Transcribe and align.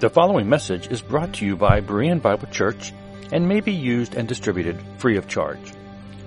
The 0.00 0.08
following 0.08 0.48
message 0.48 0.90
is 0.90 1.02
brought 1.02 1.34
to 1.34 1.44
you 1.44 1.56
by 1.56 1.82
Berean 1.82 2.22
Bible 2.22 2.48
Church 2.48 2.94
and 3.32 3.46
may 3.46 3.60
be 3.60 3.72
used 3.72 4.14
and 4.14 4.26
distributed 4.26 4.82
free 4.96 5.18
of 5.18 5.28
charge. 5.28 5.74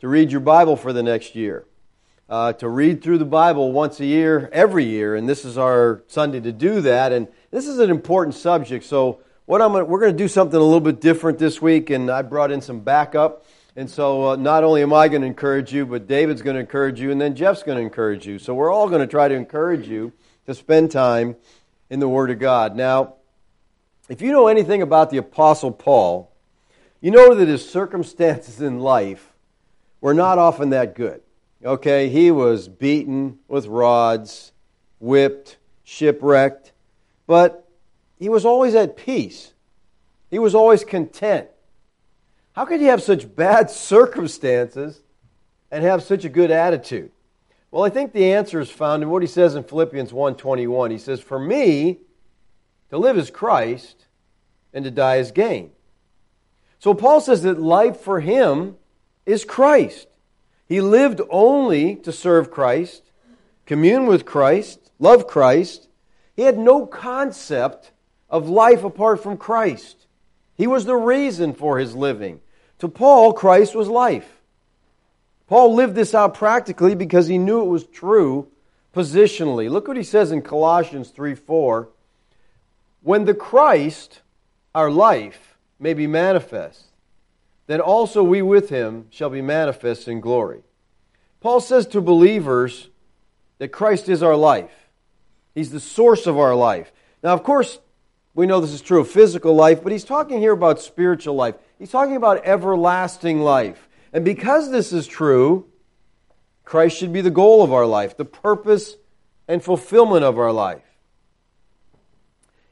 to 0.00 0.08
read 0.08 0.32
your 0.32 0.40
Bible 0.40 0.74
for 0.74 0.94
the 0.94 1.02
next 1.02 1.34
year. 1.34 1.66
Uh, 2.30 2.54
to 2.54 2.70
read 2.70 3.02
through 3.02 3.18
the 3.18 3.26
Bible 3.26 3.70
once 3.70 4.00
a 4.00 4.06
year, 4.06 4.48
every 4.50 4.86
year, 4.86 5.14
and 5.14 5.28
this 5.28 5.44
is 5.44 5.58
our 5.58 6.02
Sunday 6.06 6.40
to 6.40 6.52
do 6.52 6.80
that. 6.80 7.12
And 7.12 7.28
this 7.50 7.66
is 7.66 7.80
an 7.80 7.90
important 7.90 8.34
subject, 8.34 8.86
so 8.86 9.20
what 9.46 9.62
I'm 9.62 9.72
gonna, 9.72 9.84
we're 9.84 10.00
going 10.00 10.12
to 10.12 10.18
do 10.18 10.28
something 10.28 10.58
a 10.58 10.62
little 10.62 10.80
bit 10.80 11.00
different 11.00 11.38
this 11.38 11.62
week, 11.62 11.90
and 11.90 12.10
I 12.10 12.22
brought 12.22 12.50
in 12.50 12.60
some 12.60 12.80
backup. 12.80 13.46
And 13.76 13.88
so, 13.88 14.30
uh, 14.30 14.36
not 14.36 14.64
only 14.64 14.82
am 14.82 14.92
I 14.92 15.06
going 15.08 15.20
to 15.20 15.26
encourage 15.26 15.72
you, 15.72 15.86
but 15.86 16.06
David's 16.06 16.42
going 16.42 16.54
to 16.54 16.60
encourage 16.60 16.98
you, 16.98 17.10
and 17.10 17.20
then 17.20 17.34
Jeff's 17.36 17.62
going 17.62 17.78
to 17.78 17.82
encourage 17.82 18.26
you. 18.26 18.38
So, 18.38 18.54
we're 18.54 18.72
all 18.72 18.88
going 18.88 19.02
to 19.02 19.06
try 19.06 19.28
to 19.28 19.34
encourage 19.34 19.86
you 19.86 20.12
to 20.46 20.54
spend 20.54 20.90
time 20.90 21.36
in 21.90 22.00
the 22.00 22.08
Word 22.08 22.30
of 22.30 22.38
God. 22.38 22.74
Now, 22.74 23.14
if 24.08 24.20
you 24.20 24.32
know 24.32 24.48
anything 24.48 24.82
about 24.82 25.10
the 25.10 25.18
Apostle 25.18 25.70
Paul, 25.70 26.32
you 27.00 27.10
know 27.10 27.34
that 27.34 27.48
his 27.48 27.68
circumstances 27.68 28.60
in 28.60 28.80
life 28.80 29.32
were 30.00 30.14
not 30.14 30.38
often 30.38 30.70
that 30.70 30.94
good. 30.94 31.20
Okay, 31.64 32.08
he 32.08 32.30
was 32.30 32.68
beaten 32.68 33.38
with 33.46 33.66
rods, 33.66 34.52
whipped, 34.98 35.58
shipwrecked, 35.84 36.72
but 37.26 37.65
he 38.18 38.28
was 38.28 38.44
always 38.44 38.74
at 38.74 38.96
peace. 38.96 39.52
He 40.30 40.38
was 40.38 40.54
always 40.54 40.84
content. 40.84 41.48
How 42.52 42.64
could 42.64 42.80
you 42.80 42.88
have 42.88 43.02
such 43.02 43.34
bad 43.34 43.70
circumstances 43.70 45.02
and 45.70 45.84
have 45.84 46.02
such 46.02 46.24
a 46.24 46.30
good 46.30 46.50
attitude? 46.50 47.10
Well, 47.70 47.84
I 47.84 47.90
think 47.90 48.12
the 48.12 48.32
answer 48.32 48.60
is 48.60 48.70
found 48.70 49.02
in 49.02 49.10
what 49.10 49.22
he 49.22 49.28
says 49.28 49.54
in 49.54 49.64
Philippians 49.64 50.12
1:21. 50.12 50.90
He 50.90 50.98
says, 50.98 51.20
"For 51.20 51.38
me, 51.38 52.00
to 52.90 52.96
live 52.96 53.18
is 53.18 53.30
Christ, 53.30 54.06
and 54.72 54.84
to 54.84 54.90
die 54.90 55.16
is 55.16 55.30
gain." 55.30 55.72
So 56.78 56.94
Paul 56.94 57.20
says 57.20 57.42
that 57.42 57.60
life 57.60 58.00
for 58.00 58.20
him 58.20 58.76
is 59.26 59.44
Christ. 59.44 60.08
He 60.66 60.80
lived 60.80 61.20
only 61.30 61.96
to 61.96 62.12
serve 62.12 62.50
Christ, 62.50 63.10
commune 63.66 64.06
with 64.06 64.24
Christ, 64.24 64.90
love 64.98 65.26
Christ. 65.26 65.88
He 66.34 66.42
had 66.42 66.58
no 66.58 66.86
concept 66.86 67.92
of 68.28 68.48
life 68.48 68.84
apart 68.84 69.22
from 69.22 69.36
Christ. 69.36 70.06
He 70.56 70.66
was 70.66 70.84
the 70.84 70.96
reason 70.96 71.54
for 71.54 71.78
his 71.78 71.94
living. 71.94 72.40
To 72.78 72.88
Paul, 72.88 73.32
Christ 73.32 73.74
was 73.74 73.88
life. 73.88 74.40
Paul 75.46 75.74
lived 75.74 75.94
this 75.94 76.14
out 76.14 76.34
practically 76.34 76.94
because 76.94 77.28
he 77.28 77.38
knew 77.38 77.60
it 77.60 77.68
was 77.68 77.84
true 77.84 78.48
positionally. 78.94 79.70
Look 79.70 79.86
what 79.86 79.96
he 79.96 80.02
says 80.02 80.32
in 80.32 80.42
Colossians 80.42 81.10
3 81.10 81.34
4. 81.34 81.88
When 83.02 83.24
the 83.24 83.34
Christ, 83.34 84.22
our 84.74 84.90
life, 84.90 85.56
may 85.78 85.94
be 85.94 86.06
manifest, 86.06 86.86
then 87.66 87.80
also 87.80 88.22
we 88.22 88.42
with 88.42 88.70
him 88.70 89.06
shall 89.10 89.30
be 89.30 89.42
manifest 89.42 90.08
in 90.08 90.20
glory. 90.20 90.62
Paul 91.40 91.60
says 91.60 91.86
to 91.88 92.00
believers 92.00 92.88
that 93.58 93.68
Christ 93.68 94.08
is 94.08 94.22
our 94.22 94.36
life. 94.36 94.88
He's 95.54 95.70
the 95.70 95.80
source 95.80 96.26
of 96.26 96.38
our 96.38 96.54
life. 96.54 96.92
Now, 97.22 97.32
of 97.32 97.42
course, 97.42 97.78
we 98.36 98.46
know 98.46 98.60
this 98.60 98.72
is 98.72 98.82
true 98.82 99.00
of 99.00 99.08
physical 99.08 99.54
life, 99.54 99.82
but 99.82 99.92
he's 99.92 100.04
talking 100.04 100.38
here 100.38 100.52
about 100.52 100.78
spiritual 100.78 101.34
life. 101.34 101.54
He's 101.78 101.90
talking 101.90 102.16
about 102.16 102.46
everlasting 102.46 103.40
life. 103.40 103.88
And 104.12 104.26
because 104.26 104.70
this 104.70 104.92
is 104.92 105.06
true, 105.06 105.66
Christ 106.62 106.98
should 106.98 107.14
be 107.14 107.22
the 107.22 107.30
goal 107.30 107.62
of 107.62 107.72
our 107.72 107.86
life, 107.86 108.18
the 108.18 108.26
purpose 108.26 108.96
and 109.48 109.64
fulfillment 109.64 110.22
of 110.22 110.38
our 110.38 110.52
life. 110.52 110.82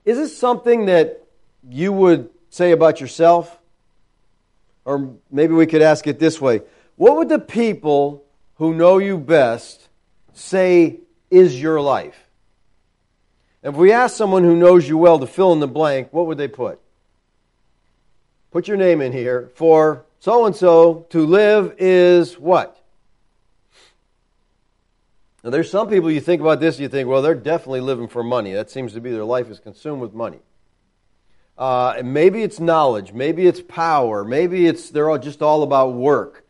Is 0.04 0.18
this 0.18 0.36
something 0.36 0.84
that 0.86 1.24
you 1.66 1.94
would 1.94 2.28
say 2.50 2.72
about 2.72 3.00
yourself? 3.00 3.58
Or 4.84 5.16
maybe 5.30 5.54
we 5.54 5.64
could 5.64 5.80
ask 5.80 6.06
it 6.06 6.18
this 6.18 6.42
way 6.42 6.60
What 6.96 7.16
would 7.16 7.30
the 7.30 7.38
people 7.38 8.26
who 8.56 8.74
know 8.74 8.98
you 8.98 9.16
best 9.16 9.88
say 10.34 11.00
is 11.30 11.58
your 11.58 11.80
life? 11.80 12.23
If 13.64 13.74
we 13.74 13.92
ask 13.92 14.14
someone 14.14 14.44
who 14.44 14.54
knows 14.54 14.86
you 14.86 14.98
well 14.98 15.18
to 15.18 15.26
fill 15.26 15.54
in 15.54 15.60
the 15.60 15.66
blank, 15.66 16.12
what 16.12 16.26
would 16.26 16.36
they 16.36 16.48
put? 16.48 16.78
Put 18.50 18.68
your 18.68 18.76
name 18.76 19.00
in 19.00 19.10
here. 19.10 19.50
For 19.54 20.04
so 20.20 20.44
and 20.44 20.54
so, 20.54 21.06
to 21.10 21.24
live 21.24 21.74
is 21.78 22.38
what? 22.38 22.78
Now, 25.42 25.50
there's 25.50 25.70
some 25.70 25.88
people 25.88 26.10
you 26.10 26.20
think 26.20 26.42
about 26.42 26.60
this, 26.60 26.78
you 26.78 26.88
think, 26.88 27.08
well, 27.08 27.22
they're 27.22 27.34
definitely 27.34 27.80
living 27.80 28.08
for 28.08 28.22
money. 28.22 28.52
That 28.52 28.70
seems 28.70 28.92
to 28.94 29.00
be 29.00 29.10
their 29.10 29.24
life 29.24 29.48
is 29.48 29.58
consumed 29.60 30.00
with 30.00 30.12
money. 30.12 30.40
Uh, 31.56 32.00
maybe 32.04 32.42
it's 32.42 32.60
knowledge, 32.60 33.12
maybe 33.12 33.46
it's 33.46 33.60
power, 33.62 34.24
maybe 34.24 34.66
it's 34.66 34.90
they're 34.90 35.08
all 35.08 35.18
just 35.18 35.40
all 35.40 35.62
about 35.62 35.94
work. 35.94 36.44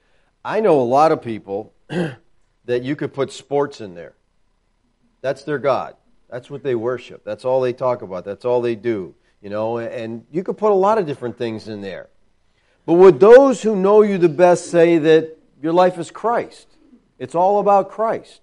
I 0.44 0.60
know 0.60 0.80
a 0.80 0.82
lot 0.82 1.12
of 1.12 1.22
people 1.22 1.72
that 1.88 2.82
you 2.82 2.97
could 2.97 3.14
put 3.14 3.32
sports 3.32 3.80
in 3.80 3.94
there. 3.94 4.14
That's 5.20 5.44
their 5.44 5.58
God. 5.58 5.97
That's 6.34 6.50
what 6.50 6.65
they 6.65 6.75
worship. 6.75 7.22
That's 7.25 7.45
all 7.45 7.61
they 7.61 7.72
talk 7.72 8.03
about. 8.03 8.25
That's 8.25 8.45
all 8.45 8.61
they 8.61 8.75
do. 8.75 9.15
You 9.41 9.50
know, 9.50 9.78
and 9.78 10.27
you 10.33 10.43
could 10.43 10.59
put 10.59 10.72
a 10.72 10.75
lot 10.75 10.99
of 10.99 11.06
different 11.06 11.39
things 11.39 11.69
in 11.69 11.81
there. 11.81 12.09
But 12.87 12.95
would 12.95 13.21
those 13.21 13.62
who 13.62 13.77
know 13.77 14.03
you 14.03 14.19
the 14.19 14.28
best 14.28 14.69
say 14.69 14.99
that 14.99 15.39
your 15.62 15.72
life 15.72 15.97
is 15.97 16.11
Christ? 16.11 16.67
It's 17.21 17.37
all 17.37 17.61
about 17.61 17.89
Christ. 17.89 18.41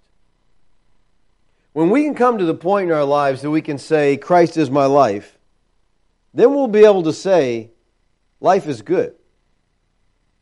When 1.73 1.89
we 1.89 2.05
can 2.05 2.15
come 2.15 2.37
to 2.37 2.45
the 2.45 2.53
point 2.53 2.89
in 2.89 2.95
our 2.95 3.03
lives 3.03 3.41
that 3.41 3.51
we 3.51 3.61
can 3.61 3.77
say, 3.77 4.15
Christ 4.15 4.55
is 4.55 4.71
my 4.71 4.85
life, 4.85 5.37
then 6.33 6.55
we'll 6.55 6.69
be 6.69 6.85
able 6.85 7.03
to 7.03 7.13
say, 7.13 7.71
life 8.39 8.67
is 8.67 8.81
good, 8.81 9.15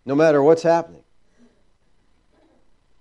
no 0.05 0.13
matter 0.13 0.43
what's 0.43 0.61
happening. 0.61 0.98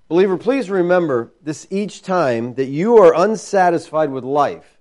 Believer, 0.09 0.39
please 0.39 0.71
remember 0.71 1.33
this 1.43 1.67
each 1.71 2.03
time 2.03 2.55
that 2.55 2.67
you 2.67 2.97
are 2.99 3.15
unsatisfied 3.15 4.11
with 4.11 4.25
life. 4.25 4.79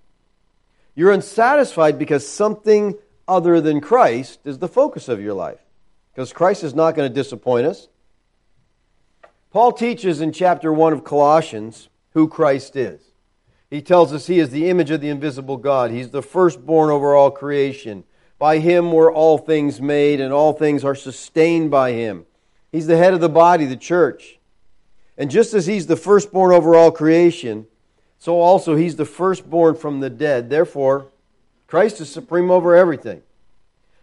You're 0.96 1.12
unsatisfied 1.12 2.00
because 2.00 2.28
something 2.28 2.98
other 3.28 3.60
than 3.60 3.82
Christ 3.82 4.40
is 4.46 4.60
the 4.60 4.70
focus 4.70 5.10
of 5.10 5.22
your 5.22 5.34
life. 5.34 5.60
Because 6.14 6.32
Christ 6.32 6.64
is 6.64 6.74
not 6.74 6.96
going 6.96 7.10
to 7.10 7.14
disappoint 7.14 7.68
us. 7.68 7.90
Paul 9.52 9.74
teaches 9.74 10.22
in 10.22 10.32
chapter 10.32 10.72
1 10.72 10.94
of 10.94 11.04
Colossians 11.04 11.90
who 12.14 12.28
Christ 12.28 12.76
is. 12.76 13.02
He 13.70 13.82
tells 13.82 14.14
us 14.14 14.28
he 14.28 14.40
is 14.40 14.50
the 14.50 14.70
image 14.70 14.92
of 14.92 15.02
the 15.02 15.10
invisible 15.10 15.58
God. 15.58 15.92
He's 15.92 16.10
the 16.10 16.22
firstborn 16.22 16.90
over 16.90 17.16
all 17.16 17.32
creation. 17.32 18.06
By 18.40 18.60
him 18.60 18.92
were 18.92 19.12
all 19.12 19.38
things 19.38 19.82
made, 19.82 20.22
and 20.22 20.32
all 20.32 20.54
things 20.54 20.86
are 20.86 20.96
sustained 20.96 21.70
by 21.70 21.92
him. 21.92 22.26
He's 22.72 22.88
the 22.88 22.98
head 22.98 23.14
of 23.14 23.20
the 23.20 23.30
body, 23.30 23.66
the 23.66 23.76
church. 23.76 24.37
And 25.18 25.32
just 25.32 25.54
as 25.54 25.66
he's 25.66 25.88
the 25.88 25.96
firstborn 25.96 26.54
over 26.54 26.76
all 26.76 26.92
creation, 26.92 27.66
so 28.20 28.40
also 28.40 28.76
he's 28.76 28.96
the 28.96 29.06
firstborn 29.06 29.76
from 29.76 30.00
the 30.00 30.10
dead. 30.10 30.50
Therefore, 30.50 31.08
Christ 31.68 32.00
is 32.02 32.10
supreme 32.10 32.52
over 32.52 32.76
everything. 32.76 33.22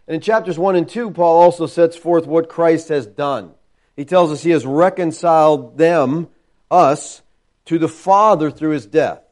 And 0.06 0.16
in 0.16 0.20
chapters 0.20 0.58
1 0.58 0.76
and 0.76 0.88
2, 0.88 1.12
Paul 1.12 1.42
also 1.42 1.66
sets 1.66 1.96
forth 1.96 2.26
what 2.26 2.48
Christ 2.48 2.88
has 2.88 3.06
done. 3.06 3.52
He 3.96 4.04
tells 4.04 4.30
us 4.30 4.42
he 4.42 4.50
has 4.50 4.66
reconciled 4.66 5.78
them, 5.78 6.28
us, 6.70 7.22
to 7.66 7.78
the 7.78 7.88
Father 7.88 8.50
through 8.50 8.70
his 8.70 8.86
death, 8.86 9.22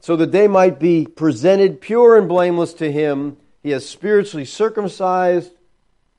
so 0.00 0.16
that 0.16 0.32
they 0.32 0.46
might 0.46 0.78
be 0.78 1.06
presented 1.06 1.80
pure 1.80 2.16
and 2.16 2.28
blameless 2.28 2.74
to 2.74 2.92
him. 2.92 3.38
He 3.62 3.70
has 3.70 3.88
spiritually 3.88 4.44
circumcised 4.44 5.52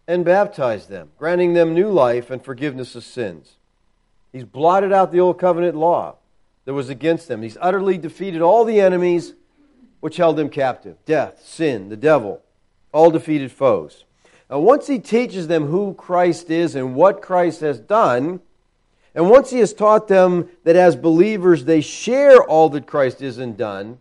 and 0.07 0.25
baptized 0.25 0.89
them, 0.89 1.11
granting 1.17 1.53
them 1.53 1.73
new 1.73 1.89
life 1.89 2.29
and 2.29 2.43
forgiveness 2.43 2.95
of 2.95 3.03
sins. 3.03 3.54
He's 4.35 4.43
blotted 4.43 4.91
out 4.91 5.13
the 5.13 5.21
old 5.21 5.39
covenant 5.39 5.77
law 5.77 6.17
that 6.65 6.73
was 6.73 6.89
against 6.89 7.29
them. 7.29 7.41
He's 7.41 7.57
utterly 7.61 7.97
defeated 7.97 8.41
all 8.41 8.65
the 8.65 8.81
enemies 8.81 9.33
which 10.01 10.17
held 10.17 10.35
them 10.35 10.49
captive 10.49 10.97
death, 11.05 11.41
sin, 11.45 11.87
the 11.87 11.95
devil, 11.95 12.41
all 12.91 13.11
defeated 13.11 13.49
foes. 13.49 14.03
Now, 14.49 14.59
once 14.59 14.87
he 14.87 14.99
teaches 14.99 15.47
them 15.47 15.67
who 15.67 15.93
Christ 15.93 16.49
is 16.49 16.75
and 16.75 16.95
what 16.95 17.21
Christ 17.21 17.61
has 17.61 17.79
done, 17.79 18.41
And 19.15 19.29
once 19.29 19.49
he 19.49 19.59
has 19.59 19.73
taught 19.73 20.09
them 20.09 20.49
that 20.65 20.75
as 20.75 20.97
believers 20.97 21.63
they 21.63 21.79
share 21.79 22.43
all 22.43 22.67
that 22.69 22.85
Christ 22.85 23.21
is 23.21 23.37
and 23.37 23.55
done, 23.57 23.99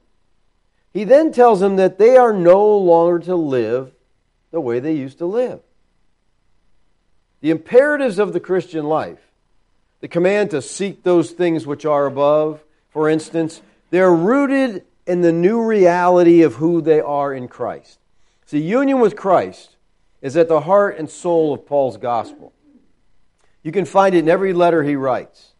he 0.92 1.04
then 1.04 1.32
tells 1.32 1.60
them 1.60 1.76
that 1.76 1.98
they 1.98 2.16
are 2.16 2.32
no 2.32 2.76
longer 2.76 3.20
to 3.20 3.36
live 3.36 3.92
the 4.50 4.60
way 4.60 4.80
they 4.80 4.92
used 4.92 5.18
to 5.18 5.26
live. 5.26 5.60
The 7.40 7.50
imperatives 7.50 8.18
of 8.18 8.32
the 8.32 8.40
Christian 8.40 8.86
life, 8.86 9.23
the 10.04 10.08
command 10.08 10.50
to 10.50 10.60
seek 10.60 11.02
those 11.02 11.30
things 11.30 11.66
which 11.66 11.86
are 11.86 12.04
above, 12.04 12.62
for 12.90 13.08
instance, 13.08 13.62
they're 13.88 14.12
rooted 14.14 14.84
in 15.06 15.22
the 15.22 15.32
new 15.32 15.64
reality 15.64 16.42
of 16.42 16.56
who 16.56 16.82
they 16.82 17.00
are 17.00 17.32
in 17.32 17.48
Christ. 17.48 17.98
See, 18.44 18.60
union 18.60 19.00
with 19.00 19.16
Christ 19.16 19.76
is 20.20 20.36
at 20.36 20.48
the 20.48 20.60
heart 20.60 20.98
and 20.98 21.08
soul 21.08 21.54
of 21.54 21.64
Paul's 21.64 21.96
gospel. 21.96 22.52
You 23.62 23.72
can 23.72 23.86
find 23.86 24.14
it 24.14 24.18
in 24.18 24.28
every 24.28 24.52
letter 24.52 24.82
he 24.82 24.94
writes. 24.94 25.52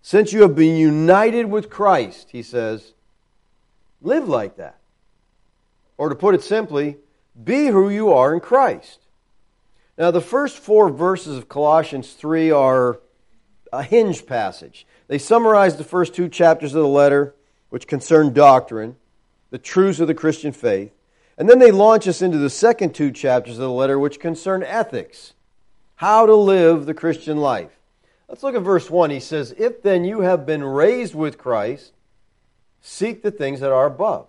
Since 0.00 0.32
you 0.32 0.40
have 0.40 0.56
been 0.56 0.78
united 0.78 1.50
with 1.50 1.68
Christ, 1.68 2.30
he 2.30 2.42
says, 2.42 2.94
live 4.00 4.26
like 4.26 4.56
that. 4.56 4.78
Or 5.98 6.08
to 6.08 6.14
put 6.14 6.34
it 6.34 6.42
simply, 6.42 6.96
be 7.44 7.66
who 7.66 7.90
you 7.90 8.10
are 8.10 8.32
in 8.32 8.40
Christ. 8.40 9.00
Now, 9.98 10.10
the 10.10 10.22
first 10.22 10.56
four 10.56 10.88
verses 10.88 11.36
of 11.36 11.50
Colossians 11.50 12.14
3 12.14 12.50
are 12.50 12.98
a 13.72 13.82
hinge 13.82 14.26
passage. 14.26 14.86
They 15.08 15.18
summarize 15.18 15.76
the 15.76 15.84
first 15.84 16.14
two 16.14 16.28
chapters 16.28 16.74
of 16.74 16.82
the 16.82 16.88
letter, 16.88 17.34
which 17.70 17.86
concern 17.86 18.32
doctrine, 18.32 18.96
the 19.50 19.58
truths 19.58 20.00
of 20.00 20.08
the 20.08 20.14
Christian 20.14 20.52
faith. 20.52 20.92
And 21.38 21.48
then 21.48 21.58
they 21.58 21.70
launch 21.70 22.06
us 22.06 22.22
into 22.22 22.38
the 22.38 22.50
second 22.50 22.94
two 22.94 23.10
chapters 23.10 23.54
of 23.54 23.62
the 23.62 23.70
letter, 23.70 23.98
which 23.98 24.20
concern 24.20 24.62
ethics, 24.62 25.32
how 25.96 26.26
to 26.26 26.34
live 26.34 26.84
the 26.84 26.94
Christian 26.94 27.38
life. 27.38 27.70
Let's 28.28 28.42
look 28.42 28.54
at 28.54 28.62
verse 28.62 28.90
1. 28.90 29.10
He 29.10 29.20
says, 29.20 29.54
If 29.58 29.82
then 29.82 30.04
you 30.04 30.20
have 30.20 30.46
been 30.46 30.64
raised 30.64 31.14
with 31.14 31.38
Christ, 31.38 31.92
seek 32.80 33.22
the 33.22 33.30
things 33.30 33.60
that 33.60 33.72
are 33.72 33.86
above, 33.86 34.26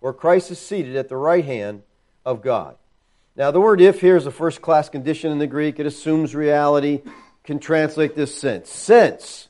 where 0.00 0.12
Christ 0.12 0.50
is 0.50 0.58
seated 0.58 0.96
at 0.96 1.08
the 1.08 1.16
right 1.16 1.44
hand 1.44 1.82
of 2.24 2.42
God. 2.42 2.76
Now, 3.36 3.50
the 3.50 3.60
word 3.60 3.80
if 3.80 4.00
here 4.00 4.16
is 4.16 4.26
a 4.26 4.30
first 4.30 4.62
class 4.62 4.88
condition 4.88 5.32
in 5.32 5.38
the 5.38 5.46
Greek. 5.46 5.80
It 5.80 5.86
assumes 5.86 6.34
reality, 6.34 7.02
can 7.44 7.58
translate 7.58 8.16
this 8.16 8.34
sense. 8.34 8.70
Since 8.70 9.48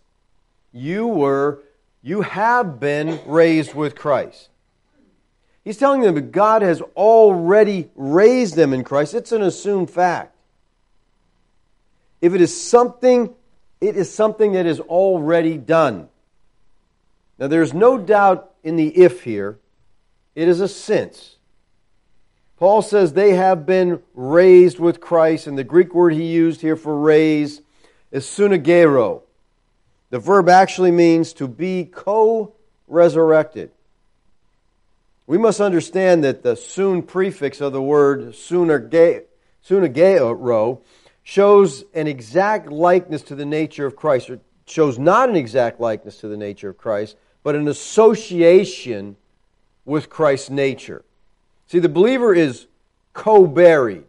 you 0.72 1.06
were, 1.06 1.62
you 2.02 2.22
have 2.22 2.80
been 2.80 3.20
raised 3.26 3.74
with 3.74 3.94
Christ. 3.94 4.50
He's 5.64 5.78
telling 5.78 6.02
them 6.02 6.14
that 6.16 6.32
God 6.32 6.60
has 6.60 6.82
already 6.94 7.88
raised 7.94 8.56
them 8.56 8.74
in 8.74 8.84
Christ. 8.84 9.14
It's 9.14 9.32
an 9.32 9.40
assumed 9.40 9.90
fact. 9.90 10.36
If 12.20 12.34
it 12.34 12.40
is 12.40 12.60
something, 12.60 13.32
it 13.80 13.96
is 13.96 14.12
something 14.12 14.52
that 14.52 14.66
is 14.66 14.80
already 14.80 15.56
done. 15.56 16.08
Now, 17.38 17.48
there's 17.48 17.72
no 17.72 17.96
doubt 17.96 18.52
in 18.62 18.76
the 18.76 18.88
if 18.88 19.22
here. 19.22 19.58
It 20.34 20.48
is 20.48 20.60
a 20.60 20.68
since. 20.68 21.36
Paul 22.56 22.82
says 22.82 23.12
they 23.12 23.34
have 23.34 23.66
been 23.66 24.02
raised 24.14 24.78
with 24.78 25.00
Christ, 25.00 25.46
and 25.46 25.56
the 25.56 25.64
Greek 25.64 25.94
word 25.94 26.12
he 26.14 26.24
used 26.24 26.60
here 26.60 26.76
for 26.76 26.98
raise 26.98 27.60
is 28.14 28.24
sunagero. 28.24 29.20
The 30.10 30.20
verb 30.20 30.48
actually 30.48 30.92
means 30.92 31.32
to 31.34 31.48
be 31.48 31.84
co 31.84 32.52
resurrected. 32.86 33.72
We 35.26 35.36
must 35.36 35.60
understand 35.60 36.22
that 36.22 36.44
the 36.44 36.54
soon 36.54 37.02
prefix 37.02 37.60
of 37.60 37.72
the 37.72 37.82
word 37.82 38.28
sunagero 38.28 39.24
shows 41.24 41.84
an 41.92 42.06
exact 42.06 42.70
likeness 42.70 43.22
to 43.22 43.34
the 43.34 43.44
nature 43.44 43.86
of 43.86 43.96
Christ, 43.96 44.30
or 44.30 44.38
shows 44.66 44.96
not 44.96 45.28
an 45.28 45.34
exact 45.34 45.80
likeness 45.80 46.18
to 46.20 46.28
the 46.28 46.36
nature 46.36 46.68
of 46.68 46.78
Christ, 46.78 47.16
but 47.42 47.56
an 47.56 47.66
association 47.66 49.16
with 49.84 50.08
Christ's 50.08 50.50
nature. 50.50 51.04
See, 51.66 51.80
the 51.80 51.88
believer 51.88 52.32
is 52.32 52.68
co 53.12 53.44
buried, 53.44 54.04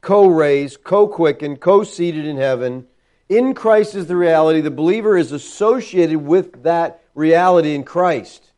co 0.00 0.26
raised, 0.26 0.84
co 0.84 1.08
quickened, 1.08 1.60
co 1.60 1.84
seated 1.84 2.24
in 2.24 2.36
heaven. 2.36 2.86
In 3.28 3.54
Christ 3.54 3.94
is 3.94 4.06
the 4.06 4.16
reality. 4.16 4.60
The 4.60 4.70
believer 4.70 5.16
is 5.16 5.32
associated 5.32 6.18
with 6.18 6.64
that 6.64 7.02
reality 7.14 7.74
in 7.74 7.84
Christ. 7.84 8.50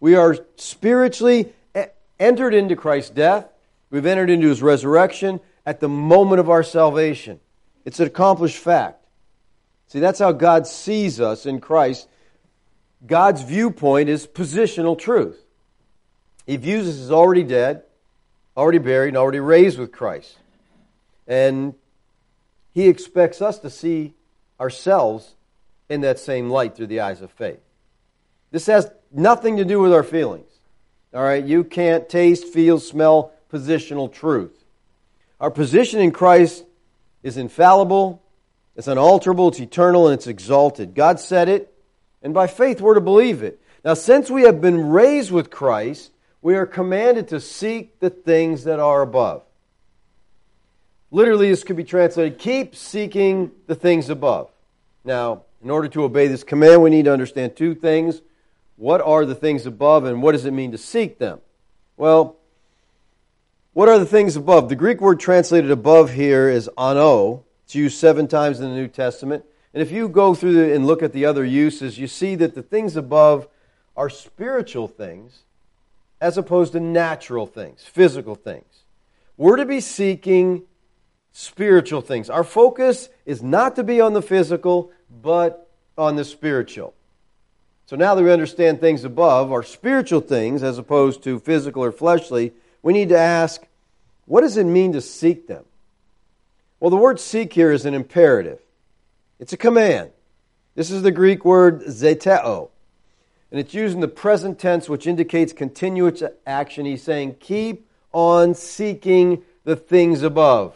We 0.00 0.14
are 0.14 0.36
spiritually 0.56 1.52
entered 2.18 2.54
into 2.54 2.76
Christ's 2.76 3.10
death, 3.10 3.46
we've 3.90 4.06
entered 4.06 4.30
into 4.30 4.48
his 4.48 4.62
resurrection 4.62 5.40
at 5.64 5.80
the 5.80 5.88
moment 5.88 6.40
of 6.40 6.48
our 6.48 6.62
salvation. 6.62 7.40
It's 7.84 8.00
an 8.00 8.06
accomplished 8.06 8.56
fact. 8.56 9.04
See, 9.88 10.00
that's 10.00 10.18
how 10.18 10.32
God 10.32 10.66
sees 10.66 11.20
us 11.20 11.46
in 11.46 11.60
Christ. 11.60 12.08
God's 13.06 13.42
viewpoint 13.42 14.08
is 14.08 14.26
positional 14.26 14.98
truth. 14.98 15.38
He 16.46 16.56
views 16.56 16.88
us 16.88 16.98
as 16.98 17.12
already 17.12 17.42
dead, 17.42 17.82
already 18.56 18.78
buried, 18.78 19.08
and 19.08 19.16
already 19.16 19.40
raised 19.40 19.78
with 19.78 19.92
Christ. 19.92 20.36
And 21.26 21.74
he 22.72 22.88
expects 22.88 23.40
us 23.40 23.58
to 23.60 23.70
see 23.70 24.14
ourselves 24.60 25.34
in 25.88 26.00
that 26.02 26.18
same 26.18 26.50
light 26.50 26.76
through 26.76 26.88
the 26.88 27.00
eyes 27.00 27.22
of 27.22 27.30
faith. 27.30 27.60
This 28.50 28.66
has 28.66 28.90
nothing 29.12 29.56
to 29.56 29.64
do 29.64 29.80
with 29.80 29.92
our 29.92 30.02
feelings. 30.02 30.50
All 31.14 31.22
right, 31.22 31.44
you 31.44 31.64
can't 31.64 32.08
taste, 32.08 32.46
feel, 32.46 32.78
smell 32.78 33.32
positional 33.52 34.12
truth. 34.12 34.64
Our 35.40 35.50
position 35.50 36.00
in 36.00 36.10
Christ 36.10 36.64
is 37.22 37.36
infallible, 37.36 38.22
it's 38.74 38.88
unalterable, 38.88 39.48
it's 39.48 39.60
eternal, 39.60 40.08
and 40.08 40.14
it's 40.14 40.26
exalted. 40.26 40.94
God 40.94 41.18
said 41.18 41.48
it, 41.48 41.72
and 42.22 42.34
by 42.34 42.46
faith 42.46 42.80
we're 42.80 42.94
to 42.94 43.00
believe 43.00 43.42
it. 43.42 43.60
Now, 43.84 43.94
since 43.94 44.30
we 44.30 44.42
have 44.42 44.60
been 44.60 44.90
raised 44.90 45.30
with 45.30 45.50
Christ, 45.50 46.12
we 46.42 46.56
are 46.56 46.66
commanded 46.66 47.28
to 47.28 47.40
seek 47.40 47.98
the 48.00 48.10
things 48.10 48.64
that 48.64 48.80
are 48.80 49.00
above. 49.00 49.45
Literally, 51.10 51.50
this 51.50 51.64
could 51.64 51.76
be 51.76 51.84
translated 51.84 52.38
keep 52.38 52.74
seeking 52.74 53.52
the 53.66 53.74
things 53.74 54.10
above. 54.10 54.50
Now, 55.04 55.42
in 55.62 55.70
order 55.70 55.88
to 55.88 56.04
obey 56.04 56.26
this 56.26 56.44
command, 56.44 56.82
we 56.82 56.90
need 56.90 57.04
to 57.04 57.12
understand 57.12 57.56
two 57.56 57.74
things. 57.74 58.20
What 58.76 59.00
are 59.00 59.24
the 59.24 59.34
things 59.34 59.66
above, 59.66 60.04
and 60.04 60.22
what 60.22 60.32
does 60.32 60.44
it 60.44 60.50
mean 60.50 60.72
to 60.72 60.78
seek 60.78 61.18
them? 61.18 61.40
Well, 61.96 62.36
what 63.72 63.88
are 63.88 63.98
the 63.98 64.06
things 64.06 64.36
above? 64.36 64.68
The 64.68 64.76
Greek 64.76 65.00
word 65.00 65.20
translated 65.20 65.70
above 65.70 66.12
here 66.12 66.48
is 66.48 66.68
ano. 66.76 67.44
It's 67.64 67.74
used 67.74 67.98
seven 67.98 68.26
times 68.26 68.60
in 68.60 68.68
the 68.68 68.74
New 68.74 68.88
Testament. 68.88 69.44
And 69.74 69.82
if 69.82 69.90
you 69.90 70.08
go 70.08 70.34
through 70.34 70.72
and 70.72 70.86
look 70.86 71.02
at 71.02 71.12
the 71.12 71.26
other 71.26 71.44
uses, 71.44 71.98
you 71.98 72.06
see 72.06 72.34
that 72.36 72.54
the 72.54 72.62
things 72.62 72.96
above 72.96 73.48
are 73.96 74.08
spiritual 74.08 74.88
things 74.88 75.40
as 76.20 76.38
opposed 76.38 76.72
to 76.72 76.80
natural 76.80 77.46
things, 77.46 77.82
physical 77.84 78.34
things. 78.34 78.84
We're 79.36 79.56
to 79.56 79.66
be 79.66 79.80
seeking 79.80 80.62
spiritual 81.38 82.00
things. 82.00 82.30
Our 82.30 82.42
focus 82.42 83.10
is 83.26 83.42
not 83.42 83.76
to 83.76 83.84
be 83.84 84.00
on 84.00 84.14
the 84.14 84.22
physical, 84.22 84.90
but 85.22 85.68
on 85.98 86.16
the 86.16 86.24
spiritual. 86.24 86.94
So 87.84 87.94
now 87.94 88.14
that 88.14 88.22
we 88.22 88.32
understand 88.32 88.80
things 88.80 89.04
above 89.04 89.52
are 89.52 89.62
spiritual 89.62 90.22
things 90.22 90.62
as 90.62 90.78
opposed 90.78 91.22
to 91.24 91.38
physical 91.38 91.84
or 91.84 91.92
fleshly, 91.92 92.54
we 92.82 92.94
need 92.94 93.10
to 93.10 93.18
ask, 93.18 93.66
what 94.24 94.40
does 94.40 94.56
it 94.56 94.64
mean 94.64 94.94
to 94.94 95.02
seek 95.02 95.46
them? 95.46 95.66
Well, 96.80 96.88
the 96.88 96.96
word 96.96 97.20
seek 97.20 97.52
here 97.52 97.70
is 97.70 97.84
an 97.84 97.92
imperative. 97.92 98.60
It's 99.38 99.52
a 99.52 99.58
command. 99.58 100.12
This 100.74 100.90
is 100.90 101.02
the 101.02 101.12
Greek 101.12 101.44
word 101.44 101.82
zeteo 101.82 102.70
and 103.50 103.60
it's 103.60 103.74
used 103.74 103.94
in 103.94 104.00
the 104.00 104.08
present 104.08 104.58
tense, 104.58 104.88
which 104.88 105.06
indicates 105.06 105.52
continuous 105.52 106.22
action. 106.46 106.86
He's 106.86 107.02
saying, 107.02 107.36
keep 107.40 107.86
on 108.12 108.54
seeking 108.54 109.42
the 109.64 109.76
things 109.76 110.22
above. 110.22 110.74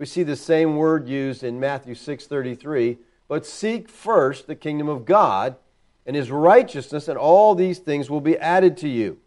We 0.00 0.06
see 0.06 0.22
the 0.22 0.34
same 0.34 0.76
word 0.76 1.10
used 1.10 1.44
in 1.44 1.60
Matthew 1.60 1.94
6:33, 1.94 2.96
but 3.28 3.44
seek 3.44 3.86
first 3.86 4.46
the 4.46 4.54
kingdom 4.54 4.88
of 4.88 5.04
God 5.04 5.56
and 6.06 6.16
his 6.16 6.30
righteousness, 6.30 7.06
and 7.06 7.18
all 7.18 7.54
these 7.54 7.80
things 7.80 8.08
will 8.08 8.22
be 8.22 8.38
added 8.38 8.78
to 8.78 8.88
you. 8.88 9.18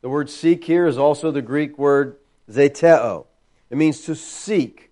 The 0.00 0.08
word 0.08 0.28
seek 0.28 0.64
here 0.64 0.88
is 0.88 0.98
also 0.98 1.30
the 1.30 1.40
Greek 1.40 1.78
word 1.78 2.16
zeteo. 2.50 3.26
It 3.70 3.76
means 3.76 4.00
to 4.06 4.16
seek, 4.16 4.90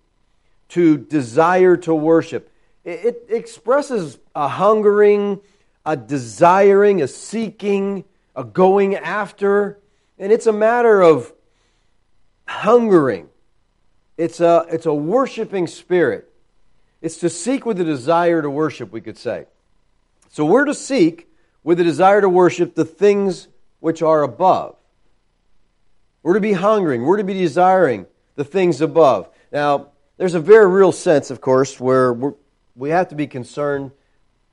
to 0.69 0.97
desire 0.97 1.75
to 1.75 1.93
worship. 1.93 2.49
It, 2.85 3.25
expresses 3.27 4.19
a 4.33 4.47
hungering, 4.47 5.41
a 5.85 5.97
desiring, 5.97 7.01
a 7.01 7.07
seeking, 7.09 8.05
a 8.33 8.45
going 8.45 8.95
after. 8.95 9.77
And 10.17 10.31
it's 10.31 10.47
a 10.47 10.53
matter 10.53 11.01
of 11.01 11.33
hungering. 12.47 13.27
It's 14.17 14.39
a, 14.39 14.65
it's 14.69 14.85
a 14.85 14.93
worshiping 14.93 15.67
spirit. 15.67 16.31
It's 17.01 17.17
to 17.19 17.29
seek 17.29 17.65
with 17.65 17.79
a 17.79 17.83
desire 17.83 18.41
to 18.41 18.49
worship, 18.49 18.91
we 18.91 19.01
could 19.01 19.17
say. 19.17 19.45
So 20.29 20.43
we're 20.45 20.65
to 20.65 20.73
seek 20.73 21.27
with 21.63 21.79
a 21.79 21.83
desire 21.83 22.21
to 22.21 22.29
worship 22.29 22.75
the 22.75 22.85
things 22.85 23.47
which 23.79 24.01
are 24.01 24.23
above. 24.23 24.75
We're 26.23 26.33
to 26.33 26.39
be 26.39 26.53
hungering. 26.53 27.03
We're 27.03 27.17
to 27.17 27.23
be 27.23 27.35
desiring 27.35 28.07
the 28.35 28.43
things 28.43 28.81
above. 28.81 29.29
Now, 29.51 29.89
there's 30.17 30.33
a 30.33 30.39
very 30.39 30.67
real 30.67 30.91
sense, 30.91 31.29
of 31.29 31.41
course, 31.41 31.79
where 31.79 32.13
we 32.75 32.89
have 32.89 33.09
to 33.09 33.15
be 33.15 33.27
concerned 33.27 33.91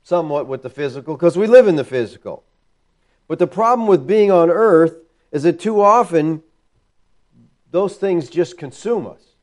somewhat 0.03 0.47
with 0.47 0.61
the 0.61 0.69
physical 0.69 1.15
because 1.15 1.37
we 1.37 1.47
live 1.47 1.67
in 1.67 1.75
the 1.75 1.83
physical. 1.83 2.43
But 3.27 3.39
the 3.39 3.47
problem 3.47 3.87
with 3.87 4.05
being 4.05 4.31
on 4.31 4.51
earth 4.51 4.95
is 5.31 5.43
that 5.43 5.59
too 5.59 5.81
often 5.81 6.43
those 7.71 7.97
things 7.97 8.29
just 8.29 8.57
consume 8.57 9.07
us. 9.07 9.34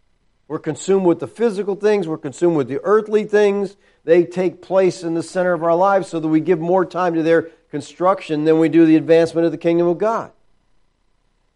We're 0.52 0.58
consumed 0.58 1.06
with 1.06 1.18
the 1.18 1.26
physical 1.26 1.76
things, 1.76 2.06
we're 2.06 2.18
consumed 2.18 2.58
with 2.58 2.68
the 2.68 2.78
earthly 2.84 3.24
things. 3.24 3.74
They 4.04 4.24
take 4.24 4.60
place 4.60 5.02
in 5.02 5.14
the 5.14 5.22
center 5.22 5.54
of 5.54 5.64
our 5.64 5.74
lives 5.74 6.08
so 6.08 6.20
that 6.20 6.28
we 6.28 6.40
give 6.40 6.60
more 6.60 6.84
time 6.84 7.14
to 7.14 7.22
their 7.22 7.48
construction 7.70 8.44
than 8.44 8.58
we 8.58 8.68
do 8.68 8.84
the 8.84 8.96
advancement 8.96 9.46
of 9.46 9.52
the 9.52 9.56
kingdom 9.56 9.86
of 9.86 9.96
God. 9.96 10.30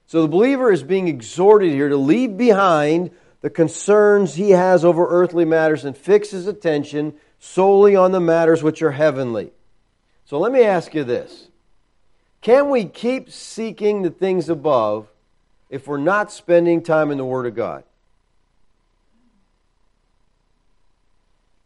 So 0.07 0.23
the 0.23 0.29
believer 0.29 0.73
is 0.73 0.83
being 0.83 1.09
exhorted 1.09 1.73
here 1.73 1.91
to 1.91 1.97
leave 1.99 2.39
behind 2.39 3.11
the 3.43 3.51
concerns 3.51 4.37
he 4.37 4.53
has 4.53 4.83
over 4.83 5.07
earthly 5.07 5.45
matters 5.45 5.85
and 5.85 5.95
fix 5.95 6.31
his 6.31 6.47
attention 6.47 7.13
solely 7.39 7.95
on 7.97 8.13
the 8.13 8.21
matters 8.21 8.63
which 8.63 8.81
are 8.81 8.93
heavenly. 8.93 9.53
So 10.25 10.39
let 10.39 10.53
me 10.53 10.63
ask 10.63 10.95
you 10.95 11.05
this 11.05 11.49
Can 12.41 12.71
we 12.71 12.87
keep 12.87 13.31
seeking 13.31 14.01
the 14.01 14.11
things 14.11 14.49
above 14.49 15.07
if 15.69 15.87
we're 15.87 15.99
not 15.99 16.33
spending 16.33 16.83
time 16.83 17.11
in 17.11 17.19
the 17.19 17.27
Word 17.27 17.45
of 17.45 17.55
God? 17.55 17.85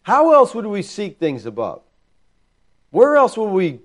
How 0.02 0.32
else 0.32 0.54
would 0.54 0.66
we 0.66 0.82
seek 0.82 1.18
things 1.18 1.46
above? 1.46 1.82
Where 2.90 3.16
else 3.16 3.36
would 3.36 3.50
we 3.50 3.80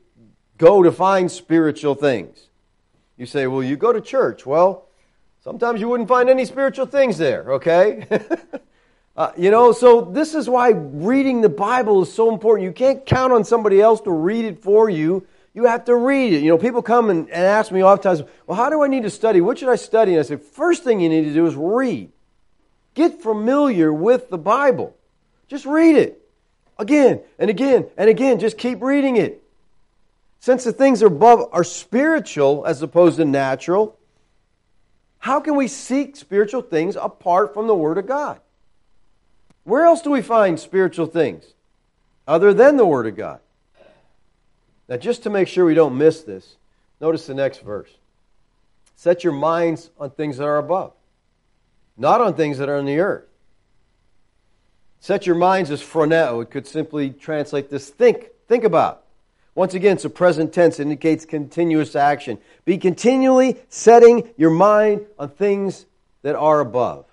go 0.57 0.83
to 0.83 0.91
find 0.91 1.31
spiritual 1.31 1.95
things? 1.95 2.47
You 3.17 3.25
say, 3.25 3.47
well, 3.47 3.63
you 3.63 3.77
go 3.77 3.93
to 3.93 4.01
church. 4.01 4.45
Well, 4.45 4.87
sometimes 5.43 5.79
you 5.79 5.87
wouldn't 5.87 6.09
find 6.09 6.29
any 6.29 6.45
spiritual 6.45 6.85
things 6.85 7.17
there, 7.17 7.53
okay? 7.53 8.07
uh, 9.17 9.31
you 9.37 9.51
know, 9.51 9.71
so 9.71 10.01
this 10.01 10.33
is 10.33 10.49
why 10.49 10.69
reading 10.69 11.41
the 11.41 11.49
Bible 11.49 12.01
is 12.01 12.13
so 12.13 12.31
important. 12.31 12.65
You 12.65 12.73
can't 12.73 13.05
count 13.05 13.31
on 13.31 13.43
somebody 13.43 13.79
else 13.81 14.01
to 14.01 14.11
read 14.11 14.45
it 14.45 14.61
for 14.61 14.89
you. 14.89 15.27
You 15.53 15.65
have 15.65 15.85
to 15.85 15.95
read 15.95 16.33
it. 16.33 16.41
You 16.41 16.49
know, 16.49 16.57
people 16.57 16.81
come 16.81 17.09
and, 17.09 17.29
and 17.29 17.45
ask 17.45 17.71
me 17.71 17.83
oftentimes, 17.83 18.23
well, 18.45 18.57
how 18.57 18.69
do 18.69 18.83
I 18.83 18.87
need 18.87 19.03
to 19.03 19.09
study? 19.09 19.39
What 19.39 19.59
should 19.59 19.69
I 19.69 19.77
study? 19.77 20.11
And 20.11 20.19
I 20.19 20.23
say, 20.23 20.35
first 20.35 20.83
thing 20.83 20.99
you 20.99 21.07
need 21.07 21.23
to 21.23 21.33
do 21.33 21.45
is 21.45 21.55
read. 21.55 22.11
Get 22.93 23.21
familiar 23.21 23.93
with 23.93 24.29
the 24.29 24.37
Bible. 24.37 24.95
Just 25.47 25.65
read 25.65 25.95
it. 25.95 26.21
Again 26.77 27.21
and 27.39 27.49
again 27.49 27.87
and 27.97 28.09
again. 28.09 28.39
Just 28.39 28.57
keep 28.57 28.81
reading 28.81 29.17
it. 29.17 29.41
Since 30.39 30.63
the 30.63 30.73
things 30.73 31.01
above 31.01 31.49
are 31.51 31.63
spiritual 31.63 32.65
as 32.65 32.81
opposed 32.81 33.17
to 33.17 33.25
natural, 33.25 33.97
how 35.19 35.39
can 35.39 35.55
we 35.55 35.67
seek 35.67 36.15
spiritual 36.15 36.61
things 36.61 36.95
apart 36.95 37.53
from 37.53 37.65
the 37.67 37.73
Word 37.73 37.97
of 37.97 38.05
God? 38.05 38.39
Where 39.63 39.85
else 39.85 40.03
do 40.03 40.11
we 40.11 40.21
find 40.21 40.59
spiritual 40.59 41.07
things 41.07 41.45
other 42.27 42.53
than 42.53 42.77
the 42.77 42.85
Word 42.85 43.07
of 43.07 43.15
God? 43.15 43.39
Now, 44.87 44.97
just 44.97 45.23
to 45.23 45.31
make 45.31 45.47
sure 45.47 45.65
we 45.65 45.73
don't 45.73 45.97
miss 45.97 46.21
this, 46.21 46.57
notice 47.01 47.25
the 47.25 47.33
next 47.33 47.61
verse. 47.61 47.89
Set 48.95 49.23
your 49.23 49.33
minds 49.33 49.89
on 49.99 50.11
things 50.11 50.37
that 50.37 50.45
are 50.45 50.59
above, 50.59 50.93
not 51.97 52.21
on 52.21 52.35
things 52.35 52.59
that 52.59 52.69
are 52.69 52.77
on 52.77 52.85
the 52.85 52.99
earth. 52.99 53.25
Set 55.05 55.27
your 55.27 55.35
minds 55.35 55.69
as 55.69 55.83
phroneo. 55.83 56.41
It 56.41 56.49
could 56.49 56.65
simply 56.65 57.11
translate 57.11 57.69
this 57.69 57.91
think, 57.91 58.29
think 58.47 58.63
about. 58.63 59.03
Once 59.53 59.75
again, 59.75 59.97
it's 59.97 60.05
a 60.05 60.09
present 60.09 60.51
tense, 60.51 60.79
indicates 60.79 61.25
continuous 61.25 61.95
action. 61.95 62.39
Be 62.65 62.79
continually 62.79 63.57
setting 63.69 64.33
your 64.35 64.49
mind 64.49 65.05
on 65.19 65.29
things 65.29 65.85
that 66.23 66.35
are 66.35 66.59
above. 66.59 67.05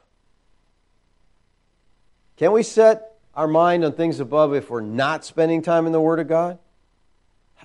Can 2.39 2.53
we 2.53 2.63
set 2.63 3.19
our 3.35 3.47
mind 3.47 3.85
on 3.85 3.93
things 3.93 4.21
above 4.21 4.55
if 4.55 4.71
we're 4.71 4.81
not 4.81 5.23
spending 5.23 5.61
time 5.61 5.85
in 5.85 5.93
the 5.93 6.01
Word 6.01 6.19
of 6.19 6.29
God? 6.29 6.59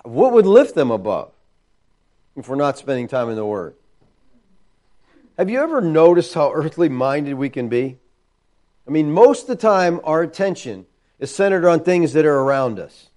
What 0.02 0.34
would 0.34 0.44
lift 0.44 0.74
them 0.74 0.90
above 0.90 1.32
if 2.36 2.50
we're 2.50 2.56
not 2.56 2.76
spending 2.76 3.08
time 3.08 3.30
in 3.30 3.36
the 3.36 3.46
Word? 3.46 3.76
Have 5.38 5.48
you 5.48 5.62
ever 5.62 5.80
noticed 5.80 6.34
how 6.34 6.52
earthly 6.52 6.90
minded 6.90 7.32
we 7.32 7.48
can 7.48 7.70
be? 7.70 7.96
I 8.88 8.90
mean, 8.90 9.12
most 9.12 9.42
of 9.42 9.48
the 9.48 9.56
time, 9.56 10.00
our 10.02 10.22
attention 10.22 10.86
is 11.18 11.34
centered 11.34 11.66
on 11.66 11.80
things 11.80 12.14
that 12.14 12.24
are 12.24 12.38
around 12.40 12.78
us. 12.78 13.10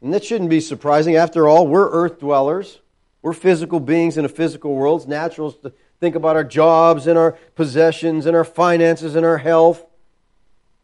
And 0.00 0.14
that 0.14 0.24
shouldn't 0.24 0.48
be 0.48 0.60
surprising. 0.60 1.16
After 1.16 1.46
all, 1.46 1.66
we're 1.66 1.90
earth 1.90 2.18
dwellers. 2.18 2.80
We're 3.20 3.34
physical 3.34 3.78
beings 3.78 4.16
in 4.16 4.24
a 4.24 4.30
physical 4.30 4.74
world. 4.74 5.02
It's 5.02 5.08
natural 5.08 5.52
to 5.52 5.72
think 6.00 6.16
about 6.16 6.34
our 6.34 6.44
jobs 6.44 7.06
and 7.06 7.18
our 7.18 7.32
possessions 7.54 8.24
and 8.24 8.34
our 8.34 8.44
finances 8.44 9.14
and 9.16 9.26
our 9.26 9.36
health, 9.36 9.84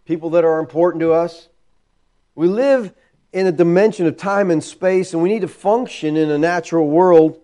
people 0.04 0.30
that 0.30 0.44
are 0.44 0.60
important 0.60 1.00
to 1.00 1.12
us. 1.12 1.48
We 2.34 2.48
live 2.48 2.94
in 3.32 3.46
a 3.46 3.52
dimension 3.52 4.06
of 4.06 4.18
time 4.18 4.50
and 4.50 4.62
space, 4.62 5.14
and 5.14 5.22
we 5.22 5.30
need 5.30 5.40
to 5.40 5.48
function 5.48 6.16
in 6.16 6.30
a 6.30 6.38
natural 6.38 6.86
world 6.86 7.40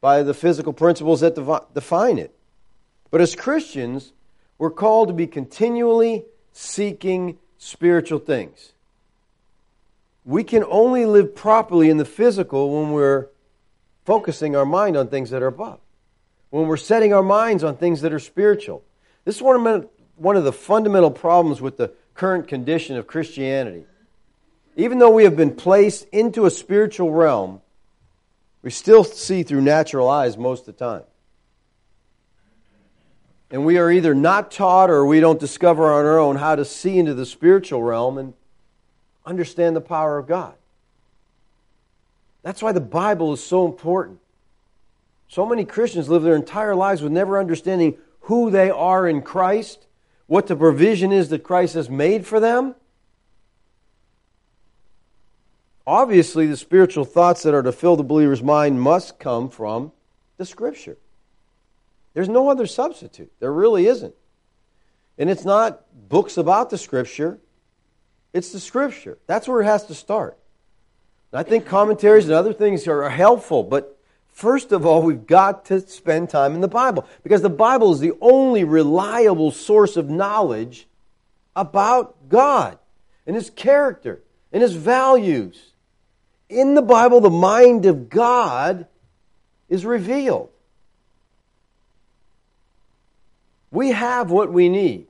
by 0.00 0.22
the 0.22 0.34
physical 0.34 0.72
principles 0.74 1.20
that 1.20 1.34
define 1.74 2.18
it. 2.18 2.36
But 3.10 3.22
as 3.22 3.34
Christians, 3.34 4.12
we're 4.58 4.70
called 4.70 5.08
to 5.08 5.14
be 5.14 5.26
continually 5.26 6.24
seeking 6.52 7.38
spiritual 7.58 8.18
things 8.18 8.72
we 10.26 10.42
can 10.42 10.64
only 10.68 11.06
live 11.06 11.34
properly 11.34 11.88
in 11.88 11.96
the 11.96 12.04
physical 12.04 12.82
when 12.82 12.92
we're 12.92 13.28
focusing 14.04 14.56
our 14.56 14.66
mind 14.66 14.96
on 14.96 15.08
things 15.08 15.30
that 15.30 15.40
are 15.40 15.46
above, 15.46 15.78
when 16.50 16.66
we're 16.66 16.76
setting 16.76 17.14
our 17.14 17.22
minds 17.22 17.62
on 17.62 17.76
things 17.76 18.00
that 18.00 18.12
are 18.12 18.18
spiritual. 18.18 18.82
This 19.24 19.36
is 19.36 19.42
one 19.42 19.66
of, 19.66 20.44
the 20.44 20.52
fundamental 20.52 21.12
problems 21.12 21.60
with 21.60 21.76
the 21.76 21.92
current 22.14 22.48
condition 22.48 22.96
of 22.96 23.06
Christianity. 23.06 23.84
Even 24.74 24.98
though 24.98 25.10
we 25.10 25.24
have 25.24 25.36
been 25.36 25.54
placed 25.54 26.08
into 26.08 26.44
a 26.44 26.50
spiritual 26.50 27.12
realm, 27.12 27.62
we 28.62 28.70
still 28.70 29.04
see 29.04 29.44
through 29.44 29.60
natural 29.60 30.08
eyes 30.08 30.36
most 30.36 30.66
of 30.66 30.76
the 30.76 30.84
time. 30.84 31.04
And 33.50 33.64
we 33.64 33.78
are 33.78 33.90
either 33.90 34.14
not 34.14 34.50
taught 34.50 34.90
or 34.90 35.06
we 35.06 35.20
don't 35.20 35.38
discover 35.38 35.92
on 35.92 36.04
our 36.04 36.18
own 36.18 36.36
how 36.36 36.56
to 36.56 36.64
see 36.64 36.98
into 36.98 37.14
the 37.14 37.26
spiritual 37.26 37.82
realm 37.82 38.18
and 38.18 38.34
understand 39.24 39.76
the 39.76 39.80
power 39.80 40.18
of 40.18 40.26
God. 40.26 40.54
That's 42.42 42.62
why 42.62 42.72
the 42.72 42.80
Bible 42.80 43.32
is 43.32 43.42
so 43.42 43.66
important. 43.66 44.18
So 45.28 45.46
many 45.46 45.64
Christians 45.64 46.08
live 46.08 46.22
their 46.22 46.36
entire 46.36 46.74
lives 46.74 47.02
with 47.02 47.12
never 47.12 47.38
understanding 47.38 47.98
who 48.20 48.50
they 48.50 48.70
are 48.70 49.08
in 49.08 49.22
Christ, 49.22 49.86
what 50.26 50.46
the 50.46 50.56
provision 50.56 51.12
is 51.12 51.28
that 51.28 51.42
Christ 51.42 51.74
has 51.74 51.88
made 51.90 52.26
for 52.26 52.40
them. 52.40 52.74
Obviously, 55.86 56.46
the 56.46 56.56
spiritual 56.56 57.04
thoughts 57.04 57.44
that 57.44 57.54
are 57.54 57.62
to 57.62 57.70
fill 57.70 57.94
the 57.94 58.02
believer's 58.02 58.42
mind 58.42 58.80
must 58.80 59.20
come 59.20 59.48
from 59.48 59.92
the 60.36 60.44
Scripture. 60.44 60.96
There's 62.16 62.30
no 62.30 62.48
other 62.48 62.66
substitute. 62.66 63.30
There 63.40 63.52
really 63.52 63.86
isn't. 63.88 64.14
And 65.18 65.28
it's 65.28 65.44
not 65.44 65.82
books 66.08 66.38
about 66.38 66.70
the 66.70 66.78
Scripture, 66.78 67.38
it's 68.32 68.52
the 68.52 68.60
scripture. 68.60 69.18
That's 69.26 69.46
where 69.46 69.60
it 69.60 69.66
has 69.66 69.84
to 69.88 69.94
start. 69.94 70.38
And 71.30 71.38
I 71.38 71.42
think 71.42 71.66
commentaries 71.66 72.24
and 72.24 72.32
other 72.32 72.54
things 72.54 72.88
are 72.88 73.06
helpful, 73.10 73.62
but 73.62 73.98
first 74.28 74.72
of 74.72 74.86
all, 74.86 75.02
we've 75.02 75.26
got 75.26 75.66
to 75.66 75.80
spend 75.80 76.30
time 76.30 76.54
in 76.54 76.62
the 76.62 76.68
Bible 76.68 77.06
because 77.22 77.42
the 77.42 77.50
Bible 77.50 77.92
is 77.92 78.00
the 78.00 78.14
only 78.22 78.64
reliable 78.64 79.50
source 79.50 79.98
of 79.98 80.08
knowledge 80.08 80.86
about 81.54 82.30
God 82.30 82.78
and 83.26 83.36
His 83.36 83.50
character 83.50 84.22
and 84.52 84.62
His 84.62 84.74
values. 84.74 85.72
In 86.48 86.72
the 86.72 86.82
Bible, 86.82 87.20
the 87.20 87.28
mind 87.28 87.84
of 87.84 88.08
God 88.08 88.86
is 89.68 89.84
revealed. 89.84 90.50
We 93.76 93.90
have 93.90 94.30
what 94.30 94.50
we 94.50 94.70
need 94.70 95.06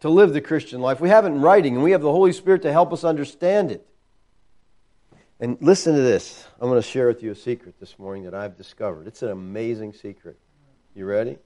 to 0.00 0.08
live 0.08 0.32
the 0.32 0.40
Christian 0.40 0.80
life. 0.80 1.00
We 1.00 1.08
have 1.08 1.24
it 1.24 1.28
in 1.28 1.40
writing, 1.40 1.76
and 1.76 1.84
we 1.84 1.92
have 1.92 2.02
the 2.02 2.10
Holy 2.10 2.32
Spirit 2.32 2.62
to 2.62 2.72
help 2.72 2.92
us 2.92 3.04
understand 3.04 3.70
it. 3.70 3.86
And 5.38 5.56
listen 5.60 5.94
to 5.94 6.00
this. 6.02 6.48
I'm 6.60 6.68
going 6.68 6.82
to 6.82 6.88
share 6.88 7.06
with 7.06 7.22
you 7.22 7.30
a 7.30 7.36
secret 7.36 7.78
this 7.78 7.96
morning 7.96 8.24
that 8.24 8.34
I've 8.34 8.56
discovered. 8.56 9.06
It's 9.06 9.22
an 9.22 9.30
amazing 9.30 9.92
secret. 9.92 10.36
You 10.96 11.04
ready? 11.06 11.38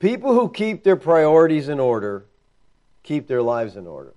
People 0.00 0.34
who 0.34 0.48
keep 0.48 0.82
their 0.82 0.96
priorities 0.96 1.68
in 1.68 1.78
order 1.78 2.24
keep 3.04 3.28
their 3.28 3.40
lives 3.40 3.76
in 3.76 3.86
order. 3.86 4.14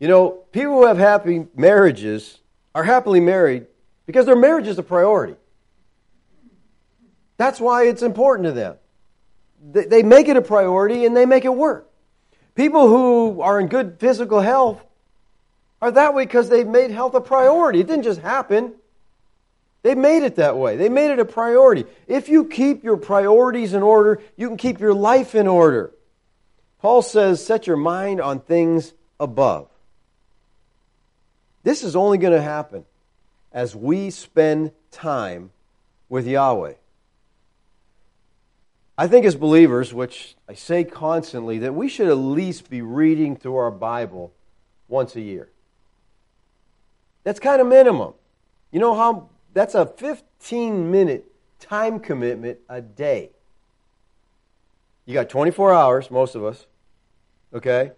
You 0.00 0.08
know, 0.08 0.30
people 0.50 0.72
who 0.72 0.86
have 0.86 0.98
happy 0.98 1.46
marriages 1.54 2.40
are 2.74 2.82
happily 2.82 3.20
married 3.20 3.66
because 4.04 4.26
their 4.26 4.34
marriage 4.34 4.66
is 4.66 4.78
a 4.80 4.82
priority. 4.82 5.36
That's 7.36 7.60
why 7.60 7.84
it's 7.84 8.02
important 8.02 8.46
to 8.46 8.52
them 8.52 8.76
they 9.72 10.02
make 10.02 10.28
it 10.28 10.36
a 10.36 10.42
priority 10.42 11.06
and 11.06 11.16
they 11.16 11.26
make 11.26 11.44
it 11.44 11.54
work. 11.54 11.90
People 12.54 12.88
who 12.88 13.40
are 13.40 13.58
in 13.58 13.68
good 13.68 13.98
physical 13.98 14.40
health 14.40 14.84
are 15.80 15.90
that 15.90 16.14
way 16.14 16.24
because 16.24 16.48
they've 16.48 16.66
made 16.66 16.90
health 16.90 17.14
a 17.14 17.20
priority. 17.20 17.80
It 17.80 17.86
didn't 17.86 18.04
just 18.04 18.20
happen. 18.20 18.74
They 19.82 19.94
made 19.94 20.22
it 20.22 20.36
that 20.36 20.56
way. 20.56 20.76
They 20.76 20.88
made 20.88 21.10
it 21.10 21.18
a 21.18 21.24
priority. 21.24 21.84
If 22.06 22.28
you 22.28 22.44
keep 22.44 22.84
your 22.84 22.96
priorities 22.96 23.74
in 23.74 23.82
order, 23.82 24.22
you 24.36 24.48
can 24.48 24.56
keep 24.56 24.80
your 24.80 24.94
life 24.94 25.34
in 25.34 25.46
order. 25.46 25.92
Paul 26.80 27.02
says, 27.02 27.44
set 27.44 27.66
your 27.66 27.76
mind 27.76 28.20
on 28.20 28.40
things 28.40 28.92
above. 29.18 29.68
This 31.62 31.82
is 31.82 31.96
only 31.96 32.18
going 32.18 32.34
to 32.34 32.42
happen 32.42 32.84
as 33.52 33.74
we 33.74 34.10
spend 34.10 34.72
time 34.90 35.50
with 36.08 36.26
Yahweh. 36.26 36.74
I 38.96 39.08
think 39.08 39.26
as 39.26 39.34
believers, 39.34 39.92
which 39.92 40.36
I 40.48 40.54
say 40.54 40.84
constantly, 40.84 41.58
that 41.58 41.74
we 41.74 41.88
should 41.88 42.08
at 42.08 42.14
least 42.14 42.70
be 42.70 42.80
reading 42.80 43.36
through 43.36 43.56
our 43.56 43.70
Bible 43.70 44.32
once 44.88 45.16
a 45.16 45.20
year. 45.20 45.48
That's 47.24 47.40
kind 47.40 47.60
of 47.60 47.66
minimum. 47.66 48.14
You 48.70 48.80
know 48.80 48.94
how 48.94 49.28
that's 49.52 49.74
a 49.74 49.86
15 49.86 50.90
minute 50.90 51.24
time 51.58 51.98
commitment 51.98 52.58
a 52.68 52.80
day. 52.80 53.30
You 55.06 55.14
got 55.14 55.28
24 55.28 55.72
hours, 55.72 56.10
most 56.10 56.34
of 56.34 56.44
us. 56.44 56.66
Okay? 57.52 57.92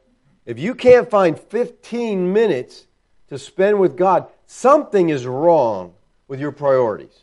If 0.45 0.59
you 0.59 0.75
can't 0.75 1.11
find 1.11 1.39
15 1.39 2.33
minutes 2.33 2.87
to 3.29 3.39
spend 3.39 3.81
with 3.81 3.97
God, 3.97 4.29
something 4.47 5.09
is 5.09 5.27
wrong 5.27 5.95
with 6.29 6.41
your 6.41 6.53
priorities. 6.53 7.23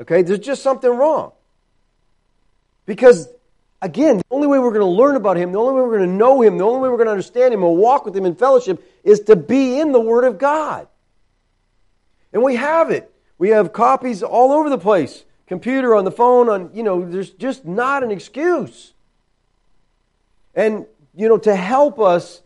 Okay? 0.00 0.22
There's 0.22 0.38
just 0.38 0.62
something 0.62 0.90
wrong. 0.90 1.32
Because, 2.88 3.28
again, 3.82 4.16
the 4.16 4.24
only 4.30 4.46
way 4.46 4.58
we're 4.58 4.72
going 4.72 4.80
to 4.80 4.86
learn 4.86 5.14
about 5.14 5.36
Him, 5.36 5.52
the 5.52 5.58
only 5.58 5.74
way 5.74 5.82
we're 5.82 5.98
going 5.98 6.08
to 6.08 6.16
know 6.16 6.40
Him, 6.40 6.56
the 6.56 6.64
only 6.64 6.80
way 6.80 6.88
we're 6.88 6.96
going 6.96 7.08
to 7.08 7.12
understand 7.12 7.52
Him 7.52 7.62
and 7.62 7.76
walk 7.76 8.06
with 8.06 8.16
Him 8.16 8.24
in 8.24 8.34
fellowship 8.34 8.82
is 9.04 9.20
to 9.20 9.36
be 9.36 9.78
in 9.78 9.92
the 9.92 10.00
Word 10.00 10.24
of 10.24 10.38
God. 10.38 10.88
And 12.32 12.42
we 12.42 12.56
have 12.56 12.90
it. 12.90 13.12
We 13.36 13.50
have 13.50 13.74
copies 13.74 14.22
all 14.22 14.52
over 14.52 14.70
the 14.70 14.78
place 14.78 15.26
computer, 15.46 15.94
on 15.94 16.06
the 16.06 16.10
phone, 16.10 16.48
on, 16.48 16.70
you 16.72 16.82
know, 16.82 17.04
there's 17.04 17.30
just 17.30 17.66
not 17.66 18.02
an 18.02 18.10
excuse. 18.10 18.94
And, 20.54 20.86
you 21.14 21.28
know, 21.28 21.38
to 21.38 21.54
help 21.54 21.98
us 22.00 22.40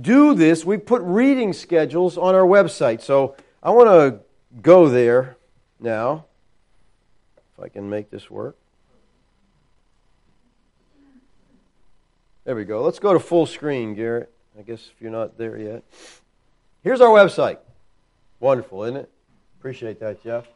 do 0.00 0.34
this, 0.34 0.64
we 0.64 0.78
put 0.78 1.02
reading 1.02 1.52
schedules 1.52 2.16
on 2.16 2.34
our 2.34 2.46
website. 2.46 3.02
So 3.02 3.36
I 3.62 3.70
want 3.70 3.88
to 3.88 4.20
go 4.62 4.88
there 4.88 5.36
now, 5.78 6.24
if 7.36 7.62
I 7.62 7.68
can 7.68 7.90
make 7.90 8.10
this 8.10 8.30
work. 8.30 8.56
There 12.44 12.56
we 12.56 12.64
go. 12.64 12.82
Let's 12.82 12.98
go 12.98 13.12
to 13.12 13.20
full 13.20 13.46
screen, 13.46 13.94
Garrett. 13.94 14.28
I 14.58 14.62
guess 14.62 14.90
if 14.92 15.00
you're 15.00 15.12
not 15.12 15.38
there 15.38 15.56
yet. 15.56 15.84
Here's 16.82 17.00
our 17.00 17.08
website. 17.08 17.58
Wonderful, 18.40 18.82
isn't 18.82 18.96
it? 18.96 19.10
Appreciate 19.60 20.00
that, 20.00 20.20
Jeff. 20.24 20.48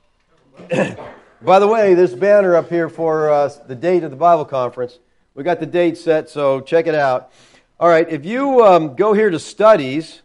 By 1.43 1.61
the 1.61 1.69
way, 1.69 1.95
this 1.95 2.13
banner 2.13 2.57
up 2.57 2.69
here 2.71 2.89
for 2.89 3.31
uh, 3.31 3.49
the 3.69 3.77
date 3.77 4.03
of 4.03 4.11
the 4.11 4.17
Bible 4.17 4.45
conference, 4.45 4.99
we 5.37 5.45
got 5.45 5.61
the 5.61 5.67
date 5.67 5.97
set, 5.97 6.29
so 6.29 6.61
check 6.61 6.89
it 6.89 6.95
out. 6.97 7.31
All 7.79 7.89
right, 7.89 8.09
if 8.11 8.25
you 8.25 8.65
um, 8.65 8.97
go 8.97 9.13
here 9.13 9.31
to 9.31 9.39
studies, 9.39 10.23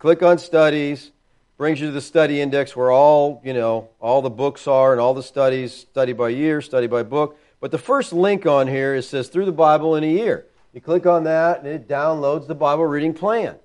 click 0.00 0.24
on 0.24 0.38
studies, 0.38 1.12
brings 1.58 1.80
you 1.80 1.86
to 1.86 1.92
the 1.92 2.00
study 2.00 2.40
index 2.40 2.74
where 2.74 2.90
all 2.90 3.40
you 3.44 3.52
know 3.52 3.88
all 4.00 4.20
the 4.20 4.30
books 4.30 4.66
are 4.66 4.90
and 4.92 5.00
all 5.00 5.14
the 5.14 5.22
studies, 5.22 5.72
study 5.72 6.12
by 6.12 6.30
year, 6.30 6.60
study 6.60 6.88
by 6.88 7.04
book. 7.04 7.38
But 7.60 7.70
the 7.70 7.78
first 7.78 8.12
link 8.12 8.46
on 8.46 8.66
here 8.66 8.96
it 8.96 9.02
says 9.02 9.28
through 9.28 9.44
the 9.44 9.52
Bible 9.52 9.94
in 9.94 10.02
a 10.02 10.10
year. 10.10 10.46
You 10.78 10.82
click 10.82 11.06
on 11.06 11.24
that, 11.24 11.58
and 11.58 11.66
it 11.66 11.88
downloads 11.88 12.46
the 12.46 12.54
Bible 12.54 12.86
reading 12.86 13.12
plan. 13.12 13.56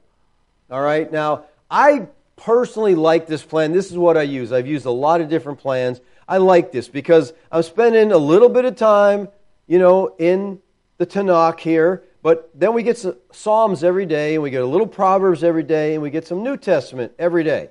All 0.71 0.81
right, 0.81 1.11
now 1.11 1.43
I 1.69 2.07
personally 2.37 2.95
like 2.95 3.27
this 3.27 3.43
plan. 3.43 3.71
This 3.71 3.91
is 3.91 3.97
what 3.99 4.17
I 4.17 4.23
use. 4.23 4.51
I've 4.51 4.65
used 4.65 4.87
a 4.87 4.91
lot 4.91 5.21
of 5.21 5.29
different 5.29 5.59
plans. 5.59 6.01
I 6.27 6.37
like 6.37 6.71
this 6.71 6.87
because 6.87 7.31
I'm 7.51 7.61
spending 7.61 8.11
a 8.11 8.17
little 8.17 8.49
bit 8.49 8.65
of 8.65 8.77
time, 8.77 9.27
you 9.67 9.77
know, 9.77 10.15
in 10.17 10.59
the 10.97 11.05
Tanakh 11.05 11.59
here, 11.59 12.03
but 12.23 12.49
then 12.55 12.73
we 12.73 12.81
get 12.81 12.97
some 12.97 13.15
Psalms 13.31 13.83
every 13.83 14.07
day, 14.07 14.33
and 14.33 14.41
we 14.41 14.49
get 14.49 14.63
a 14.63 14.65
little 14.65 14.87
Proverbs 14.87 15.43
every 15.43 15.61
day, 15.61 15.93
and 15.93 16.01
we 16.01 16.09
get 16.09 16.25
some 16.25 16.41
New 16.41 16.57
Testament 16.57 17.11
every 17.19 17.43
day. 17.43 17.69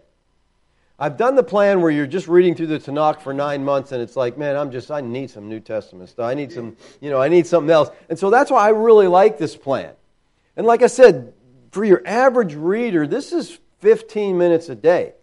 I've 1.03 1.17
done 1.17 1.35
the 1.35 1.43
plan 1.43 1.81
where 1.81 1.91
you're 1.91 2.07
just 2.07 2.29
reading 2.29 2.55
through 2.55 2.69
the 2.69 2.79
Tanakh 2.79 3.23
for 3.23 3.35
nine 3.35 3.65
months, 3.65 3.91
and 3.91 4.01
it's 4.01 4.15
like, 4.15 4.39
man, 4.39 4.55
I'm 4.55 4.71
just, 4.71 4.89
I 4.89 5.01
need 5.01 5.31
some 5.31 5.49
New 5.49 5.59
Testament 5.59 6.09
stuff. 6.11 6.27
I 6.27 6.35
need 6.35 6.53
some, 6.53 6.77
you 7.01 7.11
know, 7.11 7.21
I 7.21 7.27
need 7.27 7.45
something 7.45 7.73
else. 7.73 7.91
And 8.09 8.17
so 8.17 8.31
that's 8.31 8.53
why 8.53 8.67
I 8.67 8.69
really 8.69 9.09
like 9.09 9.37
this 9.37 9.57
plan. 9.57 9.95
And 10.57 10.65
like 10.65 10.81
I 10.81 10.87
said, 10.87 11.33
for 11.73 11.85
your 11.85 12.07
average 12.07 12.55
reader, 12.55 13.05
this 13.09 13.33
is 13.33 13.59
15 13.81 14.39
minutes 14.39 14.69
a 14.69 14.77
day. 14.77 15.15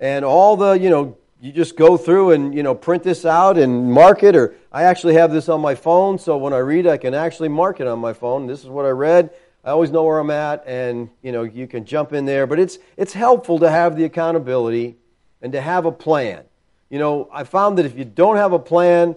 And 0.00 0.22
all 0.22 0.58
the, 0.58 0.72
you 0.72 0.90
know, 0.90 1.16
you 1.40 1.50
just 1.50 1.78
go 1.78 1.96
through 1.96 2.32
and, 2.32 2.54
you 2.54 2.62
know, 2.62 2.74
print 2.74 3.02
this 3.02 3.24
out 3.24 3.56
and 3.56 3.90
mark 3.90 4.22
it, 4.22 4.36
or 4.36 4.54
I 4.70 4.82
actually 4.82 5.14
have 5.14 5.32
this 5.32 5.48
on 5.48 5.62
my 5.62 5.76
phone, 5.76 6.18
so 6.18 6.36
when 6.36 6.52
I 6.52 6.58
read, 6.58 6.86
I 6.86 6.98
can 6.98 7.14
actually 7.14 7.48
mark 7.48 7.80
it 7.80 7.86
on 7.86 8.00
my 8.00 8.12
phone. 8.12 8.46
This 8.46 8.60
is 8.60 8.68
what 8.68 8.84
I 8.84 8.90
read. 8.90 9.30
I 9.64 9.70
always 9.70 9.90
know 9.90 10.04
where 10.04 10.18
I'm 10.18 10.30
at, 10.30 10.64
and 10.66 11.10
you 11.22 11.32
know 11.32 11.42
you 11.42 11.66
can 11.66 11.84
jump 11.84 12.12
in 12.12 12.24
there. 12.24 12.46
But 12.46 12.58
it's 12.58 12.78
it's 12.96 13.12
helpful 13.12 13.58
to 13.58 13.70
have 13.70 13.96
the 13.96 14.04
accountability 14.04 14.96
and 15.42 15.52
to 15.52 15.60
have 15.60 15.84
a 15.84 15.92
plan. 15.92 16.44
You 16.88 16.98
know, 16.98 17.28
I 17.32 17.44
found 17.44 17.78
that 17.78 17.86
if 17.86 17.96
you 17.96 18.04
don't 18.04 18.36
have 18.36 18.52
a 18.52 18.58
plan, 18.58 19.14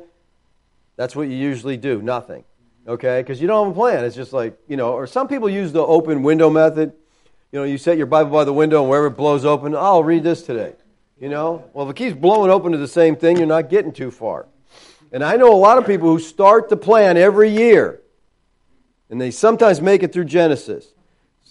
that's 0.95 1.15
what 1.15 1.27
you 1.27 1.36
usually 1.36 1.77
do. 1.77 2.01
Nothing. 2.01 2.43
Okay, 2.86 3.21
because 3.21 3.41
you 3.41 3.47
don't 3.47 3.67
have 3.67 3.75
a 3.75 3.79
plan. 3.79 4.03
It's 4.03 4.15
just 4.15 4.34
like 4.34 4.58
you 4.67 4.75
know, 4.75 4.91
or 4.93 5.08
some 5.08 5.27
people 5.27 5.49
use 5.49 5.71
the 5.71 5.82
open 5.82 6.23
window 6.23 6.49
method. 6.49 6.91
You 7.51 7.60
know, 7.60 7.65
you 7.65 7.77
set 7.77 7.97
your 7.97 8.08
Bible 8.08 8.32
by 8.32 8.43
the 8.43 8.53
window, 8.53 8.82
and 8.82 8.89
wherever 8.89 9.08
it 9.08 9.12
blows 9.12 9.45
open, 9.45 9.75
oh, 9.75 9.79
I'll 9.79 10.03
read 10.03 10.23
this 10.23 10.41
today. 10.41 10.73
You 11.21 11.29
know, 11.29 11.69
well, 11.73 11.86
if 11.86 11.91
it 11.91 11.95
keeps 11.95 12.17
blowing 12.17 12.51
open 12.51 12.73
to 12.73 12.77
the 12.77 12.88
same 12.88 13.15
thing, 13.15 13.38
you're 13.38 13.45
not 13.45 13.69
getting 13.69 13.93
too 13.93 14.12
far. 14.12 14.47
And 15.13 15.23
I 15.23 15.38
know 15.38 15.53
a 15.53 15.56
lot 15.56 15.77
of 15.77 15.86
people 15.86 16.10
who 16.10 16.19
start 16.19 16.67
the 16.67 16.75
plan 16.75 17.15
every 17.15 17.49
year 17.49 18.01
and 19.13 19.21
they 19.21 19.30
sometimes 19.30 19.80
make 19.80 20.02
it 20.02 20.12
through 20.12 20.26
Genesis, 20.26 20.88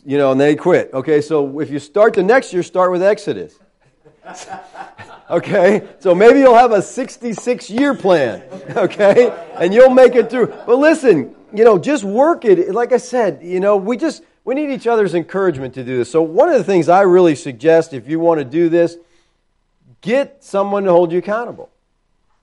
you 0.05 0.19
know, 0.19 0.33
and 0.33 0.41
they 0.41 0.57
quit. 0.57 0.93
Okay, 0.93 1.21
so 1.21 1.61
if 1.61 1.71
you 1.71 1.79
start 1.79 2.13
the 2.13 2.23
next 2.25 2.53
year, 2.53 2.61
start 2.65 2.91
with 2.91 3.05
Exodus. 3.05 3.57
okay, 5.31 5.87
so 6.01 6.13
maybe 6.13 6.41
you'll 6.41 6.57
have 6.57 6.73
a 6.73 6.83
66 6.83 7.71
year 7.71 7.95
plan, 7.95 8.43
okay, 8.77 9.31
and 9.55 9.73
you'll 9.73 9.95
make 9.95 10.17
it 10.17 10.29
through. 10.29 10.49
But 10.67 10.81
listen, 10.81 11.37
you 11.55 11.63
know, 11.63 11.79
just 11.79 12.03
work 12.03 12.45
it. 12.45 12.75
Like 12.75 12.91
I 12.91 12.97
said, 12.97 13.39
you 13.45 13.61
know, 13.61 13.77
we 13.77 13.97
just, 13.97 14.25
we 14.45 14.57
need 14.57 14.71
each 14.71 14.89
other's 14.89 15.15
encouragement 15.15 15.73
to 15.75 15.85
do 15.85 15.99
this. 15.99 16.11
So 16.11 16.21
one 16.21 16.49
of 16.49 16.59
the 16.59 16.65
things 16.65 16.89
I 16.89 17.03
really 17.03 17.37
suggest 17.37 17.93
if 17.93 18.09
you 18.09 18.19
want 18.19 18.41
to 18.41 18.45
do 18.45 18.71
this, 18.71 18.97
get 20.01 20.43
someone 20.43 20.83
to 20.83 20.91
hold 20.91 21.13
you 21.13 21.19
accountable 21.19 21.71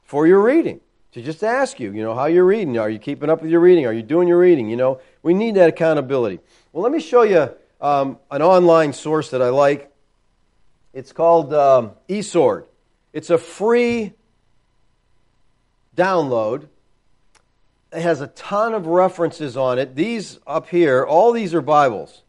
for 0.05 0.25
your 0.25 0.41
reading 0.41 0.79
to 1.11 1.21
just 1.21 1.43
ask 1.43 1.79
you, 1.79 1.91
you 1.91 2.03
know, 2.03 2.13
how 2.13 2.25
you're 2.25 2.45
reading. 2.45 2.77
Are 2.77 2.89
you 2.89 2.99
keeping 2.99 3.29
up 3.29 3.41
with 3.41 3.49
your 3.49 3.61
reading? 3.61 3.85
Are 3.85 3.93
you 3.93 4.03
doing 4.03 4.27
your 4.27 4.37
reading? 4.37 4.69
You 4.69 4.77
know, 4.77 5.01
we 5.23 5.33
need 5.33 5.55
that 5.55 5.69
accountability. 5.69 6.39
Well, 6.71 6.83
let 6.83 6.91
me 6.91 6.99
show 6.99 7.23
you 7.23 7.49
um, 7.81 8.19
an 8.29 8.41
online 8.41 8.93
source 8.93 9.31
that 9.31 9.41
I 9.41 9.49
like. 9.49 9.91
It's 10.93 11.11
called 11.11 11.53
um, 11.53 11.91
e-Sword. 12.07 12.65
It's 13.11 13.29
a 13.29 13.37
free 13.37 14.13
download. 15.95 16.67
It 17.91 18.01
has 18.01 18.21
a 18.21 18.27
ton 18.27 18.75
of 18.75 18.85
references 18.85 19.57
on 19.57 19.79
it. 19.79 19.95
These 19.95 20.39
up 20.45 20.69
here, 20.69 21.03
all 21.03 21.31
these 21.31 21.55
are 21.55 21.61
Bibles, 21.61 22.23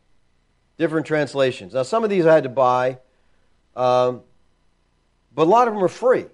different 0.79 1.07
translations. 1.07 1.75
Now, 1.75 1.83
some 1.83 2.03
of 2.03 2.09
these 2.09 2.25
I 2.25 2.35
had 2.35 2.45
to 2.45 2.49
buy, 2.49 2.99
um, 3.77 4.23
but 5.35 5.43
a 5.43 5.51
lot 5.51 5.69
of 5.69 5.75
them 5.75 5.85
are 5.85 5.88
free. 5.88 6.25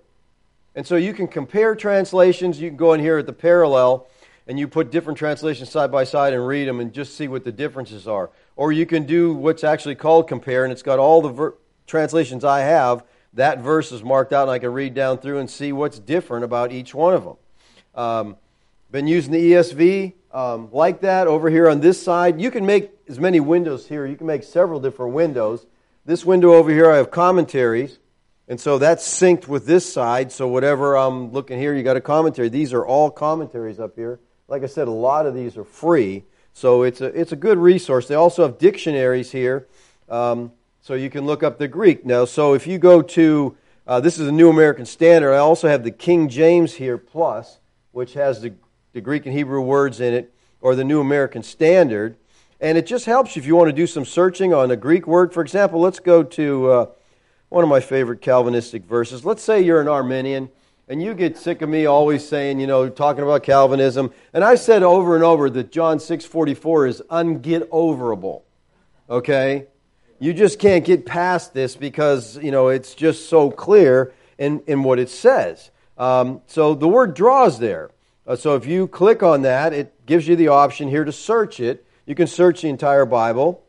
And 0.77 0.87
so 0.87 0.97
you 0.97 1.15
can 1.15 1.27
compare 1.27 1.75
translations. 1.75 2.61
You 2.61 2.69
can 2.69 2.77
go 2.77 2.93
in 2.93 3.01
here 3.01 3.19
at 3.19 3.27
the 3.27 3.33
parallel 3.33 4.07
and 4.47 4.59
you 4.59 4.69
put 4.69 4.93
different 4.93 5.19
translations 5.19 5.71
side 5.71 5.91
by 5.91 6.05
side 6.05 6.33
and 6.33 6.47
read 6.47 6.69
them 6.69 6.79
and 6.79 6.93
just 6.93 7.17
see 7.17 7.27
what 7.27 7.45
the 7.45 7.51
differences 7.51 8.07
are. 8.07 8.31
Or 8.55 8.71
you 8.71 8.87
can 8.87 9.05
do 9.05 9.35
what's 9.35 9.65
actually 9.65 9.97
called 9.97 10.29
compare, 10.29 10.63
and 10.63 10.73
it's 10.73 10.83
got 10.83 10.99
all 10.99 11.21
the 11.21 11.31
ver- 11.31 11.55
translations 11.87 12.45
I 12.45 12.61
have. 12.61 13.03
That 13.35 13.59
verse 13.59 13.91
is 13.91 14.05
marked 14.05 14.33
out, 14.33 14.43
and 14.43 14.53
I 14.53 14.59
can 14.59 14.73
read 14.73 14.95
down 14.95 15.19
through 15.19 15.39
and 15.39 15.51
see 15.51 15.73
what's 15.73 15.99
different 15.99 16.45
about 16.45 16.71
each 16.71 16.95
one 16.95 17.15
of 17.15 17.25
them. 17.25 17.37
Um, 17.95 18.37
been 18.93 19.09
using 19.09 19.33
the 19.33 19.53
ESV 19.53 20.13
um, 20.33 20.69
like 20.71 21.01
that 21.01 21.27
over 21.27 21.51
here 21.51 21.69
on 21.69 21.81
this 21.81 22.01
side. 22.01 22.41
You 22.41 22.51
can 22.51 22.65
make 22.65 22.93
as 23.09 23.19
many 23.19 23.41
windows 23.41 23.89
here. 23.89 24.07
You 24.07 24.17
can 24.17 24.29
make 24.29 24.45
several 24.45 24.79
different 24.79 25.13
windows. 25.13 25.67
This 26.05 26.25
window 26.25 26.55
over 26.55 26.71
here, 26.71 26.91
I 26.91 26.97
have 26.97 27.11
commentaries. 27.11 27.99
And 28.49 28.61
so 28.61 28.79
that's 28.79 29.07
synced 29.07 29.49
with 29.49 29.67
this 29.67 29.91
side. 29.93 30.31
So 30.31 30.47
whatever 30.47 30.97
I'm 30.97 31.33
looking 31.33 31.59
here, 31.59 31.75
you 31.75 31.83
got 31.83 31.97
a 31.97 32.01
commentary. 32.01 32.49
These 32.49 32.73
are 32.73 32.87
all 32.87 33.11
commentaries 33.11 33.81
up 33.81 33.97
here. 33.97 34.21
Like 34.47 34.63
I 34.63 34.67
said, 34.67 34.87
a 34.87 34.93
lot 34.93 35.27
of 35.27 35.35
these 35.35 35.57
are 35.57 35.65
free. 35.65 36.25
So 36.53 36.85
it's 36.85 37.01
a, 37.01 37.07
it's 37.07 37.33
a 37.33 37.37
good 37.37 37.59
resource. 37.59 38.07
They 38.07 38.15
also 38.15 38.43
have 38.43 38.59
dictionaries 38.59 39.33
here. 39.33 39.67
Um, 40.09 40.53
so 40.81 40.95
you 40.95 41.11
can 41.11 41.27
look 41.27 41.43
up 41.43 41.59
the 41.59 41.67
Greek. 41.67 42.07
Now, 42.07 42.25
so 42.25 42.55
if 42.55 42.67
you 42.67 42.79
go 42.79 43.03
to, 43.03 43.57
uh, 43.89 43.99
this 43.99 44.21
is 44.21 44.29
a 44.29 44.33
New 44.33 44.49
American 44.49 44.87
Standard. 44.87 45.35
I 45.35 45.39
also 45.39 45.67
have 45.67 45.83
the 45.83 45.91
King 45.91 46.29
James 46.29 46.75
here 46.75 46.97
plus, 46.97 47.59
which 47.91 48.15
has 48.15 48.41
the, 48.41 48.55
the 48.93 49.01
Greek 49.01 49.27
and 49.27 49.35
Hebrew 49.35 49.61
words 49.61 50.01
in 50.01 50.15
it, 50.15 50.33
or 50.61 50.77
the 50.77 50.85
New 50.85 51.01
American 51.01 51.43
Standard. 51.43 52.17
And 52.61 52.79
it 52.79 52.87
just 52.87 53.05
helps 53.05 53.37
if 53.37 53.45
you 53.45 53.57
want 53.57 53.69
to 53.69 53.73
do 53.73 53.87
some 53.87 54.05
searching 54.05 54.55
on 54.55 54.71
a 54.71 54.77
Greek 54.77 55.09
word. 55.09 55.33
For 55.33 55.43
example, 55.43 55.81
let's 55.81 55.99
go 55.99 56.23
to 56.23 56.71
uh, 56.71 56.87
one 57.57 57.65
of 57.65 57.71
my 57.71 57.81
favorite 57.81 58.21
Calvinistic 58.21 58.85
verses. 58.85 59.25
Let's 59.25 59.43
say 59.43 59.63
you're 59.63 59.81
an 59.81 59.89
Arminian 59.89 60.51
and 60.89 61.03
you 61.03 61.15
get 61.15 61.39
sick 61.39 61.63
of 61.63 61.71
me 61.71 61.87
always 61.87 62.29
saying, 62.29 62.61
you 62.61 62.67
know, 62.67 62.91
talking 62.91 63.23
about 63.23 63.45
Calvinism. 63.45 64.13
And 64.35 64.45
I 64.45 64.57
said 64.57 64.83
over 64.83 65.15
and 65.15 65.25
over 65.25 65.49
that 65.49 65.73
John 65.73 65.97
6:44 65.97 66.87
is 66.87 67.03
unget 67.11 67.67
overable. 67.71 68.43
Okay? 69.09 69.69
You 70.19 70.35
just 70.35 70.59
can't 70.59 70.85
get 70.85 71.07
past 71.07 71.55
this 71.55 71.77
because, 71.77 72.37
you 72.43 72.51
know, 72.51 72.69
it's 72.69 72.95
just 72.95 73.31
so 73.31 73.51
clear 73.51 74.13
in, 74.37 74.61
in 74.67 74.83
what 74.83 74.99
it 74.99 75.09
says. 75.09 75.71
Um, 75.97 76.43
so 76.47 76.75
the 76.75 76.89
word 76.89 77.15
draws 77.15 77.59
there. 77.59 77.91
Uh, 78.27 78.37
so 78.37 78.55
if 78.55 78.67
you 78.67 78.87
click 78.87 79.23
on 79.23 79.41
that, 79.43 79.73
it 79.73 80.05
gives 80.05 80.29
you 80.29 80.37
the 80.37 80.49
option 80.49 80.89
here 80.89 81.05
to 81.07 81.13
search 81.13 81.59
it. 81.59 81.87
You 82.05 82.15
can 82.15 82.27
search 82.27 82.61
the 82.61 82.69
entire 82.69 83.07
Bible, 83.07 83.63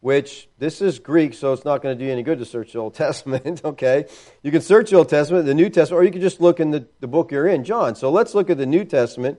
which 0.00 0.48
this 0.58 0.80
is 0.80 0.98
Greek, 0.98 1.34
so 1.34 1.52
it's 1.52 1.64
not 1.64 1.82
going 1.82 1.96
to 1.96 1.98
do 1.98 2.06
you 2.06 2.12
any 2.12 2.22
good 2.22 2.38
to 2.38 2.44
search 2.44 2.72
the 2.72 2.78
Old 2.78 2.94
Testament, 3.06 3.60
okay? 3.64 4.06
You 4.42 4.50
can 4.50 4.62
search 4.62 4.90
the 4.90 4.96
Old 4.96 5.08
Testament, 5.08 5.46
the 5.46 5.54
New 5.54 5.68
Testament, 5.68 6.00
or 6.00 6.04
you 6.04 6.10
can 6.10 6.20
just 6.20 6.40
look 6.40 6.60
in 6.60 6.70
the, 6.70 6.86
the 7.00 7.06
book 7.06 7.30
you're 7.30 7.46
in, 7.46 7.64
John. 7.64 7.94
So 7.94 8.10
let's 8.10 8.34
look 8.34 8.50
at 8.50 8.58
the 8.58 8.66
New 8.66 8.84
Testament, 8.84 9.38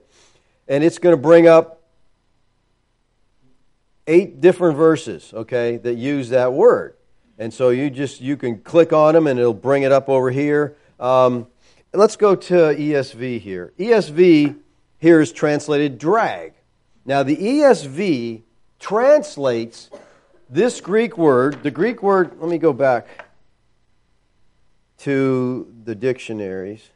and 0.68 0.84
it's 0.84 0.98
going 0.98 1.14
to 1.14 1.20
bring 1.20 1.48
up 1.48 1.82
eight 4.06 4.40
different 4.40 4.76
verses, 4.76 5.32
okay, 5.34 5.76
that 5.78 5.94
use 5.94 6.30
that 6.30 6.52
word. 6.52 6.96
And 7.38 7.52
so 7.52 7.70
you 7.70 7.90
just 7.90 8.20
you 8.20 8.36
can 8.36 8.58
click 8.58 8.92
on 8.92 9.14
them 9.14 9.26
and 9.26 9.38
it'll 9.38 9.54
bring 9.54 9.82
it 9.82 9.92
up 9.92 10.08
over 10.08 10.30
here. 10.30 10.76
Um, 11.00 11.46
let's 11.92 12.16
go 12.16 12.34
to 12.34 12.54
ESV 12.54 13.40
here. 13.40 13.72
ESV 13.78 14.56
here 14.98 15.20
is 15.20 15.32
translated 15.32 15.98
drag. 15.98 16.52
Now 17.04 17.22
the 17.22 17.36
ESV 17.36 18.42
translates 18.78 19.90
this 20.52 20.82
Greek 20.82 21.16
word, 21.16 21.62
the 21.62 21.70
Greek 21.70 22.02
word, 22.02 22.38
let 22.38 22.50
me 22.50 22.58
go 22.58 22.74
back 22.74 23.06
to 24.98 25.72
the 25.84 25.94
dictionaries. 25.94 26.90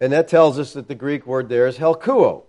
And 0.00 0.12
that 0.12 0.28
tells 0.28 0.58
us 0.58 0.74
that 0.74 0.86
the 0.86 0.94
Greek 0.94 1.26
word 1.26 1.48
there 1.48 1.66
is 1.66 1.78
helkuo. 1.78 2.44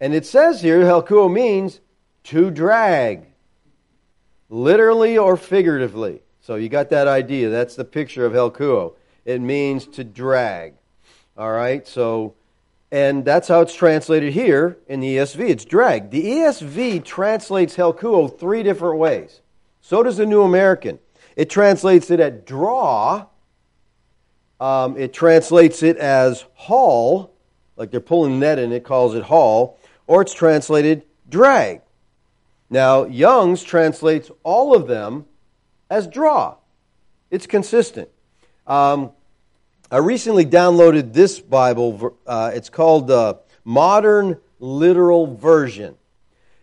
And 0.00 0.12
it 0.12 0.26
says 0.26 0.60
here, 0.60 0.80
helkuo 0.80 1.32
means 1.32 1.80
to 2.24 2.50
drag, 2.50 3.26
literally 4.50 5.16
or 5.16 5.36
figuratively. 5.36 6.22
So 6.40 6.56
you 6.56 6.68
got 6.68 6.90
that 6.90 7.06
idea. 7.06 7.48
That's 7.48 7.76
the 7.76 7.84
picture 7.84 8.26
of 8.26 8.32
helkuo. 8.32 8.94
It 9.24 9.40
means 9.40 9.86
to 9.86 10.04
drag. 10.04 10.74
All 11.36 11.52
right, 11.52 11.86
so, 11.86 12.34
and 12.94 13.24
that's 13.24 13.48
how 13.48 13.60
it's 13.60 13.74
translated 13.74 14.32
here 14.32 14.78
in 14.86 15.00
the 15.00 15.16
ESV. 15.16 15.50
It's 15.50 15.64
drag. 15.64 16.10
The 16.10 16.22
ESV 16.22 17.04
translates 17.04 17.74
helkuo 17.74 18.38
three 18.38 18.62
different 18.62 19.00
ways. 19.00 19.40
So 19.80 20.04
does 20.04 20.16
the 20.16 20.26
New 20.26 20.42
American. 20.42 21.00
It 21.34 21.50
translates 21.50 22.12
it 22.12 22.20
at 22.20 22.46
draw. 22.46 23.26
Um, 24.60 24.96
it 24.96 25.12
translates 25.12 25.82
it 25.82 25.96
as 25.96 26.44
haul, 26.54 27.34
like 27.76 27.90
they're 27.90 27.98
pulling 27.98 28.38
net 28.38 28.60
in, 28.60 28.70
it 28.70 28.84
calls 28.84 29.16
it 29.16 29.24
haul 29.24 29.76
or 30.06 30.22
it's 30.22 30.32
translated 30.32 31.02
drag. 31.28 31.80
Now, 32.70 33.06
Young's 33.06 33.64
translates 33.64 34.30
all 34.44 34.72
of 34.72 34.86
them 34.86 35.26
as 35.90 36.06
draw. 36.06 36.58
It's 37.32 37.48
consistent. 37.48 38.08
Um, 38.68 39.10
I 39.94 39.98
recently 39.98 40.44
downloaded 40.44 41.12
this 41.12 41.38
Bible. 41.38 42.18
Uh, 42.26 42.50
it's 42.52 42.68
called 42.68 43.06
the 43.06 43.38
Modern 43.62 44.40
Literal 44.58 45.36
Version. 45.36 45.94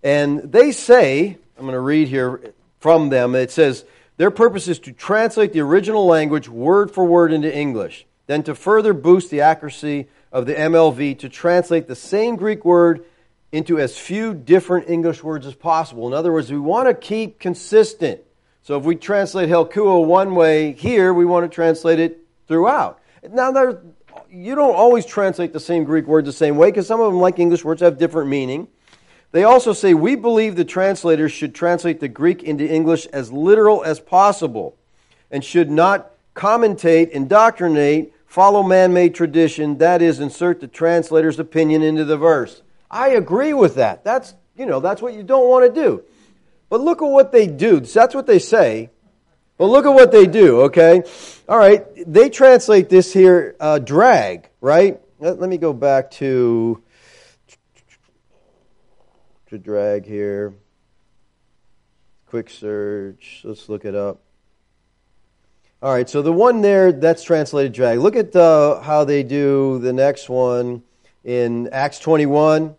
And 0.03 0.51
they 0.51 0.73
say, 0.73 1.37
I'm 1.57 1.63
going 1.63 1.71
to 1.71 1.79
read 1.79 2.09
here 2.09 2.53
from 2.81 3.07
them, 3.07 3.33
it 3.35 3.49
says, 3.49 3.85
their 4.17 4.31
purpose 4.31 4.67
is 4.67 4.79
to 4.79 4.91
translate 4.91 5.53
the 5.53 5.61
original 5.61 6.05
language 6.05 6.49
word 6.49 6.91
for 6.91 7.05
word 7.05 7.31
into 7.31 7.49
English, 7.57 8.05
then 8.27 8.43
to 8.43 8.53
further 8.53 8.91
boost 8.91 9.31
the 9.31 9.39
accuracy 9.39 10.07
of 10.33 10.45
the 10.45 10.53
MLV 10.53 11.17
to 11.19 11.29
translate 11.29 11.87
the 11.87 11.95
same 11.95 12.35
Greek 12.35 12.65
word 12.65 13.05
into 13.53 13.79
as 13.79 13.97
few 13.97 14.33
different 14.33 14.89
English 14.89 15.23
words 15.23 15.47
as 15.47 15.55
possible. 15.55 16.05
In 16.05 16.13
other 16.13 16.33
words, 16.33 16.51
we 16.51 16.59
want 16.59 16.89
to 16.89 16.93
keep 16.93 17.39
consistent. 17.39 18.19
So 18.61 18.77
if 18.77 18.83
we 18.83 18.97
translate 18.97 19.47
helkuo 19.47 20.05
one 20.05 20.35
way 20.35 20.73
here, 20.73 21.13
we 21.13 21.23
want 21.23 21.49
to 21.49 21.55
translate 21.55 21.99
it 21.99 22.17
throughout. 22.49 23.00
Now, 23.29 23.51
there, 23.51 23.81
you 24.29 24.55
don't 24.55 24.75
always 24.75 25.05
translate 25.05 25.53
the 25.53 25.59
same 25.59 25.83
Greek 25.83 26.07
words 26.07 26.25
the 26.25 26.33
same 26.33 26.57
way 26.57 26.69
because 26.69 26.87
some 26.87 27.01
of 27.01 27.11
them, 27.11 27.21
like 27.21 27.39
English 27.39 27.63
words, 27.63 27.81
have 27.81 27.97
different 27.97 28.29
meaning. 28.29 28.67
They 29.31 29.43
also 29.43 29.73
say 29.73 29.93
we 29.93 30.15
believe 30.15 30.55
the 30.55 30.65
translators 30.65 31.31
should 31.31 31.55
translate 31.55 31.99
the 31.99 32.07
Greek 32.07 32.43
into 32.43 32.67
English 32.67 33.05
as 33.07 33.31
literal 33.31 33.83
as 33.83 33.99
possible 33.99 34.75
and 35.29 35.43
should 35.43 35.71
not 35.71 36.11
commentate, 36.35 37.09
indoctrinate, 37.09 38.13
follow 38.25 38.63
man 38.63 38.93
made 38.93 39.15
tradition, 39.15 39.77
that 39.77 40.01
is, 40.01 40.19
insert 40.19 40.59
the 40.59 40.67
translator's 40.67 41.39
opinion 41.39 41.81
into 41.81 42.03
the 42.03 42.17
verse. 42.17 42.61
I 42.89 43.09
agree 43.09 43.53
with 43.53 43.75
that. 43.75 44.03
That's, 44.03 44.33
you 44.57 44.65
know, 44.65 44.79
that's 44.79 45.01
what 45.01 45.13
you 45.13 45.23
don't 45.23 45.47
want 45.47 45.73
to 45.73 45.81
do. 45.81 46.03
But 46.69 46.81
look 46.81 47.01
at 47.01 47.05
what 47.05 47.31
they 47.31 47.47
do. 47.47 47.79
That's 47.79 48.15
what 48.15 48.27
they 48.27 48.39
say. 48.39 48.89
But 49.61 49.69
look 49.69 49.85
at 49.85 49.93
what 49.93 50.11
they 50.11 50.25
do, 50.25 50.61
okay? 50.61 51.03
All 51.47 51.55
right, 51.55 51.85
they 52.11 52.31
translate 52.31 52.89
this 52.89 53.13
here 53.13 53.55
uh, 53.59 53.77
drag, 53.77 54.49
right? 54.59 54.99
Let, 55.19 55.39
let 55.39 55.51
me 55.51 55.59
go 55.59 55.71
back 55.71 56.09
to 56.13 56.81
to 59.49 59.59
drag 59.59 60.07
here. 60.07 60.55
Quick 62.25 62.49
search. 62.49 63.41
Let's 63.43 63.69
look 63.69 63.85
it 63.85 63.93
up. 63.93 64.23
All 65.83 65.93
right, 65.93 66.09
so 66.09 66.23
the 66.23 66.33
one 66.33 66.61
there 66.61 66.91
that's 66.91 67.21
translated 67.21 67.71
drag. 67.71 67.99
Look 67.99 68.15
at 68.15 68.35
uh, 68.35 68.81
how 68.81 69.03
they 69.03 69.21
do 69.21 69.77
the 69.77 69.93
next 69.93 70.27
one 70.27 70.81
in 71.23 71.69
Acts 71.71 71.99
21. 71.99 72.73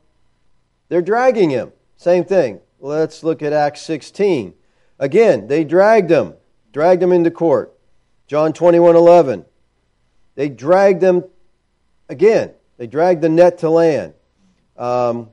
They're 0.88 1.01
dragging 1.01 1.51
him. 1.51 1.71
Same 1.97 2.25
thing. 2.25 2.59
Let's 2.81 3.23
look 3.23 3.40
at 3.40 3.53
Acts 3.53 3.83
16. 3.83 4.55
Again, 4.99 5.47
they 5.47 5.62
dragged 5.62 6.11
him, 6.11 6.35
dragged 6.73 7.03
him 7.03 7.13
into 7.13 7.31
court. 7.31 7.73
John 8.27 8.53
21 8.53 8.97
11. 8.97 9.45
They 10.35 10.49
dragged 10.49 11.01
them 11.01 11.25
again. 12.09 12.53
They 12.79 12.87
dragged 12.87 13.23
the 13.23 13.29
net 13.29 13.59
to 13.59 13.71
land. 13.71 14.15
Um, 14.77 15.31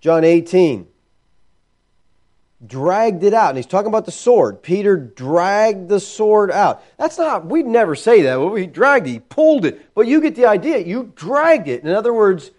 John 0.00 0.24
18. 0.24 0.86
Dragged 2.66 3.24
it 3.24 3.34
out. 3.34 3.50
And 3.50 3.58
he's 3.58 3.66
talking 3.66 3.88
about 3.88 4.04
the 4.04 4.12
sword. 4.12 4.62
Peter 4.62 4.96
dragged 4.96 5.88
the 5.88 6.00
sword 6.00 6.50
out. 6.50 6.82
That's 6.98 7.18
not, 7.18 7.46
we'd 7.46 7.66
never 7.66 7.94
say 7.94 8.22
that. 8.22 8.38
Well, 8.38 8.54
he 8.54 8.66
dragged 8.66 9.06
it, 9.06 9.10
he 9.10 9.18
pulled 9.18 9.64
it. 9.64 9.94
But 9.94 10.06
you 10.06 10.20
get 10.20 10.36
the 10.36 10.46
idea. 10.46 10.78
You 10.78 11.12
dragged 11.16 11.68
it. 11.68 11.82
In 11.82 11.90
other 11.90 12.12
words, 12.12 12.50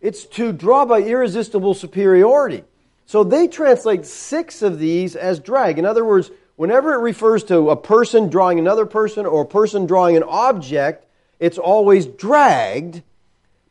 it's 0.00 0.24
to 0.24 0.52
draw 0.52 0.86
by 0.86 1.02
irresistible 1.02 1.74
superiority. 1.74 2.64
So 3.06 3.22
they 3.22 3.48
translate 3.48 4.06
six 4.06 4.62
of 4.62 4.78
these 4.78 5.14
as 5.14 5.40
drag. 5.40 5.78
In 5.78 5.84
other 5.84 6.04
words, 6.04 6.30
whenever 6.60 6.92
it 6.92 6.98
refers 6.98 7.42
to 7.42 7.70
a 7.70 7.76
person 7.76 8.28
drawing 8.28 8.58
another 8.58 8.84
person 8.84 9.24
or 9.24 9.44
a 9.44 9.46
person 9.46 9.86
drawing 9.86 10.14
an 10.14 10.22
object, 10.22 11.06
it's 11.38 11.56
always 11.56 12.04
dragged. 12.04 13.02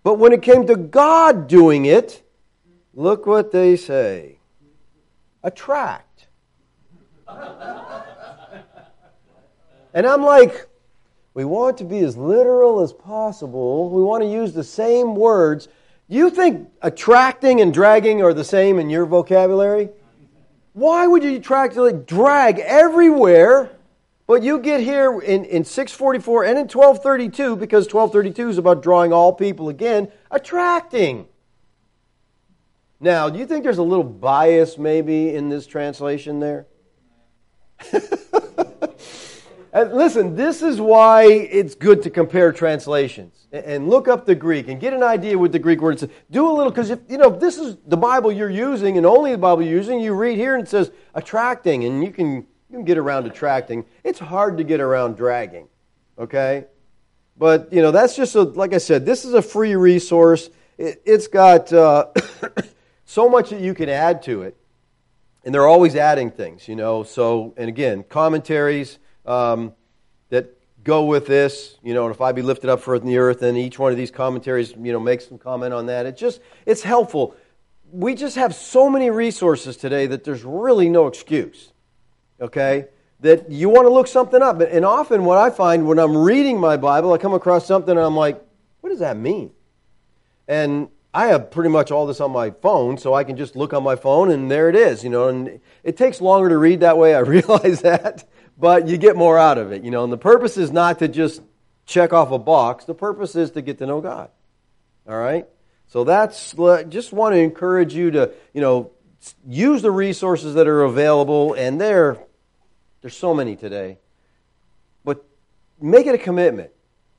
But 0.02 0.16
when 0.16 0.34
it 0.34 0.42
came 0.42 0.66
to 0.66 0.76
God 0.76 1.48
doing 1.48 1.86
it, 1.86 2.24
look 2.96 3.28
what 3.28 3.52
they 3.52 3.76
say 3.76 4.40
attract. 5.44 6.26
and 9.94 10.08
I'm 10.08 10.24
like, 10.24 10.68
we 11.36 11.46
want 11.46 11.78
to 11.78 11.84
be 11.84 12.00
as 12.00 12.18
literal 12.18 12.82
as 12.82 12.92
possible. 12.92 13.92
We 13.92 14.02
want 14.02 14.24
to 14.24 14.28
use 14.28 14.54
the 14.54 14.64
same 14.64 15.14
words. 15.14 15.68
You 16.08 16.32
think 16.32 16.72
attracting 16.82 17.62
and 17.62 17.72
dragging 17.72 18.24
are 18.24 18.34
the 18.34 18.44
same 18.44 18.80
in 18.80 18.90
your 18.90 19.06
vocabulary? 19.06 19.90
Why 20.80 21.08
would 21.08 21.26
you 21.26 21.42
like, 21.42 22.06
drag 22.06 22.60
everywhere? 22.60 23.70
But 24.28 24.44
you 24.44 24.60
get 24.60 24.80
here 24.80 25.20
in, 25.20 25.44
in 25.44 25.66
644 25.66 26.46
and 26.46 26.58
in 26.58 26.68
1232, 26.70 27.58
because 27.58 27.92
1232 27.92 28.50
is 28.50 28.58
about 28.58 28.82
drawing 28.82 29.12
all 29.12 29.34
people 29.34 29.68
again, 29.68 30.10
attracting. 30.32 31.28
Now, 33.02 33.30
do 33.30 33.40
you 33.40 33.46
think 33.46 33.66
there's 33.66 33.78
a 33.78 33.84
little 33.84 34.06
bias 34.06 34.78
maybe 34.78 35.36
in 35.36 35.50
this 35.50 35.68
translation 35.68 36.40
there? 36.40 36.66
And 37.92 38.04
uh, 39.74 39.84
listen, 39.92 40.38
this 40.38 40.62
is 40.62 40.80
why 40.80 41.26
it's 41.26 41.76
good 41.76 42.04
to 42.04 42.10
compare 42.10 42.54
translations 42.54 43.39
and 43.52 43.90
look 43.90 44.08
up 44.08 44.26
the 44.26 44.36
Greek 44.36 44.68
and 44.68 44.80
get 44.80 44.94
an 44.94 45.02
idea 45.02 45.38
what 45.38 45.52
the 45.52 45.60
Greek 45.60 45.82
word 45.82 45.96
is. 45.96 46.08
Do 46.30 46.50
a 46.50 46.54
little, 46.54 46.72
because 46.72 46.92
if, 46.92 47.00
you 47.10 47.18
know, 47.18 47.34
if 47.34 47.40
this 47.40 47.58
is 47.58 47.78
the 47.88 47.98
Bible 47.98 48.32
you're 48.32 48.50
using 48.50 48.98
and 48.98 49.06
only 49.06 49.32
the 49.32 49.38
Bible 49.38 49.64
you're 49.64 49.78
using, 49.78 50.00
you 50.00 50.14
read 50.14 50.38
here 50.38 50.56
and 50.56 50.64
it 50.64 50.70
says 50.70 50.92
attracting, 51.16 51.84
and 51.86 52.04
you 52.04 52.12
can, 52.12 52.36
you 52.70 52.74
can 52.78 52.84
get 52.86 52.98
around 52.98 53.26
attracting. 53.26 53.86
It's 54.04 54.20
hard 54.20 54.58
to 54.58 54.64
get 54.64 54.80
around 54.80 55.18
dragging, 55.18 55.68
okay? 56.18 56.66
But, 57.38 57.74
you 57.74 57.82
know, 57.82 57.92
that's 57.92 58.16
just 58.16 58.36
a, 58.36 58.44
like 58.44 58.74
I 58.74 58.78
said, 58.78 59.06
this 59.06 59.26
is 59.26 59.34
a 59.34 59.42
free 59.42 59.76
resource. 59.76 60.50
It, 60.78 61.02
has 61.08 61.28
got 61.28 61.74
uh, 61.74 62.08
so 63.06 63.30
much 63.30 63.50
that 63.50 63.62
you 63.62 63.74
can 63.74 63.90
add 63.90 64.22
to 64.24 64.44
it. 64.44 64.58
And 65.44 65.56
they're 65.56 65.68
always 65.68 65.96
adding 65.96 66.32
things, 66.32 66.68
you 66.68 66.76
know. 66.76 67.04
So, 67.04 67.54
and 67.58 67.70
again, 67.70 68.04
commentaries 68.04 69.00
um, 69.26 69.74
go 70.84 71.06
with 71.06 71.28
this. 71.28 71.78
You 71.84 71.94
know, 71.94 72.06
and 72.06 72.14
if 72.14 72.22
I 72.22 72.32
be 72.32 72.42
lifted 72.42 72.70
up 72.70 72.82
from 72.82 73.06
the 73.06 73.18
earth, 73.18 73.42
and 73.42 73.58
each 73.58 73.80
one 73.80 73.92
of 73.92 73.98
these 73.98 74.12
commentaries, 74.12 74.72
you 74.72 74.92
know, 74.92 75.00
makes 75.00 75.28
some 75.28 75.38
comment 75.38 75.74
on 75.74 75.86
that. 75.88 76.06
It's 76.06 76.20
just, 76.20 76.42
it's 76.66 76.84
helpful. 76.84 77.36
we 77.92 78.16
just 78.16 78.36
have 78.36 78.54
so 78.54 78.90
many 78.90 79.10
resources 79.10 79.78
today 79.78 80.06
that 80.08 80.24
there's 80.24 80.44
really 80.44 80.90
no 80.90 81.08
excuse. 81.08 81.74
Okay? 82.40 82.88
That 83.22 83.52
you 83.52 83.70
want 83.70 83.86
to 83.86 83.94
look 83.94 84.08
something 84.08 84.42
up. 84.42 84.62
And 84.62 84.86
often 84.86 85.26
what 85.26 85.38
I 85.38 85.50
find 85.50 85.88
when 85.88 86.00
I'm 86.00 86.16
reading 86.16 86.60
my 86.60 86.78
Bible, 86.78 87.12
I 87.12 87.18
come 87.18 87.34
across 87.34 87.66
something 87.66 87.92
and 87.92 88.00
I'm 88.00 88.16
like, 88.16 88.42
what 88.82 88.90
does 88.90 89.00
that 89.00 89.18
mean? 89.18 89.52
And 90.48 90.90
I 91.14 91.28
have 91.28 91.50
pretty 91.50 91.70
much 91.70 91.92
all 91.92 92.06
this 92.06 92.22
on 92.22 92.32
my 92.32 92.52
phone, 92.52 92.98
so 92.98 93.16
I 93.16 93.24
can 93.24 93.36
just 93.36 93.56
look 93.56 93.74
on 93.74 93.84
my 93.84 93.96
phone 93.96 94.30
and 94.30 94.50
there 94.50 94.70
it 94.70 94.76
is, 94.76 95.04
you 95.04 95.10
know. 95.10 95.28
And 95.28 95.60
it 95.84 95.98
takes 95.98 96.22
longer 96.22 96.50
to 96.50 96.58
read 96.58 96.82
that 96.82 96.98
way, 96.98 97.16
I 97.16 97.20
realize 97.38 97.82
that, 97.82 98.28
but 98.60 98.88
you 98.88 98.98
get 98.98 99.16
more 99.16 99.38
out 99.38 99.58
of 99.58 99.72
it, 99.72 99.84
you 99.84 99.92
know. 99.92 100.04
And 100.04 100.12
the 100.12 100.18
purpose 100.18 100.58
is 100.58 100.72
not 100.72 101.00
to 101.00 101.08
just 101.08 101.42
check 101.86 102.14
off 102.14 102.32
a 102.32 102.38
box, 102.38 102.86
the 102.86 102.94
purpose 102.94 103.36
is 103.36 103.52
to 103.52 103.62
get 103.62 103.80
to 103.80 103.88
know 103.88 104.02
God. 104.02 104.30
All 105.08 105.18
right? 105.18 105.48
So 105.88 106.04
that's 106.04 106.54
just 106.90 107.12
want 107.12 107.34
to 107.34 107.40
encourage 107.40 107.96
you 107.96 108.12
to, 108.12 108.32
you 108.54 108.62
know, 108.62 108.92
use 109.48 109.82
the 109.82 109.92
resources 109.92 110.54
that 110.54 110.68
are 110.68 110.84
available, 110.84 111.54
and 111.54 111.82
there, 111.82 112.24
there's 113.02 113.18
so 113.18 113.34
many 113.34 113.56
today. 113.56 113.98
But 115.04 115.26
make 115.82 116.06
it 116.06 116.14
a 116.14 116.20
commitment 116.20 116.72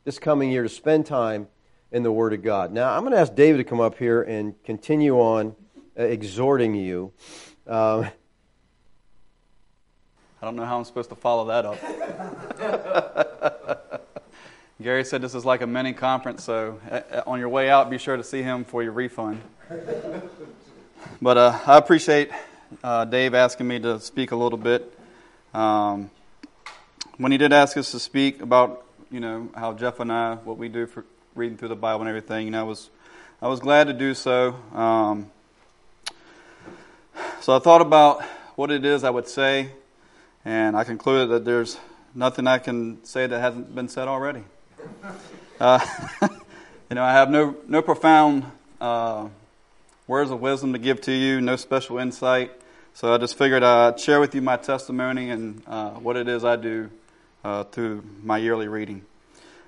this 0.04 0.18
coming 0.18 0.50
year 0.50 0.62
to 0.62 0.68
spend 0.68 1.06
time 1.06 1.48
in 1.90 2.04
the 2.04 2.12
Word 2.12 2.32
of 2.32 2.42
God. 2.42 2.72
Now, 2.72 2.92
I'm 2.92 3.00
going 3.00 3.12
to 3.12 3.18
ask 3.18 3.34
David 3.34 3.58
to 3.58 3.64
come 3.64 3.80
up 3.80 3.98
here 3.98 4.22
and 4.22 4.54
continue 4.62 5.18
on 5.18 5.56
uh, 5.98 6.04
exhorting 6.04 6.74
you. 6.76 7.12
Um, 7.66 8.08
I 10.42 10.46
don't 10.46 10.56
know 10.56 10.64
how 10.64 10.78
I'm 10.78 10.84
supposed 10.84 11.10
to 11.10 11.16
follow 11.16 11.46
that 11.46 11.66
up. 11.66 11.76
Gary 14.82 15.04
said 15.04 15.20
this 15.20 15.34
is 15.34 15.44
like 15.44 15.60
a 15.60 15.66
mini 15.66 15.92
conference, 15.92 16.44
so 16.44 16.80
uh, 16.90 17.00
uh, 17.12 17.22
on 17.26 17.38
your 17.38 17.50
way 17.50 17.68
out, 17.68 17.90
be 17.90 17.98
sure 17.98 18.16
to 18.16 18.24
see 18.24 18.40
him 18.40 18.64
for 18.64 18.82
your 18.82 18.92
refund. 18.92 19.42
but 21.20 21.36
uh, 21.36 21.58
I 21.66 21.76
appreciate 21.76 22.30
uh, 22.82 23.04
Dave 23.04 23.34
asking 23.34 23.68
me 23.68 23.80
to 23.80 24.00
speak 24.00 24.30
a 24.30 24.36
little 24.36 24.56
bit. 24.56 24.98
Um, 25.52 26.10
when 27.18 27.32
he 27.32 27.36
did 27.36 27.52
ask 27.52 27.76
us 27.76 27.90
to 27.90 27.98
speak 27.98 28.40
about, 28.40 28.86
you 29.10 29.20
know, 29.20 29.50
how 29.54 29.74
Jeff 29.74 30.00
and 30.00 30.10
I, 30.10 30.36
what 30.36 30.56
we 30.56 30.70
do 30.70 30.86
for 30.86 31.04
reading 31.34 31.58
through 31.58 31.68
the 31.68 31.76
Bible 31.76 32.00
and 32.00 32.08
everything, 32.08 32.46
you 32.46 32.50
know, 32.50 32.60
I 32.60 32.62
was, 32.62 32.88
I 33.42 33.48
was 33.48 33.60
glad 33.60 33.88
to 33.88 33.92
do 33.92 34.14
so. 34.14 34.54
Um, 34.72 35.30
so 37.42 37.54
I 37.54 37.58
thought 37.58 37.82
about 37.82 38.22
what 38.56 38.70
it 38.70 38.86
is 38.86 39.04
I 39.04 39.10
would 39.10 39.28
say, 39.28 39.72
and 40.44 40.76
I 40.76 40.84
concluded 40.84 41.28
that 41.30 41.44
there's 41.44 41.78
nothing 42.14 42.46
I 42.46 42.58
can 42.58 43.04
say 43.04 43.26
that 43.26 43.40
hasn't 43.40 43.74
been 43.74 43.88
said 43.88 44.08
already. 44.08 44.44
Uh, 45.58 45.84
you 46.22 46.94
know, 46.94 47.04
I 47.04 47.12
have 47.12 47.30
no, 47.30 47.56
no 47.68 47.82
profound 47.82 48.44
uh, 48.80 49.28
words 50.06 50.30
of 50.30 50.40
wisdom 50.40 50.72
to 50.72 50.78
give 50.78 51.00
to 51.02 51.12
you, 51.12 51.40
no 51.40 51.56
special 51.56 51.98
insight. 51.98 52.52
So 52.94 53.14
I 53.14 53.18
just 53.18 53.36
figured 53.36 53.62
I'd 53.62 54.00
share 54.00 54.18
with 54.18 54.34
you 54.34 54.42
my 54.42 54.56
testimony 54.56 55.30
and 55.30 55.62
uh, 55.66 55.90
what 55.90 56.16
it 56.16 56.28
is 56.28 56.44
I 56.44 56.56
do 56.56 56.90
uh, 57.44 57.64
through 57.64 58.02
my 58.22 58.38
yearly 58.38 58.68
reading. 58.68 59.02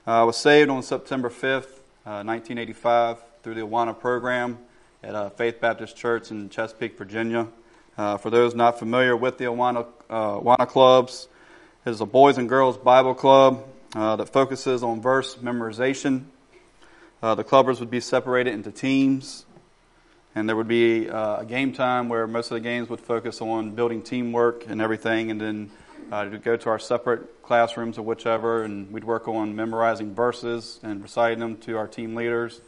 Uh, 0.06 0.20
I 0.20 0.22
was 0.24 0.36
saved 0.36 0.70
on 0.70 0.82
September 0.82 1.28
5th, 1.28 1.78
1985, 2.04 3.16
uh, 3.16 3.20
through 3.42 3.54
the 3.54 3.60
Awana 3.60 3.98
program 3.98 4.58
at 5.02 5.36
Faith 5.36 5.60
Baptist 5.60 5.96
Church 5.96 6.30
in 6.30 6.48
Chesapeake, 6.48 6.96
Virginia. 6.96 7.46
For 7.96 8.30
those 8.30 8.54
not 8.54 8.78
familiar 8.78 9.16
with 9.16 9.38
the 9.38 9.44
Awana, 9.44 9.86
Awana 10.10 10.68
clubs, 10.68 11.28
it 11.84 11.90
is 11.90 12.00
a 12.00 12.06
boys 12.06 12.38
and 12.38 12.48
girls 12.48 12.76
Bible 12.76 13.14
club 13.14 13.64
uh, 13.94 14.16
that 14.16 14.28
focuses 14.28 14.82
on 14.82 15.00
verse 15.00 15.34
memorization. 15.36 16.24
Uh, 17.22 17.34
the 17.34 17.44
clubbers 17.44 17.80
would 17.80 17.90
be 17.90 18.00
separated 18.00 18.54
into 18.54 18.70
teams, 18.70 19.44
and 20.34 20.48
there 20.48 20.56
would 20.56 20.68
be 20.68 21.08
uh, 21.08 21.38
a 21.38 21.44
game 21.44 21.72
time 21.72 22.08
where 22.08 22.26
most 22.26 22.50
of 22.50 22.54
the 22.54 22.60
games 22.60 22.88
would 22.88 23.00
focus 23.00 23.40
on 23.40 23.72
building 23.72 24.02
teamwork 24.02 24.66
and 24.68 24.80
everything, 24.80 25.30
and 25.30 25.40
then 25.40 25.70
uh, 26.10 26.24
to 26.24 26.38
go 26.38 26.56
to 26.56 26.68
our 26.68 26.78
separate 26.78 27.42
classrooms 27.42 27.98
or 27.98 28.02
whichever, 28.02 28.62
and 28.62 28.92
we'd 28.92 29.04
work 29.04 29.28
on 29.28 29.54
memorizing 29.56 30.14
verses 30.14 30.80
and 30.82 31.02
reciting 31.02 31.38
them 31.38 31.56
to 31.56 31.76
our 31.76 31.86
team 31.86 32.14
leaders. 32.14 32.60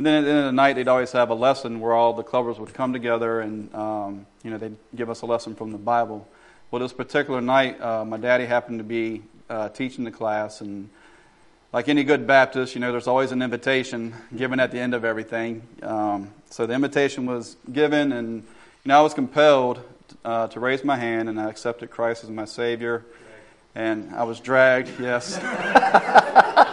And 0.00 0.06
then 0.06 0.14
at 0.14 0.24
the 0.24 0.30
end 0.30 0.38
of 0.38 0.44
the 0.46 0.52
night, 0.52 0.76
they'd 0.76 0.88
always 0.88 1.12
have 1.12 1.28
a 1.28 1.34
lesson 1.34 1.78
where 1.78 1.92
all 1.92 2.14
the 2.14 2.24
clubbers 2.24 2.58
would 2.58 2.72
come 2.72 2.94
together 2.94 3.42
and, 3.42 3.74
um, 3.74 4.24
you 4.42 4.50
know, 4.50 4.56
they'd 4.56 4.78
give 4.96 5.10
us 5.10 5.20
a 5.20 5.26
lesson 5.26 5.54
from 5.54 5.72
the 5.72 5.76
Bible. 5.76 6.26
Well, 6.70 6.80
this 6.80 6.94
particular 6.94 7.42
night, 7.42 7.78
uh, 7.82 8.06
my 8.06 8.16
daddy 8.16 8.46
happened 8.46 8.78
to 8.78 8.82
be 8.82 9.20
uh, 9.50 9.68
teaching 9.68 10.04
the 10.04 10.10
class, 10.10 10.62
and 10.62 10.88
like 11.74 11.90
any 11.90 12.02
good 12.02 12.26
Baptist, 12.26 12.74
you 12.74 12.80
know, 12.80 12.92
there's 12.92 13.08
always 13.08 13.30
an 13.30 13.42
invitation 13.42 14.14
given 14.34 14.58
at 14.58 14.70
the 14.70 14.78
end 14.78 14.94
of 14.94 15.04
everything. 15.04 15.60
Um, 15.82 16.30
so 16.48 16.64
the 16.64 16.72
invitation 16.72 17.26
was 17.26 17.58
given, 17.70 18.10
and 18.12 18.36
you 18.36 18.88
know, 18.88 18.98
I 18.98 19.02
was 19.02 19.12
compelled 19.12 19.82
uh, 20.24 20.48
to 20.48 20.60
raise 20.60 20.82
my 20.82 20.96
hand, 20.96 21.28
and 21.28 21.38
I 21.38 21.50
accepted 21.50 21.90
Christ 21.90 22.24
as 22.24 22.30
my 22.30 22.46
Savior. 22.46 23.04
And 23.74 24.14
I 24.14 24.24
was 24.24 24.40
dragged, 24.40 24.98
yes, 24.98 25.36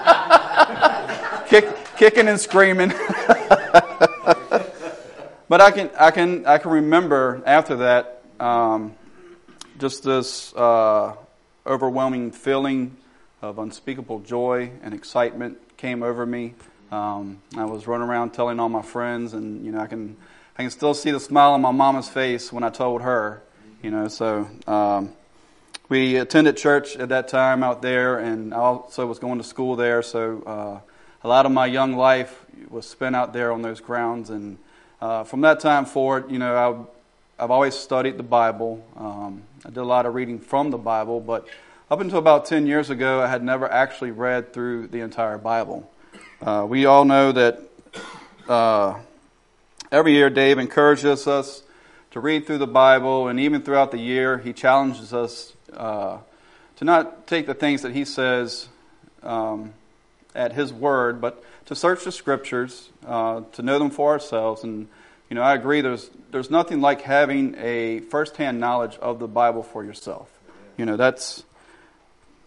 kicking 1.98 2.28
and 2.28 2.40
screaming. 2.40 2.90
but 5.50 5.62
I 5.62 5.72
can, 5.72 5.90
I 6.00 6.12
can, 6.12 6.46
I 6.46 6.58
can 6.58 6.72
remember 6.72 7.42
after 7.46 7.78
that, 7.78 8.24
um, 8.40 8.96
just 9.80 10.04
this. 10.04 10.54
Uh, 10.54 11.16
overwhelming 11.68 12.32
feeling 12.32 12.98
of 13.42 13.60
unspeakable 13.60 14.20
joy 14.22 14.72
and 14.82 14.94
excitement 14.94 15.58
came 15.78 16.02
over 16.02 16.26
me. 16.26 16.56
Um, 16.92 17.42
I 17.56 17.66
was 17.66 17.86
running 17.86 18.08
around 18.08 18.32
telling 18.32 18.60
all 18.60 18.70
my 18.70 18.82
friends, 18.82 19.34
and 19.34 19.66
you 19.66 19.72
know, 19.72 19.80
I 19.80 19.88
can 19.88 20.16
I 20.58 20.64
can 20.64 20.72
still 20.72 20.94
see 20.94 21.12
the 21.12 21.20
smile 21.20 21.52
on 21.52 21.62
my 21.62 21.72
mama's 21.72 22.10
face 22.10 22.52
when 22.52 22.64
I 22.64 22.70
told 22.70 23.02
her. 23.02 23.44
You 23.84 23.92
know, 23.92 24.08
so 24.08 24.50
um, 24.66 25.12
we 25.90 26.16
attended 26.16 26.58
church 26.58 26.96
at 26.96 27.10
that 27.10 27.28
time 27.28 27.62
out 27.62 27.82
there, 27.82 28.18
and 28.18 28.54
I 28.54 28.58
also 28.58 29.06
was 29.06 29.20
going 29.20 29.38
to 29.38 29.44
school 29.44 29.76
there. 29.76 30.02
So 30.02 30.42
uh, 30.46 30.87
a 31.28 31.36
lot 31.38 31.46
of 31.46 31.52
my 31.52 31.66
young 31.66 31.98
life 31.98 32.46
was 32.70 32.86
spent 32.88 33.14
out 33.14 33.34
there 33.34 33.52
on 33.52 33.62
those 33.62 33.82
grounds, 33.82 34.30
and 34.30 34.58
uh, 35.02 35.26
from 35.26 35.42
that 35.42 35.60
time 35.60 35.84
forward, 35.84 36.32
you 36.32 36.40
know, 36.40 36.88
I, 37.38 37.44
I've 37.44 37.52
always 37.52 37.76
studied 37.76 38.16
the 38.16 38.24
Bible. 38.24 38.82
Um, 38.96 39.44
I 39.66 39.68
did 39.68 39.80
a 39.80 39.84
lot 39.84 40.06
of 40.06 40.16
reading 40.16 40.40
from 40.40 40.72
the 40.72 40.78
Bible, 40.78 41.20
but 41.20 41.46
up 41.92 42.00
until 42.00 42.20
about 42.20 42.46
10 42.46 42.66
years 42.66 42.90
ago, 42.90 43.22
I 43.22 43.28
had 43.28 43.44
never 43.44 43.70
actually 43.70 44.12
read 44.12 44.54
through 44.54 44.88
the 44.88 45.02
entire 45.02 45.38
Bible. 45.38 45.92
Uh, 46.42 46.66
we 46.66 46.86
all 46.86 47.04
know 47.04 47.34
that 47.34 47.60
uh, 48.48 48.98
every 49.92 50.14
year 50.14 50.30
Dave 50.30 50.60
encourages 50.60 51.28
us 51.28 51.62
to 52.12 52.22
read 52.22 52.48
through 52.48 52.60
the 52.60 52.68
Bible, 52.68 53.28
and 53.28 53.38
even 53.38 53.64
throughout 53.64 53.92
the 53.92 54.00
year, 54.00 54.38
he 54.38 54.54
challenges 54.54 55.14
us 55.14 55.52
uh, 55.74 56.20
to 56.78 56.86
not 56.86 57.28
take 57.28 57.48
the 57.48 57.54
things 57.54 57.82
that 57.82 57.92
he 57.92 58.06
says 58.06 58.70
um, 59.24 59.74
at 60.36 60.54
his 60.54 60.72
word, 60.72 61.20
but 61.22 61.44
to 61.66 61.76
search 61.76 62.04
the 62.04 62.12
scriptures, 62.12 62.90
uh, 63.06 63.42
to 63.54 63.62
know 63.62 63.80
them 63.80 63.90
for 63.90 64.12
ourselves, 64.12 64.64
and 64.64 64.88
you 65.30 65.36
know, 65.36 65.42
I 65.42 65.54
agree. 65.56 65.82
There's 65.82 66.10
there's 66.32 66.50
nothing 66.50 66.80
like 66.82 67.02
having 67.02 67.56
a 67.58 68.00
firsthand 68.00 68.60
knowledge 68.60 68.98
of 68.98 69.20
the 69.20 69.28
Bible 69.28 69.64
for 69.64 69.84
yourself. 69.84 70.30
You 70.78 70.86
know, 70.86 70.96
that's 70.96 71.44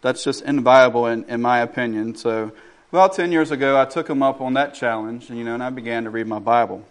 that's 0.01 0.25
just 0.25 0.43
inviolable 0.43 1.07
in, 1.07 1.25
in 1.25 1.43
my 1.43 1.61
opinion. 1.61 2.15
So 2.15 2.53
about 2.91 3.15
ten 3.15 3.33
years 3.33 3.51
ago, 3.51 3.79
I 3.79 3.85
took 3.85 4.09
him 4.09 4.23
up 4.23 4.41
on 4.41 4.55
that 4.55 4.75
challenge, 4.75 5.29
and 5.29 5.39
you 5.39 5.45
know, 5.45 5.55
and 5.55 5.63
I 5.63 5.71
began 5.71 6.05
to 6.05 6.11
read 6.11 6.27
my 6.27 6.39
Bible. 6.39 6.85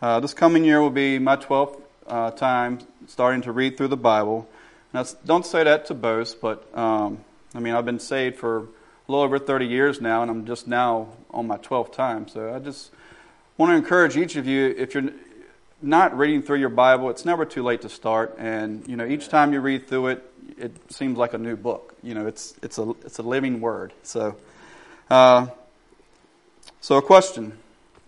Uh, 0.00 0.18
this 0.18 0.34
coming 0.34 0.64
year 0.64 0.80
will 0.80 0.90
be 0.90 1.20
my 1.20 1.36
twelfth 1.36 1.80
uh, 2.08 2.32
time 2.32 2.80
starting 3.06 3.42
to 3.42 3.52
read 3.52 3.76
through 3.76 3.88
the 3.88 3.96
Bible. 3.96 4.48
Now, 4.92 5.04
don't 5.24 5.46
say 5.46 5.64
that 5.64 5.86
to 5.86 5.94
boast, 5.94 6.40
but 6.40 6.66
um, 6.76 7.24
I 7.54 7.60
mean, 7.60 7.74
I've 7.74 7.86
been 7.86 8.00
saved 8.00 8.36
for 8.36 8.66
a 9.08 9.12
little 9.12 9.24
over 9.24 9.38
30 9.38 9.66
years 9.66 10.00
now, 10.00 10.22
and 10.22 10.30
I'm 10.30 10.46
just 10.46 10.68
now 10.68 11.08
on 11.30 11.46
my 11.46 11.58
12th 11.58 11.92
time. 11.92 12.28
So 12.28 12.54
I 12.54 12.58
just 12.58 12.90
want 13.56 13.70
to 13.70 13.76
encourage 13.76 14.16
each 14.16 14.36
of 14.36 14.46
you 14.46 14.74
if 14.76 14.94
you're 14.94 15.10
not 15.82 16.16
reading 16.16 16.42
through 16.42 16.58
your 16.58 16.68
Bible, 16.68 17.10
it's 17.10 17.24
never 17.24 17.44
too 17.44 17.62
late 17.62 17.82
to 17.82 17.88
start. 17.88 18.36
And 18.38 18.86
you 18.86 18.96
know, 18.96 19.04
each 19.04 19.28
time 19.28 19.52
you 19.52 19.60
read 19.60 19.88
through 19.88 20.08
it, 20.08 20.32
it 20.56 20.92
seems 20.92 21.18
like 21.18 21.34
a 21.34 21.38
new 21.38 21.56
book. 21.56 21.94
You 22.02 22.14
know, 22.14 22.26
it's 22.26 22.54
it's 22.62 22.78
a 22.78 22.90
it's 23.04 23.18
a 23.18 23.22
living 23.22 23.60
word. 23.60 23.92
So, 24.02 24.36
uh, 25.10 25.48
so 26.80 26.96
a 26.96 27.02
question: 27.02 27.58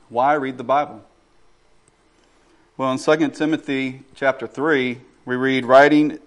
Why 0.09 0.35
read 0.35 0.59
the 0.59 0.65
Bible? 0.65 1.03
Well, 2.77 2.93
in 2.93 2.99
2 2.99 3.29
Timothy 3.31 4.03
chapter 4.15 4.47
three, 4.47 5.01
we 5.25 5.37
read, 5.37 5.65
"Writing, 5.65 6.19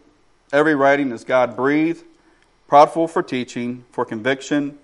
every 0.51 0.75
writing 0.75 1.11
is 1.11 1.23
God 1.23 1.55
breathed, 1.55 2.03
profitable 2.67 3.07
for 3.07 3.23
teaching, 3.23 3.85
for 3.91 4.05
conviction, 4.05 4.77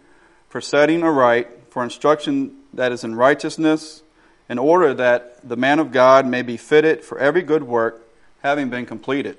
for 0.50 0.62
setting 0.62 1.04
aright, 1.04 1.48
for 1.70 1.84
instruction 1.84 2.58
that 2.74 2.92
is 2.92 3.04
in 3.04 3.16
righteousness." 3.16 4.04
in 4.50 4.60
order 4.60 4.94
that 4.94 5.48
the 5.48 5.56
man 5.56 5.80
of 5.80 5.92
God 5.92 6.26
may 6.26 6.42
be 6.42 6.58
fitted 6.58 7.04
for 7.04 7.18
every 7.18 7.42
good 7.42 7.64
work, 7.64 8.02
having 8.42 8.70
been 8.70 8.86
completed. 8.86 9.38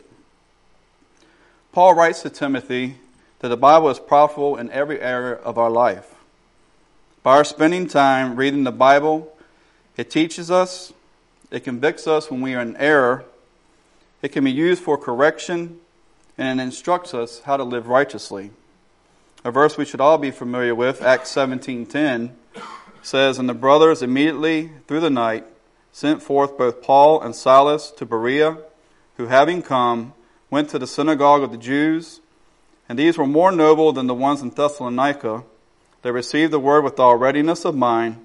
Paul 1.72 1.94
writes 1.94 2.22
to 2.22 2.30
Timothy 2.30 2.96
that 3.40 3.48
the 3.48 3.56
Bible 3.56 3.90
is 3.90 3.98
profitable 3.98 4.56
in 4.56 4.70
every 4.70 5.00
area 5.00 5.34
of 5.34 5.58
our 5.58 5.70
life. 5.70 6.14
By 7.22 7.36
our 7.36 7.44
spending 7.44 7.86
time 7.86 8.36
reading 8.36 8.64
the 8.64 8.72
Bible, 8.72 9.36
it 9.96 10.10
teaches 10.10 10.50
us, 10.50 10.92
it 11.50 11.64
convicts 11.64 12.06
us 12.06 12.30
when 12.30 12.40
we 12.40 12.54
are 12.54 12.62
in 12.62 12.76
error, 12.76 13.24
it 14.22 14.28
can 14.28 14.44
be 14.44 14.52
used 14.52 14.82
for 14.82 14.96
correction, 14.96 15.80
and 16.36 16.60
instructs 16.60 17.14
us 17.14 17.40
how 17.40 17.56
to 17.56 17.64
live 17.64 17.88
righteously. 17.88 18.50
A 19.44 19.50
verse 19.50 19.76
we 19.76 19.84
should 19.84 20.00
all 20.00 20.18
be 20.18 20.30
familiar 20.30 20.74
with, 20.74 21.02
Acts 21.02 21.30
17:10, 21.30 22.36
says, 23.02 23.38
"And 23.38 23.48
the 23.48 23.54
brothers 23.54 24.02
immediately 24.02 24.72
through 24.86 25.00
the 25.00 25.10
night 25.10 25.44
sent 25.92 26.22
forth 26.22 26.58
both 26.58 26.82
Paul 26.82 27.20
and 27.20 27.36
Silas 27.36 27.90
to 27.92 28.06
Berea, 28.06 28.58
who 29.16 29.26
having 29.26 29.62
come 29.62 30.12
went 30.50 30.70
to 30.70 30.78
the 30.78 30.86
synagogue 30.86 31.42
of 31.42 31.50
the 31.50 31.56
Jews, 31.56 32.20
and 32.88 32.98
these 32.98 33.16
were 33.16 33.26
more 33.26 33.52
noble 33.52 33.92
than 33.92 34.06
the 34.06 34.14
ones 34.14 34.42
in 34.42 34.50
Thessalonica. 34.50 35.44
They 36.02 36.10
received 36.10 36.52
the 36.52 36.58
word 36.58 36.84
with 36.84 36.98
all 36.98 37.16
readiness 37.16 37.64
of 37.64 37.76
mind, 37.76 38.16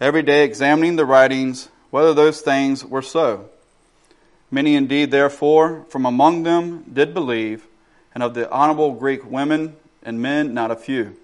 every 0.00 0.22
day 0.22 0.44
examining 0.44 0.96
the 0.96 1.04
writings 1.04 1.68
whether 1.90 2.14
those 2.14 2.40
things 2.40 2.84
were 2.84 3.02
so. 3.02 3.46
Many 4.50 4.74
indeed, 4.74 5.10
therefore, 5.10 5.84
from 5.88 6.04
among 6.04 6.42
them 6.42 6.84
did 6.92 7.14
believe, 7.14 7.66
and 8.14 8.22
of 8.22 8.34
the 8.34 8.50
honorable 8.50 8.92
Greek 8.92 9.24
women 9.30 9.76
and 10.02 10.20
men 10.20 10.52
not 10.52 10.70
a 10.70 10.76
few. 10.76 11.16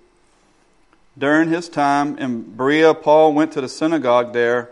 During 1.19 1.49
his 1.49 1.69
time 1.69 2.19
in 2.19 2.43
Berea, 2.57 2.95
Paul 2.95 3.33
went 3.33 3.53
to 3.53 3.61
the 3.61 3.69
synagogue 3.69 4.33
there 4.33 4.71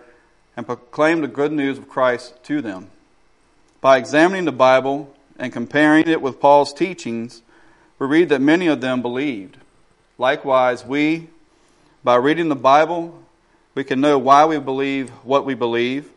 and 0.56 0.66
proclaimed 0.66 1.24
the 1.24 1.28
good 1.28 1.52
news 1.52 1.78
of 1.78 1.88
Christ 1.88 2.42
to 2.44 2.60
them. 2.60 2.90
By 3.80 3.96
examining 3.96 4.44
the 4.44 4.52
Bible 4.52 5.12
and 5.38 5.52
comparing 5.52 6.08
it 6.08 6.22
with 6.22 6.40
Paul's 6.40 6.72
teachings, 6.72 7.42
we 7.98 8.06
read 8.06 8.28
that 8.28 8.40
many 8.40 8.66
of 8.66 8.80
them 8.80 9.02
believed. 9.02 9.56
Likewise, 10.16 10.84
we, 10.84 11.28
by 12.04 12.16
reading 12.16 12.48
the 12.50 12.56
Bible, 12.56 13.22
we 13.74 13.82
can 13.82 14.00
know 14.00 14.18
why 14.18 14.44
we 14.44 14.58
believe 14.58 15.10
what 15.24 15.44
we 15.44 15.54
believe 15.54 16.10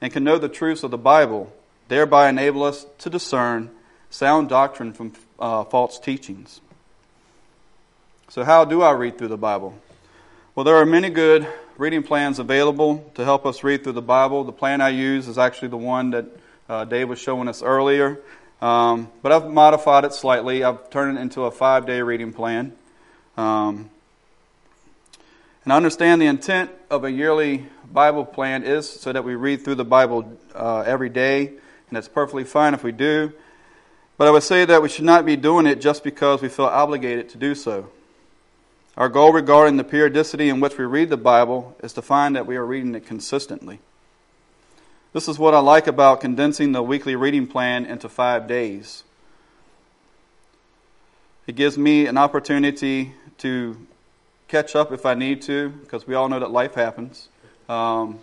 and 0.00 0.12
can 0.12 0.24
know 0.24 0.38
the 0.38 0.48
truths 0.48 0.82
of 0.82 0.90
the 0.90 0.98
Bible, 0.98 1.52
thereby 1.88 2.28
enable 2.28 2.62
us 2.62 2.86
to 2.98 3.10
discern 3.10 3.70
sound 4.10 4.48
doctrine 4.48 4.92
from 4.92 5.12
uh, 5.38 5.64
false 5.64 5.98
teachings. 5.98 6.60
So, 8.28 8.44
how 8.44 8.64
do 8.64 8.82
I 8.82 8.92
read 8.92 9.18
through 9.18 9.28
the 9.28 9.36
Bible? 9.36 9.78
Well, 10.54 10.64
there 10.64 10.76
are 10.76 10.86
many 10.86 11.10
good 11.10 11.46
reading 11.76 12.02
plans 12.02 12.38
available 12.38 13.10
to 13.14 13.24
help 13.24 13.44
us 13.44 13.64
read 13.64 13.82
through 13.82 13.92
the 13.92 14.02
Bible. 14.02 14.44
The 14.44 14.52
plan 14.52 14.80
I 14.80 14.90
use 14.90 15.28
is 15.28 15.38
actually 15.38 15.68
the 15.68 15.76
one 15.76 16.10
that 16.10 16.26
uh, 16.68 16.84
Dave 16.84 17.08
was 17.08 17.18
showing 17.18 17.48
us 17.48 17.62
earlier, 17.62 18.20
um, 18.62 19.10
but 19.22 19.32
I've 19.32 19.50
modified 19.50 20.04
it 20.04 20.12
slightly. 20.12 20.64
I've 20.64 20.90
turned 20.90 21.18
it 21.18 21.20
into 21.20 21.42
a 21.42 21.50
five 21.50 21.86
day 21.86 22.00
reading 22.02 22.32
plan. 22.32 22.72
Um, 23.36 23.90
and 25.64 25.72
I 25.72 25.76
understand 25.76 26.20
the 26.20 26.26
intent 26.26 26.70
of 26.90 27.04
a 27.04 27.10
yearly 27.10 27.66
Bible 27.90 28.24
plan 28.24 28.64
is 28.64 28.88
so 28.88 29.12
that 29.12 29.24
we 29.24 29.34
read 29.34 29.64
through 29.64 29.76
the 29.76 29.84
Bible 29.84 30.38
uh, 30.54 30.80
every 30.80 31.08
day, 31.08 31.54
and 31.94 31.98
it's 32.00 32.08
perfectly 32.08 32.42
fine 32.42 32.74
if 32.74 32.82
we 32.82 32.90
do. 32.90 33.32
But 34.18 34.26
I 34.26 34.32
would 34.32 34.42
say 34.42 34.64
that 34.64 34.82
we 34.82 34.88
should 34.88 35.04
not 35.04 35.24
be 35.24 35.36
doing 35.36 35.64
it 35.64 35.80
just 35.80 36.02
because 36.02 36.42
we 36.42 36.48
feel 36.48 36.66
obligated 36.66 37.28
to 37.28 37.38
do 37.38 37.54
so. 37.54 37.88
Our 38.96 39.08
goal 39.08 39.32
regarding 39.32 39.76
the 39.76 39.84
periodicity 39.84 40.48
in 40.48 40.58
which 40.58 40.76
we 40.76 40.86
read 40.86 41.08
the 41.08 41.16
Bible 41.16 41.76
is 41.84 41.92
to 41.92 42.02
find 42.02 42.34
that 42.34 42.48
we 42.48 42.56
are 42.56 42.66
reading 42.66 42.96
it 42.96 43.06
consistently. 43.06 43.78
This 45.12 45.28
is 45.28 45.38
what 45.38 45.54
I 45.54 45.60
like 45.60 45.86
about 45.86 46.20
condensing 46.20 46.72
the 46.72 46.82
weekly 46.82 47.14
reading 47.14 47.46
plan 47.46 47.86
into 47.86 48.08
five 48.08 48.48
days. 48.48 49.04
It 51.46 51.54
gives 51.54 51.78
me 51.78 52.08
an 52.08 52.18
opportunity 52.18 53.12
to 53.38 53.76
catch 54.48 54.74
up 54.74 54.90
if 54.90 55.06
I 55.06 55.14
need 55.14 55.42
to, 55.42 55.68
because 55.68 56.08
we 56.08 56.16
all 56.16 56.28
know 56.28 56.40
that 56.40 56.50
life 56.50 56.74
happens. 56.74 57.28
Um, 57.68 58.18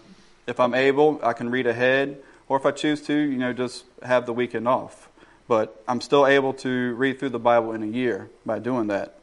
if 0.45 0.59
I'm 0.59 0.73
able, 0.73 1.21
I 1.23 1.31
can 1.31 1.49
read 1.49 1.67
ahead, 1.67 2.21
or 2.51 2.57
if 2.57 2.65
I 2.65 2.71
choose 2.71 3.01
to, 3.03 3.13
you 3.13 3.37
know, 3.37 3.53
just 3.53 3.85
have 4.03 4.25
the 4.25 4.33
weekend 4.33 4.67
off. 4.67 5.07
But 5.47 5.81
I'm 5.87 6.01
still 6.01 6.27
able 6.27 6.51
to 6.55 6.93
read 6.95 7.17
through 7.17 7.29
the 7.29 7.39
Bible 7.39 7.71
in 7.71 7.81
a 7.81 7.87
year 7.87 8.29
by 8.45 8.59
doing 8.59 8.87
that. 8.87 9.15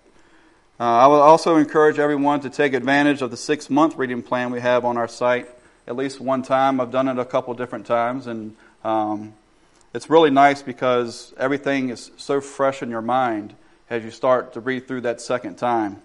Uh, 0.81 0.85
I 0.85 1.07
will 1.09 1.21
also 1.21 1.57
encourage 1.57 1.99
everyone 1.99 2.41
to 2.41 2.49
take 2.49 2.73
advantage 2.73 3.21
of 3.21 3.31
the 3.31 3.37
six 3.37 3.69
month 3.69 3.97
reading 3.97 4.23
plan 4.23 4.51
we 4.51 4.61
have 4.61 4.87
on 4.87 4.97
our 4.97 5.07
site 5.07 5.47
at 5.87 5.95
least 5.95 6.23
one 6.23 6.41
time. 6.41 6.81
I've 6.81 6.91
done 6.91 7.07
it 7.07 7.19
a 7.19 7.25
couple 7.27 7.53
different 7.53 7.85
times, 7.85 8.27
and 8.27 8.57
um, 8.83 9.35
it's 9.93 10.09
really 10.09 10.31
nice 10.31 10.63
because 10.63 11.35
everything 11.37 11.91
is 11.91 12.11
so 12.17 12.41
fresh 12.41 12.83
in 12.83 12.89
your 12.89 13.03
mind 13.03 13.53
as 13.91 14.05
you 14.05 14.11
start 14.11 14.55
to 14.55 14.61
read 14.61 14.89
through 14.89 15.03
that 15.03 15.21
second 15.21 15.57
time. 15.57 16.01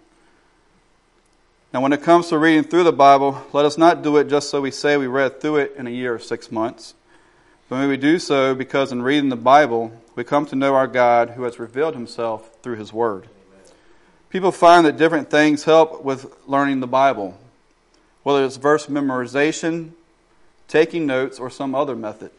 Now, 1.73 1.79
when 1.79 1.93
it 1.93 2.03
comes 2.03 2.27
to 2.27 2.37
reading 2.37 2.65
through 2.65 2.83
the 2.83 2.91
Bible, 2.91 3.41
let 3.53 3.63
us 3.63 3.77
not 3.77 4.03
do 4.03 4.17
it 4.17 4.27
just 4.27 4.49
so 4.49 4.59
we 4.59 4.71
say 4.71 4.97
we 4.97 5.07
read 5.07 5.39
through 5.39 5.55
it 5.59 5.75
in 5.77 5.87
a 5.87 5.89
year 5.89 6.13
or 6.13 6.19
six 6.19 6.51
months. 6.51 6.95
But 7.73 7.79
may 7.79 7.87
we 7.87 7.97
do 7.97 8.19
so 8.19 8.53
because 8.53 8.91
in 8.91 9.01
reading 9.01 9.29
the 9.29 9.35
Bible, 9.35 9.99
we 10.13 10.23
come 10.23 10.45
to 10.45 10.55
know 10.55 10.75
our 10.75 10.85
God 10.85 11.31
who 11.31 11.41
has 11.41 11.57
revealed 11.57 11.95
himself 11.95 12.51
through 12.61 12.75
his 12.75 12.93
word. 12.93 13.27
People 14.29 14.51
find 14.51 14.85
that 14.85 14.95
different 14.95 15.31
things 15.31 15.63
help 15.63 16.03
with 16.03 16.31
learning 16.45 16.81
the 16.81 16.85
Bible, 16.85 17.35
whether 18.21 18.45
it's 18.45 18.57
verse 18.57 18.85
memorization, 18.85 19.93
taking 20.67 21.07
notes, 21.07 21.39
or 21.39 21.49
some 21.49 21.73
other 21.73 21.95
method. 21.95 22.29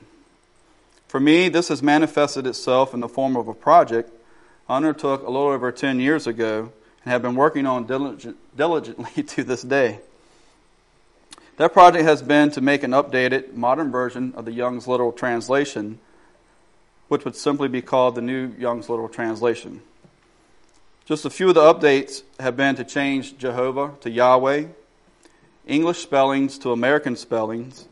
For 1.08 1.18
me, 1.18 1.48
this 1.48 1.66
has 1.66 1.82
manifested 1.82 2.46
itself 2.46 2.94
in 2.94 3.00
the 3.00 3.08
form 3.08 3.36
of 3.36 3.48
a 3.48 3.54
project 3.54 4.12
I 4.68 4.76
undertook 4.76 5.22
a 5.22 5.30
little 5.32 5.48
over 5.48 5.72
10 5.72 5.98
years 5.98 6.28
ago 6.28 6.70
and 7.04 7.10
have 7.10 7.22
been 7.22 7.34
working 7.34 7.66
on 7.66 7.88
diligent, 7.88 8.36
diligently 8.56 9.20
to 9.34 9.42
this 9.42 9.62
day. 9.62 9.98
That 11.56 11.72
project 11.72 12.04
has 12.04 12.20
been 12.20 12.50
to 12.52 12.60
make 12.60 12.82
an 12.82 12.90
updated, 12.90 13.54
modern 13.54 13.92
version 13.92 14.34
of 14.36 14.44
the 14.44 14.52
Young's 14.52 14.88
Literal 14.88 15.12
Translation, 15.12 16.00
which 17.06 17.24
would 17.24 17.36
simply 17.36 17.68
be 17.68 17.80
called 17.80 18.16
the 18.16 18.22
New 18.22 18.52
Young's 18.58 18.88
Literal 18.88 19.08
Translation. 19.08 19.80
Just 21.04 21.24
a 21.24 21.30
few 21.30 21.50
of 21.50 21.54
the 21.54 21.60
updates 21.60 22.22
have 22.40 22.56
been 22.56 22.74
to 22.74 22.84
change 22.84 23.38
Jehovah 23.38 23.92
to 24.00 24.10
Yahweh, 24.10 24.66
English 25.64 25.98
spellings 25.98 26.58
to 26.58 26.72
American 26.72 27.14
spellings, 27.14 27.86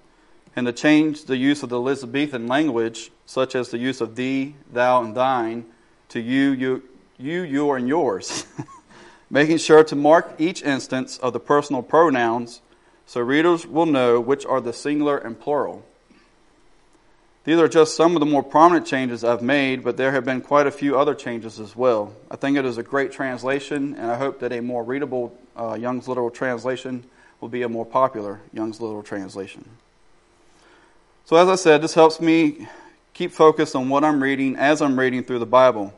and 0.57 0.67
to 0.67 0.73
change 0.73 1.27
the 1.27 1.37
use 1.37 1.63
of 1.63 1.69
the 1.69 1.77
Elizabethan 1.77 2.49
language, 2.49 3.13
such 3.27 3.55
as 3.55 3.69
the 3.69 3.79
use 3.79 4.01
of 4.01 4.17
thee, 4.17 4.57
thou, 4.73 5.03
and 5.03 5.15
thine, 5.15 5.67
to 6.09 6.21
you, 6.21 6.51
you, 6.51 6.83
you, 7.17 7.43
your, 7.43 7.77
and 7.77 7.87
yours. 7.87 8.45
making 9.31 9.57
sure 9.57 9.85
to 9.85 9.95
mark 9.95 10.35
each 10.39 10.63
instance 10.63 11.17
of 11.19 11.33
the 11.33 11.41
personal 11.41 11.83
pronouns 11.83 12.61
so 13.07 13.21
readers 13.21 13.67
will 13.67 13.87
know 13.87 14.21
which 14.21 14.47
are 14.47 14.61
the 14.61 14.73
singular 14.73 15.19
and 15.19 15.39
plural. 15.39 15.85
These 17.45 17.59
are 17.59 17.69
just 17.69 17.97
some 17.97 18.15
of 18.15 18.21
the 18.21 18.27
more 18.27 18.43
prominent 18.43 18.87
changes 18.87 19.25
I've 19.25 19.43
made, 19.43 19.83
but 19.83 19.97
there 19.97 20.13
have 20.13 20.25
been 20.25 20.41
quite 20.41 20.69
a 20.69 20.71
few 20.71 20.97
other 20.97 21.15
changes 21.15 21.59
as 21.59 21.75
well. 21.75 22.15
I 22.31 22.37
think 22.37 22.57
it 22.57 22.65
is 22.65 22.79
a 22.79 22.85
great 22.85 23.11
translation, 23.11 23.95
and 23.95 24.11
I 24.11 24.17
hope 24.17 24.39
that 24.41 24.53
a 24.53 24.61
more 24.61 24.85
readable 24.85 25.37
uh, 25.57 25.75
Young's 25.75 26.07
Literal 26.07 26.31
Translation 26.31 27.03
will 27.41 27.49
be 27.49 27.63
a 27.63 27.69
more 27.69 27.85
popular 27.85 28.41
Young's 28.53 28.81
Literal 28.81 29.03
Translation. 29.03 29.69
So, 31.25 31.35
as 31.37 31.49
I 31.49 31.57
said, 31.57 31.83
this 31.83 31.95
helps 31.95 32.21
me 32.21 32.69
keep 33.13 33.33
focused 33.33 33.75
on 33.75 33.89
what 33.89 34.05
I'm 34.05 34.23
reading 34.23 34.55
as 34.57 34.81
I'm 34.81 34.99
reading 34.99 35.25
through 35.25 35.41
the 35.41 35.47
Bible. 35.47 35.93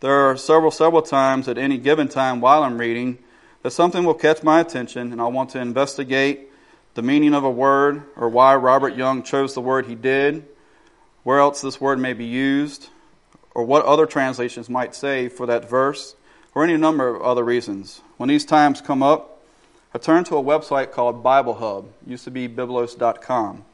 There 0.00 0.28
are 0.28 0.36
several, 0.36 0.70
several 0.70 1.00
times 1.00 1.48
at 1.48 1.56
any 1.56 1.78
given 1.78 2.08
time 2.08 2.42
while 2.42 2.62
I'm 2.62 2.76
reading 2.76 3.18
that 3.64 3.70
something 3.70 4.04
will 4.04 4.14
catch 4.14 4.42
my 4.42 4.60
attention 4.60 5.10
and 5.10 5.22
I 5.22 5.26
want 5.26 5.48
to 5.50 5.58
investigate 5.58 6.50
the 6.92 7.00
meaning 7.00 7.32
of 7.32 7.44
a 7.44 7.50
word 7.50 8.02
or 8.14 8.28
why 8.28 8.54
Robert 8.54 8.94
Young 8.94 9.22
chose 9.22 9.54
the 9.54 9.62
word 9.62 9.86
he 9.86 9.94
did, 9.94 10.44
where 11.22 11.38
else 11.38 11.62
this 11.62 11.80
word 11.80 11.98
may 11.98 12.12
be 12.12 12.26
used, 12.26 12.90
or 13.54 13.64
what 13.64 13.82
other 13.86 14.04
translations 14.04 14.68
might 14.68 14.94
say 14.94 15.30
for 15.30 15.46
that 15.46 15.66
verse, 15.66 16.14
or 16.54 16.62
any 16.62 16.76
number 16.76 17.08
of 17.08 17.22
other 17.22 17.42
reasons. 17.42 18.02
When 18.18 18.28
these 18.28 18.44
times 18.44 18.82
come 18.82 19.02
up, 19.02 19.42
I 19.94 19.98
turn 19.98 20.24
to 20.24 20.36
a 20.36 20.42
website 20.42 20.92
called 20.92 21.22
Bible 21.22 21.54
Hub, 21.54 21.88
used 22.06 22.24
to 22.24 22.30
be 22.30 22.46
biblos.com. 22.46 23.64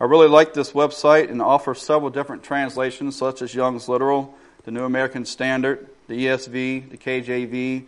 I 0.00 0.04
really 0.04 0.28
like 0.28 0.54
this 0.54 0.72
website 0.72 1.30
and 1.30 1.40
offers 1.40 1.80
several 1.80 2.10
different 2.10 2.42
translations, 2.42 3.14
such 3.14 3.42
as 3.42 3.54
Young's 3.54 3.88
Literal, 3.88 4.34
the 4.64 4.72
New 4.72 4.84
American 4.84 5.24
Standard, 5.24 5.88
the 6.08 6.26
ESV, 6.26 6.90
the 6.90 6.98
KJV, 6.98 7.84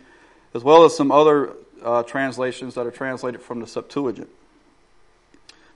as 0.57 0.63
well 0.63 0.85
as 0.85 0.97
some 0.97 1.11
other 1.11 1.53
uh, 1.83 2.01
translations 2.01 2.73
that 2.73 2.87
are 2.87 2.91
translated 2.91 3.39
from 3.39 3.59
the 3.59 3.67
Septuagint. 3.67 4.27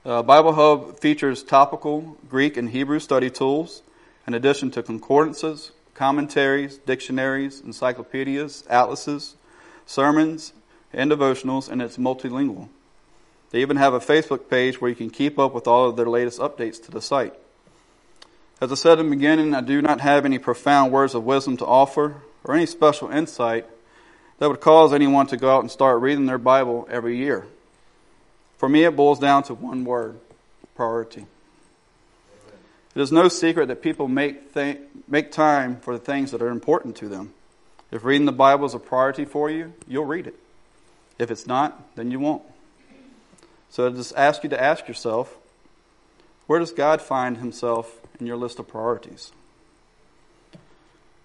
Uh, 0.04 0.24
Bible 0.24 0.54
Hub 0.54 0.98
features 0.98 1.44
topical 1.44 2.18
Greek 2.28 2.56
and 2.56 2.68
Hebrew 2.68 2.98
study 2.98 3.30
tools, 3.30 3.82
in 4.26 4.34
addition 4.34 4.72
to 4.72 4.82
concordances, 4.82 5.70
commentaries, 5.94 6.78
dictionaries, 6.78 7.60
encyclopedias, 7.60 8.64
atlases, 8.68 9.36
sermons, 9.86 10.52
and 10.92 11.12
devotionals, 11.12 11.68
and 11.68 11.80
it's 11.80 11.96
multilingual. 11.96 12.68
They 13.52 13.60
even 13.60 13.76
have 13.76 13.94
a 13.94 14.00
Facebook 14.00 14.50
page 14.50 14.80
where 14.80 14.88
you 14.88 14.96
can 14.96 15.10
keep 15.10 15.38
up 15.38 15.54
with 15.54 15.68
all 15.68 15.90
of 15.90 15.96
their 15.96 16.08
latest 16.08 16.40
updates 16.40 16.82
to 16.86 16.90
the 16.90 17.00
site. 17.00 17.34
As 18.60 18.72
I 18.72 18.74
said 18.74 18.98
in 18.98 19.10
the 19.10 19.14
beginning, 19.14 19.54
I 19.54 19.60
do 19.60 19.80
not 19.80 20.00
have 20.00 20.24
any 20.24 20.40
profound 20.40 20.90
words 20.90 21.14
of 21.14 21.22
wisdom 21.22 21.56
to 21.58 21.66
offer 21.66 22.16
or 22.42 22.56
any 22.56 22.66
special 22.66 23.08
insight 23.08 23.66
that 24.42 24.48
would 24.48 24.60
cause 24.60 24.92
anyone 24.92 25.24
to 25.28 25.36
go 25.36 25.54
out 25.54 25.60
and 25.60 25.70
start 25.70 26.00
reading 26.00 26.26
their 26.26 26.36
Bible 26.36 26.88
every 26.90 27.16
year. 27.16 27.46
For 28.56 28.68
me, 28.68 28.82
it 28.82 28.96
boils 28.96 29.20
down 29.20 29.44
to 29.44 29.54
one 29.54 29.84
word 29.84 30.18
priority. 30.74 31.26
It 32.92 33.00
is 33.00 33.12
no 33.12 33.28
secret 33.28 33.68
that 33.68 33.82
people 33.82 34.08
make, 34.08 34.52
th- 34.52 34.80
make 35.06 35.30
time 35.30 35.76
for 35.76 35.96
the 35.96 36.04
things 36.04 36.32
that 36.32 36.42
are 36.42 36.48
important 36.48 36.96
to 36.96 37.08
them. 37.08 37.32
If 37.92 38.02
reading 38.02 38.26
the 38.26 38.32
Bible 38.32 38.64
is 38.64 38.74
a 38.74 38.80
priority 38.80 39.24
for 39.24 39.48
you, 39.48 39.74
you'll 39.86 40.06
read 40.06 40.26
it. 40.26 40.34
If 41.20 41.30
it's 41.30 41.46
not, 41.46 41.94
then 41.94 42.10
you 42.10 42.18
won't. 42.18 42.42
So 43.70 43.86
I 43.86 43.90
just 43.90 44.12
ask 44.16 44.42
you 44.42 44.50
to 44.50 44.60
ask 44.60 44.88
yourself 44.88 45.38
where 46.48 46.58
does 46.58 46.72
God 46.72 47.00
find 47.00 47.36
himself 47.36 48.00
in 48.18 48.26
your 48.26 48.36
list 48.36 48.58
of 48.58 48.66
priorities? 48.66 49.30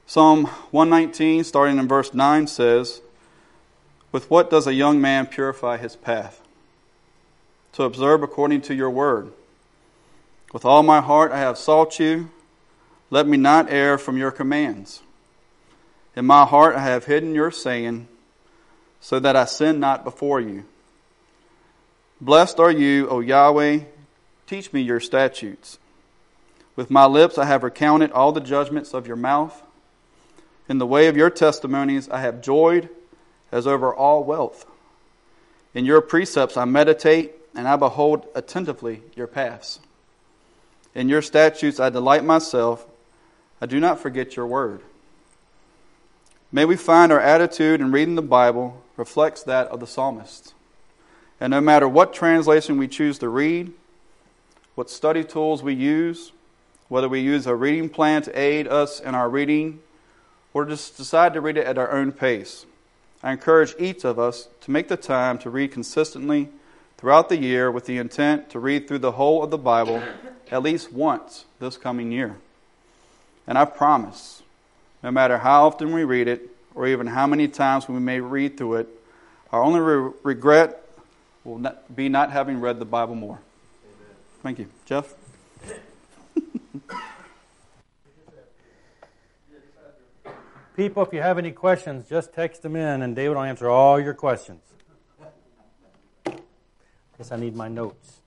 Psalm 0.05 0.45
119, 0.69 1.43
starting 1.43 1.79
in 1.79 1.87
verse 1.87 2.13
9, 2.13 2.45
says, 2.45 3.01
With 4.11 4.29
what 4.29 4.49
does 4.49 4.67
a 4.67 4.73
young 4.73 5.01
man 5.01 5.27
purify 5.27 5.77
his 5.77 5.95
path? 5.95 6.41
To 7.73 7.83
observe 7.83 8.23
according 8.23 8.61
to 8.61 8.73
your 8.73 8.89
word. 8.89 9.31
With 10.53 10.65
all 10.65 10.83
my 10.83 11.01
heart 11.01 11.31
I 11.31 11.39
have 11.39 11.57
sought 11.57 11.99
you. 11.99 12.31
Let 13.09 13.27
me 13.27 13.37
not 13.37 13.71
err 13.71 13.97
from 13.97 14.17
your 14.17 14.31
commands. 14.31 15.01
In 16.15 16.25
my 16.25 16.45
heart 16.45 16.75
I 16.75 16.81
have 16.81 17.05
hidden 17.05 17.35
your 17.35 17.51
saying, 17.51 18.07
so 18.99 19.19
that 19.19 19.35
I 19.35 19.45
sin 19.45 19.79
not 19.79 20.03
before 20.03 20.41
you. 20.41 20.65
Blessed 22.19 22.59
are 22.59 22.71
you, 22.71 23.07
O 23.09 23.19
Yahweh. 23.19 23.81
Teach 24.47 24.73
me 24.73 24.81
your 24.81 24.99
statutes. 24.99 25.77
With 26.75 26.89
my 26.89 27.05
lips 27.05 27.37
I 27.37 27.45
have 27.45 27.63
recounted 27.63 28.11
all 28.11 28.31
the 28.31 28.41
judgments 28.41 28.93
of 28.93 29.05
your 29.05 29.15
mouth. 29.15 29.61
In 30.67 30.79
the 30.79 30.87
way 30.87 31.07
of 31.07 31.15
your 31.15 31.29
testimonies 31.29 32.09
I 32.09 32.21
have 32.21 32.41
joyed 32.41 32.89
as 33.51 33.67
over 33.67 33.93
all 33.93 34.23
wealth. 34.23 34.65
In 35.73 35.85
your 35.85 36.01
precepts 36.01 36.57
I 36.57 36.65
meditate, 36.65 37.33
and 37.55 37.67
I 37.67 37.75
behold 37.75 38.27
attentively 38.35 39.01
your 39.15 39.27
paths. 39.27 39.79
In 40.93 41.09
your 41.09 41.21
statutes 41.21 41.79
I 41.79 41.89
delight 41.89 42.23
myself. 42.23 42.85
I 43.61 43.65
do 43.65 43.79
not 43.79 43.99
forget 43.99 44.35
your 44.35 44.47
word. 44.47 44.81
May 46.51 46.65
we 46.65 46.75
find 46.75 47.11
our 47.11 47.19
attitude 47.19 47.81
in 47.81 47.91
reading 47.91 48.15
the 48.15 48.21
Bible 48.21 48.81
reflects 48.95 49.43
that 49.43 49.67
of 49.67 49.79
the 49.79 49.87
psalmist. 49.87 50.53
And 51.39 51.51
no 51.51 51.61
matter 51.61 51.87
what 51.87 52.13
translation 52.13 52.77
we 52.77 52.87
choose 52.87 53.19
to 53.19 53.29
read, 53.29 53.73
what 54.75 54.89
study 54.89 55.23
tools 55.23 55.61
we 55.61 55.73
use, 55.73 56.31
whether 56.87 57.09
we 57.09 57.19
use 57.19 57.47
a 57.47 57.55
reading 57.55 57.89
plan 57.89 58.21
to 58.23 58.39
aid 58.39 58.67
us 58.67 58.99
in 58.99 59.13
our 59.13 59.29
reading 59.29 59.79
or 60.53 60.65
just 60.65 60.97
decide 60.97 61.33
to 61.33 61.41
read 61.41 61.57
it 61.57 61.65
at 61.65 61.77
our 61.77 61.91
own 61.91 62.11
pace. 62.11 62.65
I 63.23 63.31
encourage 63.31 63.73
each 63.79 64.05
of 64.05 64.19
us 64.19 64.47
to 64.61 64.71
make 64.71 64.87
the 64.87 64.97
time 64.97 65.37
to 65.39 65.49
read 65.49 65.71
consistently 65.71 66.49
throughout 66.97 67.29
the 67.29 67.37
year 67.37 67.71
with 67.71 67.85
the 67.85 67.97
intent 67.97 68.49
to 68.51 68.59
read 68.59 68.87
through 68.87 68.99
the 68.99 69.13
whole 69.13 69.43
of 69.43 69.49
the 69.49 69.57
Bible 69.57 70.03
at 70.51 70.63
least 70.63 70.91
once 70.93 71.45
this 71.59 71.77
coming 71.77 72.11
year. 72.11 72.37
And 73.47 73.57
I 73.57 73.65
promise, 73.65 74.43
no 75.01 75.11
matter 75.11 75.39
how 75.39 75.67
often 75.67 75.93
we 75.93 76.03
read 76.03 76.27
it, 76.27 76.49
or 76.75 76.85
even 76.85 77.07
how 77.07 77.25
many 77.25 77.47
times 77.47 77.89
we 77.89 77.99
may 77.99 78.19
read 78.19 78.57
through 78.57 78.75
it, 78.75 78.87
our 79.51 79.63
only 79.63 79.79
re- 79.79 80.11
regret 80.23 80.83
will 81.43 81.57
not 81.57 81.95
be 81.95 82.09
not 82.09 82.31
having 82.31 82.59
read 82.59 82.77
the 82.77 82.85
Bible 82.85 83.15
more. 83.15 83.39
Amen. 83.83 84.15
Thank 84.43 84.59
you. 84.59 84.67
Jeff? 84.85 85.15
People, 90.77 91.01
if 91.01 91.11
you 91.11 91.23
have 91.23 91.39
any 91.39 91.51
questions, 91.51 92.07
just 92.07 92.33
text 92.33 92.61
them 92.61 92.75
in 92.75 93.01
and 93.01 93.15
David 93.15 93.35
will 93.35 93.41
answer 93.41 93.67
all 93.67 93.99
your 93.99 94.13
questions. 94.13 94.61
Guess 97.17 97.31
I 97.31 97.35
need 97.37 97.55
my 97.55 97.67
notes. 97.67 98.17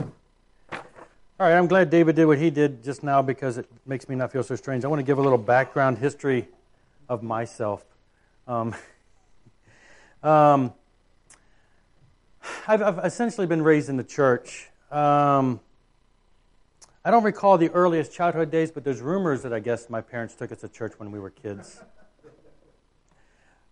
All 0.00 0.78
right, 1.38 1.56
I'm 1.56 1.68
glad 1.68 1.90
David 1.90 2.16
did 2.16 2.24
what 2.24 2.38
he 2.38 2.50
did 2.50 2.82
just 2.82 3.04
now 3.04 3.22
because 3.22 3.56
it 3.56 3.70
makes 3.86 4.08
me 4.08 4.16
not 4.16 4.32
feel 4.32 4.42
so 4.42 4.56
strange. 4.56 4.84
I 4.84 4.88
want 4.88 4.98
to 4.98 5.04
give 5.04 5.18
a 5.18 5.22
little 5.22 5.38
background 5.38 5.98
history 5.98 6.48
of 7.08 7.22
myself. 7.22 7.84
Um, 8.48 8.74
um, 10.24 10.72
I've, 12.66 12.82
I've, 12.82 12.98
essentially 13.04 13.46
been 13.46 13.62
raised 13.62 13.88
in 13.88 13.96
the 13.96 14.02
church. 14.02 14.68
Um, 14.90 15.60
I 17.02 17.10
don't 17.10 17.24
recall 17.24 17.56
the 17.56 17.70
earliest 17.70 18.12
childhood 18.12 18.50
days, 18.50 18.70
but 18.70 18.84
there's 18.84 19.00
rumors 19.00 19.40
that 19.42 19.54
I 19.54 19.60
guess 19.60 19.88
my 19.88 20.02
parents 20.02 20.34
took 20.34 20.52
us 20.52 20.60
to 20.60 20.68
church 20.68 20.92
when 20.98 21.10
we 21.10 21.18
were 21.18 21.30
kids. 21.30 21.80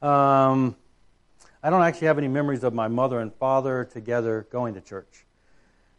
Um, 0.01 0.77
I 1.63 1.69
don't 1.69 1.83
actually 1.83 2.07
have 2.07 2.17
any 2.17 2.29
memories 2.29 2.65
of 2.65 2.73
my 2.73 2.89
mother 2.89 3.21
and 3.21 3.35
father 3.35 3.85
together 3.85 4.47
going 4.51 4.73
to 4.75 4.81
church. 4.81 5.27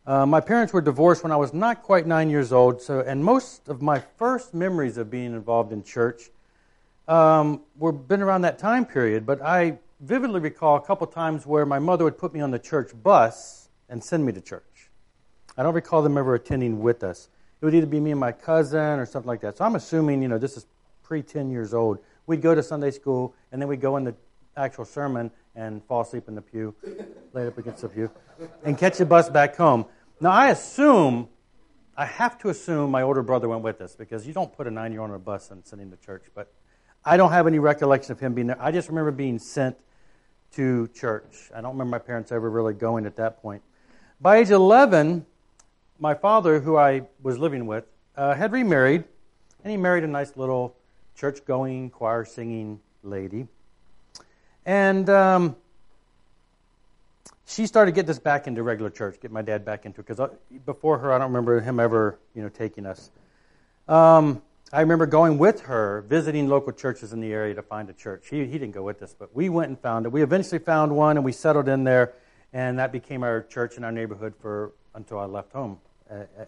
Uh, 0.07 0.25
my 0.25 0.41
parents 0.41 0.73
were 0.73 0.81
divorced 0.81 1.21
when 1.21 1.31
I 1.31 1.35
was 1.35 1.53
not 1.53 1.83
quite 1.83 2.07
nine 2.07 2.31
years 2.31 2.51
old, 2.51 2.81
so 2.81 3.01
and 3.01 3.23
most 3.23 3.69
of 3.69 3.79
my 3.79 3.99
first 3.99 4.55
memories 4.55 4.97
of 4.97 5.11
being 5.11 5.33
involved 5.33 5.71
in 5.71 5.83
church 5.83 6.31
um, 7.07 7.61
were 7.77 7.91
been 7.91 8.23
around 8.23 8.41
that 8.41 8.57
time 8.57 8.87
period. 8.87 9.27
But 9.27 9.39
I 9.43 9.77
vividly 9.99 10.39
recall 10.39 10.77
a 10.77 10.81
couple 10.81 11.05
times 11.05 11.45
where 11.45 11.67
my 11.67 11.77
mother 11.77 12.05
would 12.05 12.17
put 12.17 12.33
me 12.33 12.39
on 12.39 12.49
the 12.49 12.57
church 12.57 12.89
bus 13.03 13.69
and 13.87 14.03
send 14.03 14.25
me 14.25 14.31
to 14.31 14.41
church. 14.41 14.63
I 15.59 15.63
don't 15.63 15.73
recall 15.73 16.01
them 16.01 16.17
ever 16.17 16.35
attending 16.35 16.79
with 16.79 17.03
us. 17.03 17.27
It 17.59 17.65
would 17.65 17.75
either 17.75 17.85
be 17.85 17.99
me 17.99 18.11
and 18.11 18.19
my 18.19 18.31
cousin 18.31 18.97
or 18.97 19.05
something 19.05 19.27
like 19.27 19.41
that. 19.41 19.57
So 19.57 19.65
I'm 19.65 19.75
assuming, 19.75 20.21
you 20.21 20.29
know, 20.29 20.37
this 20.37 20.55
is 20.55 20.65
pre 21.03 21.21
10 21.21 21.51
years 21.51 21.73
old. 21.73 21.99
We'd 22.27 22.41
go 22.41 22.55
to 22.55 22.63
Sunday 22.63 22.91
school, 22.91 23.35
and 23.51 23.61
then 23.61 23.67
we'd 23.67 23.81
go 23.81 23.97
in 23.97 24.05
the 24.05 24.15
actual 24.55 24.85
sermon 24.85 25.31
and 25.55 25.83
fall 25.83 25.99
asleep 25.99 26.29
in 26.29 26.35
the 26.35 26.41
pew, 26.41 26.73
laid 27.33 27.47
up 27.47 27.57
against 27.57 27.81
the 27.81 27.89
pew, 27.89 28.09
and 28.63 28.77
catch 28.77 28.99
the 28.99 29.05
bus 29.05 29.29
back 29.29 29.57
home. 29.57 29.85
Now, 30.21 30.31
I 30.31 30.47
assume, 30.47 31.27
I 31.97 32.05
have 32.05 32.37
to 32.37 32.47
assume 32.47 32.89
my 32.89 33.01
older 33.01 33.21
brother 33.21 33.49
went 33.49 33.61
with 33.61 33.81
us 33.81 33.97
because 33.97 34.25
you 34.25 34.31
don't 34.31 34.55
put 34.55 34.65
a 34.65 34.71
nine 34.71 34.93
year 34.93 35.01
old 35.01 35.09
on 35.09 35.15
a 35.17 35.19
bus 35.19 35.51
and 35.51 35.65
send 35.65 35.81
him 35.81 35.91
to 35.91 35.97
church. 35.97 36.23
But 36.33 36.53
I 37.03 37.17
don't 37.17 37.33
have 37.33 37.47
any 37.47 37.59
recollection 37.59 38.13
of 38.13 38.19
him 38.21 38.33
being 38.33 38.47
there. 38.47 38.61
I 38.61 38.71
just 38.71 38.87
remember 38.87 39.11
being 39.11 39.39
sent 39.39 39.75
to 40.53 40.87
church. 40.95 41.51
I 41.53 41.59
don't 41.59 41.73
remember 41.73 41.91
my 41.91 41.99
parents 41.99 42.31
ever 42.31 42.49
really 42.49 42.73
going 42.73 43.05
at 43.05 43.17
that 43.17 43.41
point. 43.41 43.61
By 44.21 44.37
age 44.37 44.51
11, 44.51 45.25
my 45.99 46.13
father, 46.13 46.59
who 46.59 46.77
I 46.77 47.03
was 47.21 47.37
living 47.37 47.67
with, 47.67 47.85
uh, 48.15 48.33
had 48.33 48.51
remarried, 48.51 49.03
and 49.63 49.71
he 49.71 49.77
married 49.77 50.03
a 50.03 50.07
nice 50.07 50.35
little 50.37 50.75
church 51.15 51.45
going, 51.45 51.89
choir 51.89 52.25
singing 52.25 52.79
lady. 53.03 53.47
And 54.65 55.09
um, 55.09 55.55
she 57.45 57.67
started 57.67 57.91
to 57.91 58.01
get 58.01 58.09
us 58.09 58.19
back 58.19 58.47
into 58.47 58.63
regular 58.63 58.89
church, 58.89 59.19
get 59.21 59.31
my 59.31 59.41
dad 59.41 59.65
back 59.65 59.85
into 59.85 59.99
it, 59.99 60.07
because 60.07 60.19
uh, 60.19 60.29
before 60.65 60.99
her, 60.99 61.11
I 61.11 61.17
don't 61.17 61.27
remember 61.27 61.59
him 61.59 61.79
ever, 61.79 62.17
you 62.33 62.41
know, 62.41 62.49
taking 62.49 62.85
us. 62.85 63.11
Um, 63.87 64.41
I 64.71 64.81
remember 64.81 65.05
going 65.05 65.37
with 65.37 65.61
her, 65.61 66.05
visiting 66.07 66.47
local 66.47 66.71
churches 66.71 67.11
in 67.11 67.19
the 67.19 67.33
area 67.33 67.55
to 67.55 67.63
find 67.63 67.89
a 67.89 67.93
church. 67.93 68.27
He, 68.29 68.45
he 68.45 68.53
didn't 68.53 68.71
go 68.71 68.83
with 68.83 69.01
us, 69.01 69.15
but 69.17 69.35
we 69.35 69.49
went 69.49 69.69
and 69.69 69.79
found 69.79 70.05
it. 70.05 70.11
We 70.11 70.21
eventually 70.21 70.59
found 70.59 70.95
one, 70.95 71.17
and 71.17 71.25
we 71.25 71.31
settled 71.31 71.67
in 71.67 71.83
there, 71.83 72.13
and 72.53 72.79
that 72.79 72.91
became 72.91 73.23
our 73.23 73.41
church 73.41 73.77
in 73.77 73.83
our 73.83 73.91
neighborhood 73.91 74.33
for 74.39 74.71
until 74.93 75.19
I 75.19 75.25
left 75.25 75.51
home 75.53 75.79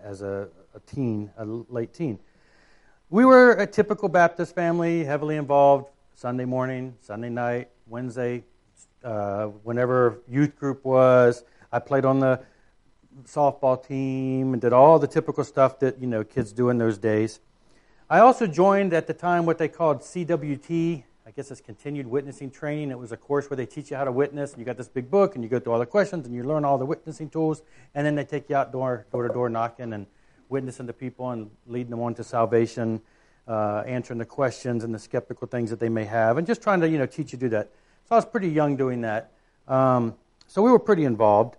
as 0.03 0.21
a, 0.21 0.47
a 0.75 0.79
teen, 0.81 1.31
a 1.37 1.45
late 1.45 1.93
teen. 1.93 2.19
We 3.09 3.25
were 3.25 3.51
a 3.53 3.67
typical 3.67 4.09
Baptist 4.09 4.55
family, 4.55 5.03
heavily 5.03 5.35
involved 5.35 5.89
Sunday 6.15 6.45
morning, 6.45 6.95
Sunday 7.01 7.29
night, 7.29 7.69
Wednesday, 7.87 8.43
uh, 9.03 9.47
whenever 9.63 10.19
youth 10.29 10.55
group 10.55 10.85
was. 10.85 11.43
I 11.71 11.79
played 11.79 12.05
on 12.05 12.19
the 12.19 12.41
softball 13.25 13.85
team 13.85 14.53
and 14.53 14.61
did 14.61 14.73
all 14.73 14.99
the 14.99 15.07
typical 15.07 15.43
stuff 15.43 15.79
that 15.79 15.99
you 15.99 16.07
know 16.07 16.23
kids 16.23 16.51
do 16.53 16.69
in 16.69 16.77
those 16.77 16.97
days. 16.97 17.39
I 18.09 18.19
also 18.19 18.47
joined 18.47 18.93
at 18.93 19.07
the 19.07 19.13
time 19.13 19.45
what 19.45 19.57
they 19.57 19.67
called 19.67 20.01
CWT, 20.01 21.03
I 21.25 21.29
guess 21.29 21.51
it's 21.51 21.61
continued 21.61 22.07
witnessing 22.07 22.49
training. 22.49 22.89
It 22.89 22.97
was 22.97 23.11
a 23.11 23.17
course 23.17 23.47
where 23.49 23.55
they 23.55 23.67
teach 23.67 23.91
you 23.91 23.97
how 23.97 24.05
to 24.05 24.11
witness, 24.11 24.55
you 24.57 24.65
got 24.65 24.77
this 24.77 24.87
big 24.87 25.11
book, 25.11 25.35
and 25.35 25.43
you 25.43 25.49
go 25.49 25.59
through 25.59 25.73
all 25.73 25.79
the 25.79 25.85
questions, 25.85 26.25
and 26.25 26.35
you 26.35 26.43
learn 26.43 26.65
all 26.65 26.79
the 26.79 26.85
witnessing 26.85 27.29
tools, 27.29 27.61
and 27.93 28.05
then 28.05 28.15
they 28.15 28.23
take 28.23 28.49
you 28.49 28.55
out 28.55 28.71
door, 28.71 29.05
door 29.11 29.27
to 29.27 29.33
door 29.33 29.47
knocking 29.47 29.93
and 29.93 30.07
witnessing 30.49 30.87
to 30.87 30.93
people 30.93 31.29
and 31.29 31.51
leading 31.67 31.91
them 31.91 32.01
on 32.01 32.15
to 32.15 32.23
salvation, 32.23 33.01
uh, 33.47 33.83
answering 33.85 34.17
the 34.17 34.25
questions 34.25 34.83
and 34.83 34.95
the 34.95 34.99
skeptical 34.99 35.47
things 35.47 35.69
that 35.69 35.79
they 35.79 35.89
may 35.89 36.05
have, 36.05 36.37
and 36.37 36.47
just 36.47 36.61
trying 36.61 36.81
to 36.81 36.89
you 36.89 36.97
know 36.97 37.05
teach 37.05 37.33
you 37.33 37.37
to 37.37 37.45
do 37.45 37.49
that. 37.49 37.69
So 38.09 38.15
I 38.15 38.17
was 38.17 38.25
pretty 38.25 38.49
young 38.49 38.75
doing 38.75 39.01
that. 39.01 39.31
Um, 39.67 40.15
so 40.47 40.63
we 40.63 40.71
were 40.71 40.79
pretty 40.79 41.05
involved. 41.05 41.55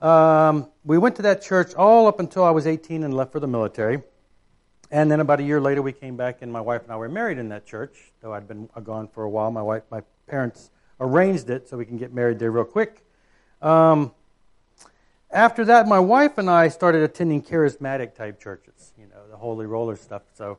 Um, 0.00 0.68
we 0.84 0.96
went 0.96 1.16
to 1.16 1.22
that 1.22 1.42
church 1.42 1.74
all 1.74 2.06
up 2.06 2.20
until 2.20 2.44
I 2.44 2.50
was 2.50 2.66
18 2.68 3.02
and 3.02 3.14
left 3.14 3.32
for 3.32 3.40
the 3.40 3.48
military. 3.48 4.02
And 4.92 5.10
then 5.10 5.20
about 5.20 5.40
a 5.40 5.42
year 5.42 5.58
later, 5.58 5.80
we 5.80 5.92
came 5.92 6.18
back, 6.18 6.42
and 6.42 6.52
my 6.52 6.60
wife 6.60 6.82
and 6.82 6.92
I 6.92 6.96
were 6.96 7.08
married 7.08 7.38
in 7.38 7.48
that 7.48 7.64
church. 7.64 8.12
Though 8.20 8.34
I'd 8.34 8.46
been 8.46 8.68
gone 8.84 9.08
for 9.08 9.24
a 9.24 9.30
while, 9.30 9.50
my 9.50 9.62
wife, 9.62 9.84
my 9.90 10.02
parents 10.28 10.70
arranged 11.00 11.48
it 11.48 11.66
so 11.66 11.78
we 11.78 11.86
can 11.86 11.96
get 11.96 12.12
married 12.12 12.38
there 12.38 12.50
real 12.50 12.64
quick. 12.64 13.02
Um, 13.62 14.12
after 15.30 15.64
that, 15.64 15.88
my 15.88 15.98
wife 15.98 16.36
and 16.36 16.50
I 16.50 16.68
started 16.68 17.02
attending 17.02 17.40
charismatic 17.42 18.14
type 18.14 18.38
churches, 18.38 18.92
you 18.98 19.06
know, 19.06 19.26
the 19.30 19.36
holy 19.36 19.64
roller 19.64 19.96
stuff. 19.96 20.22
So, 20.34 20.58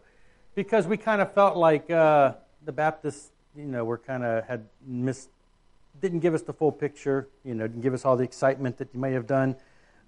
because 0.55 0.87
we 0.87 0.97
kind 0.97 1.21
of 1.21 1.31
felt 1.31 1.55
like 1.55 1.91
uh, 1.91 2.33
the 2.65 2.71
Baptists, 2.71 3.29
you 3.55 3.65
know, 3.65 3.85
were 3.85 3.99
kind 3.99 4.23
of 4.23 4.45
had 4.45 4.65
missed, 4.83 5.29
didn't 6.01 6.21
give 6.21 6.33
us 6.33 6.41
the 6.41 6.53
full 6.53 6.71
picture, 6.71 7.27
you 7.45 7.53
know, 7.53 7.67
didn't 7.67 7.83
give 7.83 7.93
us 7.93 8.03
all 8.03 8.17
the 8.17 8.23
excitement 8.23 8.79
that 8.79 8.87
you 8.95 8.99
may 8.99 9.11
have 9.11 9.27
done. 9.27 9.55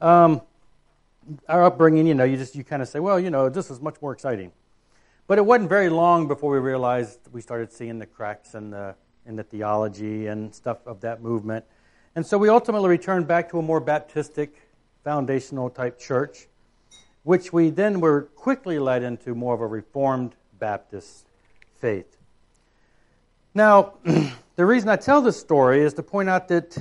Um, 0.01 0.41
our 1.47 1.63
upbringing, 1.63 2.07
you 2.07 2.13
know, 2.13 2.23
you 2.23 2.38
just 2.38 2.55
you 2.55 2.63
kind 2.63 2.82
of 2.82 2.88
say, 2.88 2.99
well, 2.99 3.19
you 3.19 3.30
know, 3.30 3.49
this 3.49 3.69
is 3.69 3.80
much 3.82 4.01
more 4.01 4.11
exciting. 4.11 4.51
But 5.28 5.38
it 5.38 5.45
wasn't 5.45 5.69
very 5.69 5.89
long 5.89 6.28
before 6.28 6.51
we 6.51 6.59
realized 6.59 7.19
we 7.32 7.41
started 7.41 7.71
seeing 7.71 7.99
the 7.99 8.05
cracks 8.05 8.53
in 8.53 8.69
the 8.69 8.95
in 9.26 9.36
the 9.36 9.43
theology 9.43 10.28
and 10.28 10.53
stuff 10.53 10.86
of 10.86 11.01
that 11.01 11.21
movement. 11.21 11.65
And 12.15 12.26
so 12.26 12.38
we 12.38 12.47
ultimately 12.47 12.89
returned 12.89 13.28
back 13.28 13.49
to 13.49 13.59
a 13.59 13.61
more 13.61 13.82
Baptistic, 13.82 14.49
foundational 15.03 15.69
type 15.69 15.99
church, 15.99 16.47
which 17.23 17.51
we 17.51 17.71
then 17.71 17.99
were 17.99 18.23
quickly 18.36 18.80
led 18.80 19.03
into 19.03 19.34
more 19.34 19.53
of 19.53 19.61
a 19.61 19.67
Reformed 19.67 20.36
Baptist 20.59 21.26
faith. 21.78 22.17
Now, 23.53 23.93
the 24.55 24.65
reason 24.65 24.89
I 24.89 24.95
tell 24.95 25.21
this 25.21 25.39
story 25.39 25.82
is 25.82 25.93
to 25.95 26.03
point 26.03 26.30
out 26.30 26.47
that 26.49 26.78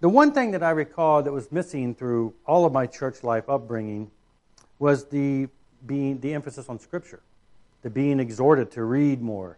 the 0.00 0.08
one 0.08 0.32
thing 0.32 0.50
that 0.50 0.62
I 0.62 0.70
recall 0.70 1.22
that 1.22 1.32
was 1.32 1.50
missing 1.50 1.94
through 1.94 2.34
all 2.46 2.64
of 2.64 2.72
my 2.72 2.86
church 2.86 3.22
life 3.24 3.48
upbringing 3.48 4.10
was 4.78 5.06
the 5.06 5.48
being 5.86 6.20
the 6.20 6.34
emphasis 6.34 6.68
on 6.68 6.78
Scripture, 6.78 7.20
the 7.82 7.90
being 7.90 8.20
exhorted 8.20 8.70
to 8.72 8.84
read 8.84 9.22
more, 9.22 9.56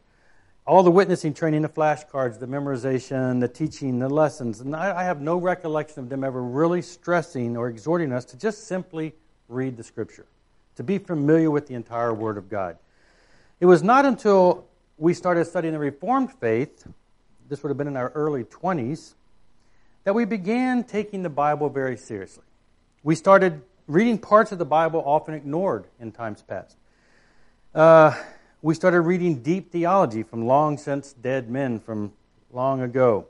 all 0.66 0.82
the 0.82 0.90
witnessing 0.90 1.34
training, 1.34 1.62
the 1.62 1.68
flashcards, 1.68 2.38
the 2.38 2.46
memorization, 2.46 3.40
the 3.40 3.48
teaching, 3.48 3.98
the 3.98 4.08
lessons. 4.08 4.60
And 4.60 4.76
I, 4.76 5.00
I, 5.00 5.04
have 5.04 5.20
no 5.20 5.38
recollection 5.38 6.00
of 6.00 6.08
them 6.08 6.22
ever 6.22 6.42
really 6.42 6.82
stressing 6.82 7.56
or 7.56 7.68
exhorting 7.68 8.12
us 8.12 8.24
to 8.26 8.38
just 8.38 8.66
simply 8.66 9.14
read 9.48 9.76
the 9.76 9.82
Scripture, 9.82 10.26
to 10.76 10.82
be 10.82 10.98
familiar 10.98 11.50
with 11.50 11.66
the 11.66 11.74
entire 11.74 12.12
Word 12.12 12.36
of 12.36 12.48
God. 12.48 12.76
It 13.60 13.66
was 13.66 13.82
not 13.82 14.04
until 14.04 14.66
we 14.98 15.14
started 15.14 15.46
studying 15.46 15.72
the 15.72 15.80
Reformed 15.80 16.32
faith, 16.34 16.86
this 17.48 17.62
would 17.62 17.70
have 17.70 17.78
been 17.78 17.88
in 17.88 17.96
our 17.96 18.10
early 18.10 18.44
20s, 18.44 19.14
that 20.08 20.14
we 20.14 20.24
began 20.24 20.84
taking 20.84 21.22
the 21.22 21.28
Bible 21.28 21.68
very 21.68 21.94
seriously. 21.94 22.44
We 23.02 23.14
started 23.14 23.60
reading 23.86 24.16
parts 24.16 24.52
of 24.52 24.58
the 24.58 24.64
Bible 24.64 25.02
often 25.04 25.34
ignored 25.34 25.84
in 26.00 26.12
times 26.12 26.40
past. 26.40 26.78
Uh, 27.74 28.16
we 28.62 28.74
started 28.74 29.02
reading 29.02 29.42
deep 29.42 29.70
theology 29.70 30.22
from 30.22 30.46
long 30.46 30.78
since 30.78 31.12
dead 31.12 31.50
men 31.50 31.78
from 31.78 32.14
long 32.50 32.80
ago. 32.80 33.26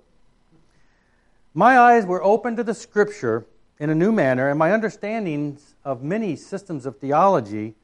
My 1.53 1.76
eyes 1.76 2.07
were 2.07 2.22
opened 2.22 2.59
to 2.59 2.62
the 2.62 2.74
scripture 2.74 3.45
in 3.81 3.91
a 3.91 3.95
new 3.97 4.12
manner, 4.12 4.49
and 4.49 4.57
my 4.57 4.72
understandings 4.72 5.74
of 5.85 6.05
many 6.05 6.37
systems 6.37 6.87
of 6.87 6.99
theology 6.99 7.74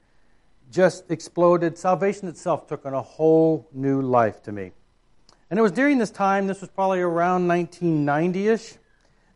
just 0.70 1.10
exploded. 1.10 1.76
Salvation 1.76 2.28
itself 2.28 2.68
took 2.68 2.86
on 2.86 2.94
a 2.94 3.02
whole 3.02 3.66
new 3.72 4.00
life 4.00 4.40
to 4.44 4.52
me. 4.52 4.70
And 5.50 5.58
it 5.58 5.62
was 5.62 5.72
during 5.72 5.98
this 5.98 6.12
time, 6.12 6.46
this 6.46 6.60
was 6.60 6.70
probably 6.70 7.00
around 7.00 7.48
1990 7.48 8.46
ish, 8.46 8.74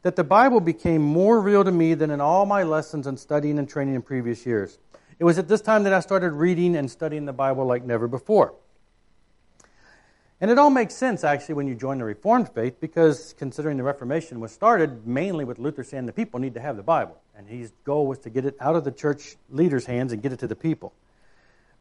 that 0.02 0.16
the 0.16 0.24
Bible 0.24 0.60
became 0.60 1.02
more 1.02 1.40
real 1.40 1.64
to 1.64 1.72
me 1.72 1.94
than 1.94 2.10
in 2.10 2.20
all 2.20 2.46
my 2.46 2.62
lessons 2.62 3.06
and 3.06 3.18
studying 3.18 3.58
and 3.58 3.68
training 3.68 3.94
in 3.94 4.02
previous 4.02 4.46
years. 4.46 4.78
It 5.18 5.24
was 5.24 5.38
at 5.38 5.48
this 5.48 5.60
time 5.60 5.82
that 5.84 5.92
I 5.92 6.00
started 6.00 6.30
reading 6.30 6.76
and 6.76 6.90
studying 6.90 7.24
the 7.24 7.32
Bible 7.32 7.64
like 7.66 7.84
never 7.84 8.06
before. 8.06 8.54
And 10.40 10.52
it 10.52 10.58
all 10.58 10.70
makes 10.70 10.94
sense, 10.94 11.24
actually, 11.24 11.56
when 11.56 11.66
you 11.66 11.74
join 11.74 11.98
the 11.98 12.04
Reformed 12.04 12.48
faith, 12.50 12.78
because 12.80 13.34
considering 13.38 13.76
the 13.76 13.82
Reformation 13.82 14.38
was 14.38 14.52
started 14.52 15.04
mainly 15.04 15.44
with 15.44 15.58
Luther 15.58 15.82
saying 15.82 16.06
the 16.06 16.12
people 16.12 16.38
need 16.38 16.54
to 16.54 16.60
have 16.60 16.76
the 16.76 16.84
Bible. 16.84 17.18
And 17.36 17.48
his 17.48 17.72
goal 17.82 18.06
was 18.06 18.20
to 18.20 18.30
get 18.30 18.44
it 18.44 18.56
out 18.60 18.76
of 18.76 18.84
the 18.84 18.92
church 18.92 19.36
leaders' 19.50 19.86
hands 19.86 20.12
and 20.12 20.22
get 20.22 20.32
it 20.32 20.38
to 20.38 20.46
the 20.46 20.54
people. 20.54 20.92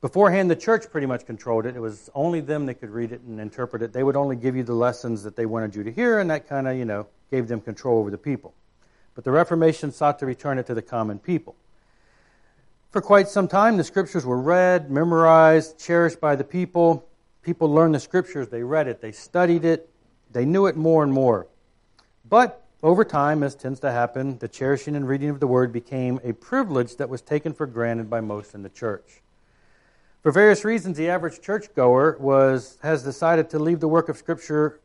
Beforehand, 0.02 0.50
the 0.50 0.56
church 0.56 0.90
pretty 0.90 1.06
much 1.06 1.28
controlled 1.28 1.68
it. 1.68 1.76
It 1.76 1.80
was 1.80 2.10
only 2.16 2.40
them 2.40 2.66
that 2.66 2.76
could 2.76 2.90
read 2.90 3.12
it 3.12 3.22
and 3.22 3.40
interpret 3.40 3.84
it. 3.84 3.94
They 3.94 4.04
would 4.04 4.16
only 4.16 4.36
give 4.36 4.56
you 4.56 4.64
the 4.64 4.74
lessons 4.74 5.24
that 5.24 5.36
they 5.36 5.46
wanted 5.46 5.76
you 5.76 5.84
to 5.84 5.92
hear, 5.92 6.20
and 6.20 6.30
that 6.32 6.48
kind 6.48 6.68
of, 6.68 6.76
you 6.76 6.86
know, 6.86 7.08
gave 7.32 7.48
them 7.48 7.62
control 7.62 8.00
over 8.00 8.12
the 8.12 8.18
people. 8.18 8.54
But 9.16 9.24
the 9.24 9.32
Reformation 9.32 9.92
sought 9.92 10.20
to 10.20 10.26
return 10.26 10.60
it 10.60 10.68
to 10.68 10.74
the 10.74 10.82
common 10.82 11.20
people. 11.20 11.56
For 12.92 13.02
quite 13.02 13.28
some 13.28 13.48
time, 13.48 13.78
the 13.78 13.84
scriptures 13.84 14.26
were 14.26 14.40
read, 14.40 14.90
memorized, 14.90 15.80
cherished 15.80 16.22
by 16.22 16.36
the 16.36 16.44
people. 16.44 17.08
People 17.42 17.72
learned 17.74 17.96
the 17.96 18.00
scriptures, 18.00 18.50
they 18.50 18.64
read 18.64 18.88
it, 18.88 19.02
they 19.02 19.12
studied 19.12 19.66
it, 19.66 19.90
they 20.32 20.46
knew 20.46 20.66
it 20.66 20.76
more 20.76 21.04
and 21.04 21.12
more. 21.12 21.48
But 22.30 22.64
over 22.84 23.04
time, 23.04 23.42
as 23.42 23.56
tends 23.56 23.80
to 23.82 23.92
happen, 23.92 24.38
the 24.38 24.48
cherishing 24.48 24.96
and 24.96 25.08
reading 25.08 25.30
of 25.30 25.40
the 25.40 25.48
word 25.48 25.74
became 25.74 26.20
a 26.24 26.34
privilege 26.34 26.98
that 26.98 27.10
was 27.10 27.22
taken 27.22 27.54
for 27.54 27.66
granted 27.66 28.10
by 28.10 28.22
most 28.22 28.54
in 28.54 28.64
the 28.64 28.70
church. 28.70 29.22
For 30.22 30.32
various 30.32 30.66
reasons, 30.66 30.98
the 30.98 31.10
average 31.10 31.42
churchgoer 31.42 32.18
was, 32.20 32.78
has 32.84 33.02
decided 33.04 33.50
to 33.52 33.60
leave 33.60 33.80
the 33.80 33.88
work 33.88 34.10
of 34.10 34.18
Scripture 34.18 34.80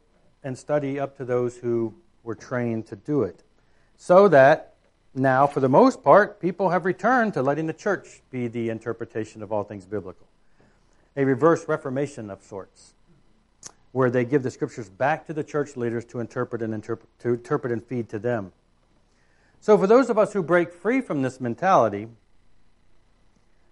and 0.44 0.56
study 0.56 1.00
up 1.00 1.16
to 1.16 1.24
those 1.24 1.56
who 1.56 1.94
were 2.22 2.34
trained 2.34 2.86
to 2.86 2.96
do 2.96 3.22
it. 3.22 3.42
So 3.96 4.28
that 4.28 4.72
now, 5.14 5.46
for 5.46 5.60
the 5.60 5.68
most 5.68 6.02
part, 6.02 6.40
people 6.40 6.70
have 6.70 6.86
returned 6.86 7.34
to 7.34 7.42
letting 7.42 7.66
the 7.66 7.74
church 7.74 8.22
be 8.30 8.48
the 8.48 8.70
interpretation 8.70 9.42
of 9.42 9.52
all 9.52 9.62
things 9.62 9.84
biblical. 9.84 10.26
A 11.16 11.24
reverse 11.24 11.68
reformation 11.68 12.30
of 12.30 12.42
sorts, 12.42 12.94
where 13.92 14.10
they 14.10 14.24
give 14.24 14.42
the 14.42 14.50
scriptures 14.50 14.88
back 14.88 15.26
to 15.26 15.34
the 15.34 15.44
church 15.44 15.76
leaders 15.76 16.06
to 16.06 16.20
interpret 16.20 16.62
and 16.62 16.72
interpret, 16.72 17.08
to 17.18 17.34
interpret 17.34 17.72
and 17.72 17.84
feed 17.84 18.08
to 18.08 18.18
them. 18.18 18.52
So, 19.60 19.76
for 19.76 19.86
those 19.86 20.08
of 20.08 20.16
us 20.16 20.32
who 20.32 20.42
break 20.42 20.72
free 20.72 21.02
from 21.02 21.20
this 21.20 21.40
mentality 21.40 22.08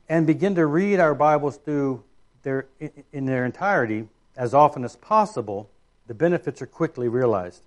and 0.08 0.26
begin 0.26 0.54
to 0.56 0.66
read 0.66 1.00
our 1.00 1.14
Bibles 1.14 1.56
through 1.56 2.04
their, 2.42 2.66
in 3.12 3.24
their 3.24 3.46
entirety 3.46 4.08
as 4.36 4.52
often 4.52 4.84
as 4.84 4.96
possible, 4.96 5.70
the 6.06 6.14
benefits 6.14 6.60
are 6.60 6.66
quickly 6.66 7.08
realized 7.08 7.62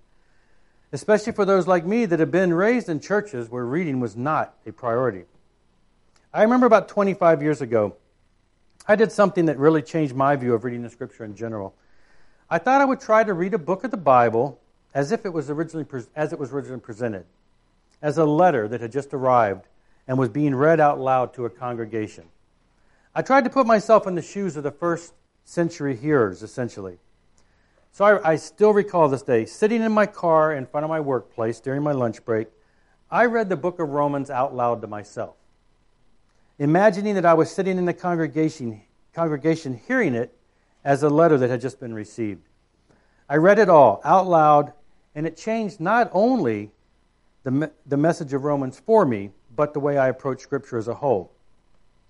especially 0.94 1.32
for 1.32 1.44
those 1.44 1.66
like 1.66 1.84
me 1.84 2.06
that 2.06 2.20
have 2.20 2.30
been 2.30 2.54
raised 2.54 2.88
in 2.88 3.00
churches 3.00 3.50
where 3.50 3.64
reading 3.64 3.98
was 3.98 4.16
not 4.16 4.54
a 4.64 4.70
priority. 4.70 5.24
I 6.32 6.42
remember 6.42 6.66
about 6.66 6.86
25 6.86 7.42
years 7.42 7.60
ago, 7.60 7.96
I 8.86 8.94
did 8.94 9.10
something 9.10 9.46
that 9.46 9.58
really 9.58 9.82
changed 9.82 10.14
my 10.14 10.36
view 10.36 10.54
of 10.54 10.62
reading 10.62 10.82
the 10.82 10.90
scripture 10.90 11.24
in 11.24 11.34
general. 11.34 11.74
I 12.48 12.58
thought 12.58 12.80
I 12.80 12.84
would 12.84 13.00
try 13.00 13.24
to 13.24 13.34
read 13.34 13.54
a 13.54 13.58
book 13.58 13.82
of 13.82 13.90
the 13.90 13.96
Bible 13.96 14.60
as 14.94 15.10
if 15.10 15.26
it 15.26 15.32
was 15.32 15.50
originally 15.50 15.84
as 16.14 16.32
it 16.32 16.38
was 16.38 16.52
originally 16.52 16.80
presented, 16.80 17.24
as 18.00 18.16
a 18.16 18.24
letter 18.24 18.68
that 18.68 18.80
had 18.80 18.92
just 18.92 19.12
arrived 19.12 19.66
and 20.06 20.16
was 20.16 20.28
being 20.28 20.54
read 20.54 20.78
out 20.78 21.00
loud 21.00 21.34
to 21.34 21.44
a 21.44 21.50
congregation. 21.50 22.26
I 23.16 23.22
tried 23.22 23.42
to 23.44 23.50
put 23.50 23.66
myself 23.66 24.06
in 24.06 24.14
the 24.14 24.22
shoes 24.22 24.56
of 24.56 24.62
the 24.62 24.70
first 24.70 25.12
century 25.44 25.96
hearers, 25.96 26.44
essentially. 26.44 26.98
So 27.94 28.04
I, 28.04 28.32
I, 28.32 28.36
still 28.36 28.72
recall 28.72 29.08
this 29.08 29.22
day, 29.22 29.44
sitting 29.44 29.80
in 29.80 29.92
my 29.92 30.06
car 30.06 30.52
in 30.52 30.66
front 30.66 30.82
of 30.82 30.90
my 30.90 30.98
workplace 30.98 31.60
during 31.60 31.84
my 31.84 31.92
lunch 31.92 32.24
break, 32.24 32.48
I 33.08 33.26
read 33.26 33.48
the 33.48 33.56
book 33.56 33.78
of 33.78 33.88
Romans 33.88 34.30
out 34.30 34.52
loud 34.52 34.80
to 34.80 34.88
myself, 34.88 35.36
imagining 36.58 37.14
that 37.14 37.24
I 37.24 37.34
was 37.34 37.52
sitting 37.52 37.78
in 37.78 37.84
the 37.84 37.94
congregation, 37.94 38.82
congregation 39.12 39.80
hearing 39.86 40.16
it 40.16 40.36
as 40.82 41.04
a 41.04 41.08
letter 41.08 41.38
that 41.38 41.50
had 41.50 41.60
just 41.60 41.78
been 41.78 41.94
received. 41.94 42.42
I 43.28 43.36
read 43.36 43.60
it 43.60 43.68
all 43.68 44.00
out 44.02 44.26
loud, 44.26 44.72
and 45.14 45.24
it 45.24 45.36
changed 45.36 45.78
not 45.78 46.10
only 46.12 46.72
the, 47.44 47.70
the 47.86 47.96
message 47.96 48.32
of 48.32 48.42
Romans 48.42 48.76
for 48.84 49.06
me, 49.06 49.30
but 49.54 49.72
the 49.72 49.78
way 49.78 49.98
I 49.98 50.08
approach 50.08 50.40
Scripture 50.40 50.78
as 50.78 50.88
a 50.88 50.94
whole. 50.94 51.30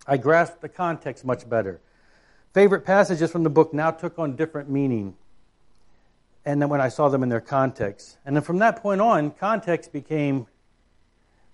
I 0.07 0.17
grasped 0.17 0.63
the 0.63 0.69
context 0.71 1.27
much 1.27 1.47
better. 1.47 1.79
Favorite 2.55 2.87
passages 2.87 3.31
from 3.31 3.43
the 3.43 3.51
book 3.51 3.75
now 3.75 3.91
took 3.91 4.19
on 4.19 4.35
different 4.35 4.71
meaning 4.71 5.15
and 6.45 6.61
then 6.61 6.69
when 6.69 6.81
I 6.81 6.89
saw 6.89 7.09
them 7.09 7.23
in 7.23 7.29
their 7.29 7.41
context. 7.41 8.19
And 8.25 8.37
then 8.37 8.43
from 8.43 8.59
that 8.59 8.83
point 8.83 9.01
on, 9.01 9.31
context 9.31 9.93
became 9.93 10.47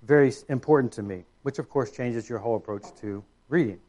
very 0.03 0.33
important 0.49 0.93
to 0.95 1.03
me, 1.03 1.25
which 1.43 1.59
of 1.59 1.69
course 1.69 1.91
changes 1.91 2.29
your 2.29 2.39
whole 2.39 2.57
approach 2.57 2.85
to 3.01 3.23
reading. 3.49 3.81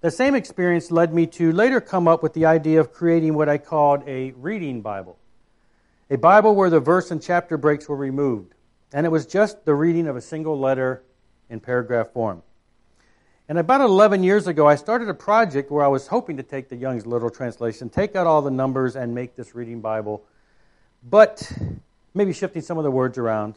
The 0.00 0.10
same 0.10 0.34
experience 0.34 0.90
led 0.90 1.14
me 1.14 1.26
to 1.28 1.52
later 1.52 1.80
come 1.80 2.08
up 2.08 2.22
with 2.22 2.32
the 2.34 2.46
idea 2.46 2.80
of 2.80 2.92
creating 2.92 3.34
what 3.34 3.48
I 3.48 3.58
called 3.58 4.02
a 4.06 4.32
reading 4.32 4.80
Bible. 4.80 5.16
A 6.10 6.16
Bible 6.18 6.54
where 6.54 6.70
the 6.70 6.80
verse 6.80 7.10
and 7.10 7.22
chapter 7.22 7.56
breaks 7.56 7.88
were 7.88 7.96
removed, 7.96 8.54
and 8.92 9.06
it 9.06 9.10
was 9.10 9.26
just 9.26 9.64
the 9.64 9.74
reading 9.74 10.08
of 10.08 10.16
a 10.16 10.20
single 10.20 10.58
letter 10.58 11.04
in 11.48 11.60
paragraph 11.60 12.10
form. 12.10 12.42
And 13.52 13.58
about 13.58 13.82
11 13.82 14.22
years 14.22 14.46
ago, 14.46 14.66
I 14.66 14.76
started 14.76 15.10
a 15.10 15.14
project 15.14 15.70
where 15.70 15.84
I 15.84 15.88
was 15.88 16.06
hoping 16.06 16.38
to 16.38 16.42
take 16.42 16.70
the 16.70 16.76
Young's 16.76 17.04
Literal 17.04 17.30
Translation, 17.30 17.90
take 17.90 18.16
out 18.16 18.26
all 18.26 18.40
the 18.40 18.50
numbers, 18.50 18.96
and 18.96 19.14
make 19.14 19.36
this 19.36 19.54
reading 19.54 19.82
Bible, 19.82 20.24
but 21.04 21.52
maybe 22.14 22.32
shifting 22.32 22.62
some 22.62 22.78
of 22.78 22.84
the 22.84 22.90
words 22.90 23.18
around. 23.18 23.56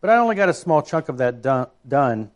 But 0.00 0.08
I 0.08 0.16
only 0.16 0.34
got 0.34 0.48
a 0.48 0.54
small 0.54 0.80
chunk 0.80 1.10
of 1.10 1.18
that 1.18 1.42
done. 1.42 2.30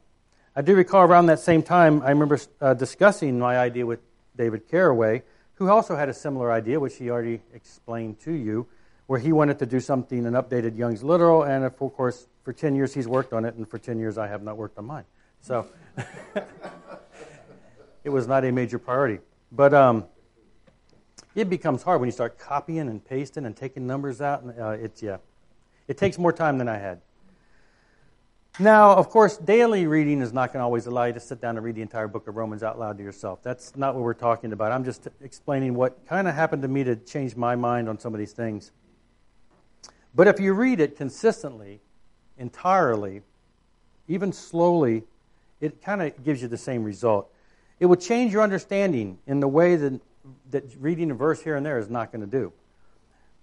I 0.54 0.60
do 0.60 0.74
recall 0.74 1.00
around 1.04 1.24
that 1.28 1.40
same 1.40 1.62
time, 1.62 2.02
I 2.02 2.10
remember 2.10 2.38
uh, 2.60 2.74
discussing 2.74 3.38
my 3.38 3.56
idea 3.56 3.86
with 3.86 4.00
David 4.36 4.68
Caraway, 4.70 5.22
who 5.54 5.70
also 5.70 5.96
had 5.96 6.10
a 6.10 6.14
similar 6.14 6.52
idea, 6.52 6.78
which 6.78 6.96
he 6.96 7.08
already 7.08 7.40
explained 7.54 8.20
to 8.24 8.32
you, 8.32 8.66
where 9.06 9.18
he 9.18 9.32
wanted 9.32 9.58
to 9.60 9.64
do 9.64 9.80
something, 9.80 10.26
an 10.26 10.34
updated 10.34 10.76
Young's 10.76 11.02
Literal, 11.02 11.44
and 11.44 11.64
of 11.64 11.74
course, 11.74 12.26
for 12.44 12.52
10 12.52 12.74
years 12.74 12.92
he's 12.92 13.08
worked 13.08 13.32
on 13.32 13.46
it, 13.46 13.54
and 13.54 13.66
for 13.66 13.78
10 13.78 13.98
years 13.98 14.18
I 14.18 14.26
have 14.26 14.42
not 14.42 14.58
worked 14.58 14.76
on 14.76 14.84
mine. 14.84 15.04
So 15.40 15.66
it 18.04 18.10
was 18.10 18.26
not 18.26 18.44
a 18.44 18.52
major 18.52 18.78
priority. 18.78 19.18
But 19.50 19.74
um, 19.74 20.04
it 21.34 21.48
becomes 21.48 21.82
hard 21.82 22.00
when 22.00 22.08
you 22.08 22.12
start 22.12 22.38
copying 22.38 22.88
and 22.88 23.04
pasting 23.04 23.46
and 23.46 23.56
taking 23.56 23.86
numbers 23.86 24.20
out. 24.20 24.42
And, 24.42 24.58
uh, 24.58 24.70
it's 24.70 25.02
yeah, 25.02 25.18
it 25.88 25.96
takes 25.96 26.18
more 26.18 26.32
time 26.32 26.58
than 26.58 26.68
I 26.68 26.78
had. 26.78 27.00
Now, 28.58 28.94
of 28.94 29.08
course, 29.08 29.38
daily 29.38 29.86
reading 29.86 30.20
is 30.20 30.34
not 30.34 30.52
going 30.52 30.60
to 30.60 30.64
always 30.64 30.84
allow 30.84 31.04
you 31.04 31.14
to 31.14 31.20
sit 31.20 31.40
down 31.40 31.56
and 31.56 31.64
read 31.64 31.74
the 31.74 31.80
entire 31.80 32.06
book 32.06 32.28
of 32.28 32.36
Romans 32.36 32.62
out 32.62 32.78
loud 32.78 32.98
to 32.98 33.02
yourself. 33.02 33.42
That's 33.42 33.74
not 33.76 33.94
what 33.94 34.04
we're 34.04 34.12
talking 34.12 34.52
about. 34.52 34.72
I'm 34.72 34.84
just 34.84 35.08
explaining 35.22 35.74
what 35.74 36.06
kind 36.06 36.28
of 36.28 36.34
happened 36.34 36.60
to 36.60 36.68
me 36.68 36.84
to 36.84 36.96
change 36.96 37.34
my 37.34 37.56
mind 37.56 37.88
on 37.88 37.98
some 37.98 38.12
of 38.12 38.18
these 38.18 38.32
things. 38.32 38.72
But 40.14 40.28
if 40.28 40.38
you 40.38 40.52
read 40.52 40.80
it 40.80 40.98
consistently, 40.98 41.80
entirely, 42.36 43.22
even 44.06 44.32
slowly, 44.32 45.04
it 45.58 45.80
kind 45.80 46.02
of 46.02 46.22
gives 46.22 46.42
you 46.42 46.48
the 46.48 46.58
same 46.58 46.84
result. 46.84 47.31
It 47.82 47.86
will 47.86 47.96
change 47.96 48.32
your 48.32 48.42
understanding 48.42 49.18
in 49.26 49.40
the 49.40 49.48
way 49.48 49.74
that, 49.74 50.00
that 50.52 50.62
reading 50.78 51.10
a 51.10 51.14
verse 51.14 51.42
here 51.42 51.56
and 51.56 51.66
there 51.66 51.80
is 51.80 51.90
not 51.90 52.12
going 52.12 52.20
to 52.20 52.28
do. 52.28 52.52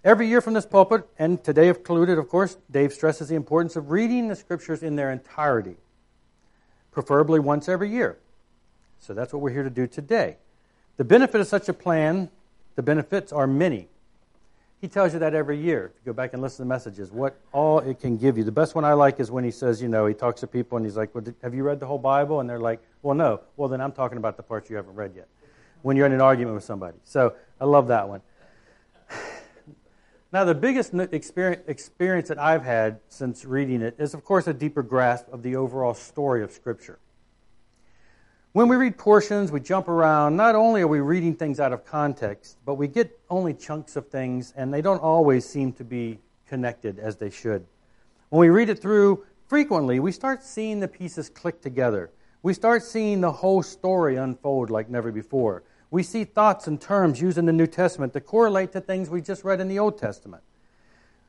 Every 0.02 0.28
year 0.28 0.40
from 0.40 0.54
this 0.54 0.64
pulpit, 0.64 1.06
and 1.18 1.44
today 1.44 1.68
included, 1.68 2.16
of 2.16 2.26
course, 2.30 2.56
Dave 2.70 2.94
stresses 2.94 3.28
the 3.28 3.34
importance 3.34 3.76
of 3.76 3.90
reading 3.90 4.28
the 4.28 4.34
scriptures 4.34 4.82
in 4.82 4.96
their 4.96 5.10
entirety, 5.10 5.76
preferably 6.90 7.38
once 7.38 7.68
every 7.68 7.90
year. 7.90 8.16
So 8.98 9.12
that's 9.12 9.30
what 9.34 9.42
we're 9.42 9.52
here 9.52 9.62
to 9.62 9.68
do 9.68 9.86
today. 9.86 10.38
The 10.96 11.04
benefit 11.04 11.42
of 11.42 11.46
such 11.46 11.68
a 11.68 11.74
plan, 11.74 12.30
the 12.76 12.82
benefits 12.82 13.34
are 13.34 13.46
many. 13.46 13.88
He 14.80 14.88
tells 14.88 15.12
you 15.12 15.18
that 15.18 15.34
every 15.34 15.58
year. 15.58 15.92
If 15.94 16.06
you 16.06 16.12
go 16.12 16.16
back 16.16 16.32
and 16.32 16.40
listen 16.40 16.58
to 16.58 16.62
the 16.62 16.68
messages, 16.68 17.12
what 17.12 17.38
all 17.52 17.80
it 17.80 18.00
can 18.00 18.16
give 18.16 18.38
you. 18.38 18.44
The 18.44 18.52
best 18.52 18.74
one 18.74 18.84
I 18.84 18.94
like 18.94 19.20
is 19.20 19.30
when 19.30 19.44
he 19.44 19.50
says, 19.50 19.82
you 19.82 19.88
know, 19.88 20.06
he 20.06 20.14
talks 20.14 20.40
to 20.40 20.46
people 20.46 20.78
and 20.78 20.86
he's 20.86 20.96
like, 20.96 21.14
well, 21.14 21.24
Have 21.42 21.54
you 21.54 21.62
read 21.62 21.80
the 21.80 21.86
whole 21.86 21.98
Bible? 21.98 22.40
And 22.40 22.48
they're 22.48 22.58
like, 22.58 22.80
Well, 23.02 23.14
no. 23.14 23.40
Well, 23.56 23.68
then 23.68 23.80
I'm 23.80 23.92
talking 23.92 24.16
about 24.16 24.38
the 24.38 24.42
parts 24.42 24.70
you 24.70 24.76
haven't 24.76 24.94
read 24.94 25.12
yet 25.14 25.28
when 25.82 25.96
you're 25.96 26.06
in 26.06 26.12
an 26.12 26.20
argument 26.20 26.54
with 26.54 26.64
somebody. 26.64 26.96
So 27.04 27.34
I 27.60 27.64
love 27.64 27.88
that 27.88 28.08
one. 28.08 28.22
Now, 30.32 30.44
the 30.44 30.54
biggest 30.54 30.94
experience 30.94 32.28
that 32.28 32.38
I've 32.38 32.62
had 32.62 33.00
since 33.08 33.44
reading 33.44 33.82
it 33.82 33.96
is, 33.98 34.14
of 34.14 34.24
course, 34.24 34.46
a 34.46 34.54
deeper 34.54 34.80
grasp 34.84 35.26
of 35.32 35.42
the 35.42 35.56
overall 35.56 35.92
story 35.92 36.44
of 36.44 36.52
Scripture. 36.52 37.00
When 38.52 38.66
we 38.66 38.76
read 38.76 38.98
portions, 38.98 39.52
we 39.52 39.60
jump 39.60 39.86
around. 39.86 40.36
Not 40.36 40.56
only 40.56 40.80
are 40.80 40.88
we 40.88 40.98
reading 40.98 41.36
things 41.36 41.60
out 41.60 41.72
of 41.72 41.84
context, 41.84 42.56
but 42.64 42.74
we 42.74 42.88
get 42.88 43.16
only 43.30 43.54
chunks 43.54 43.94
of 43.94 44.08
things, 44.08 44.52
and 44.56 44.74
they 44.74 44.82
don't 44.82 45.00
always 45.00 45.48
seem 45.48 45.72
to 45.74 45.84
be 45.84 46.18
connected 46.48 46.98
as 46.98 47.16
they 47.16 47.30
should. 47.30 47.64
When 48.30 48.40
we 48.40 48.48
read 48.48 48.68
it 48.68 48.80
through 48.80 49.24
frequently, 49.46 50.00
we 50.00 50.10
start 50.10 50.42
seeing 50.42 50.80
the 50.80 50.88
pieces 50.88 51.28
click 51.28 51.60
together. 51.60 52.10
We 52.42 52.52
start 52.54 52.82
seeing 52.82 53.20
the 53.20 53.30
whole 53.30 53.62
story 53.62 54.16
unfold 54.16 54.68
like 54.68 54.88
never 54.88 55.12
before 55.12 55.62
we 55.90 56.02
see 56.02 56.24
thoughts 56.24 56.66
and 56.66 56.80
terms 56.80 57.20
used 57.20 57.36
in 57.36 57.46
the 57.46 57.52
New 57.52 57.66
Testament 57.66 58.12
that 58.12 58.20
correlate 58.22 58.72
to 58.72 58.80
things 58.80 59.10
we 59.10 59.20
just 59.20 59.44
read 59.44 59.60
in 59.60 59.68
the 59.68 59.78
Old 59.78 59.98
Testament. 59.98 60.42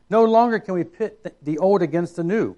No 0.09 0.23
longer 0.23 0.59
can 0.59 0.75
we 0.75 0.83
pit 0.83 1.35
the 1.41 1.57
old 1.57 1.81
against 1.81 2.15
the 2.15 2.23
new, 2.23 2.55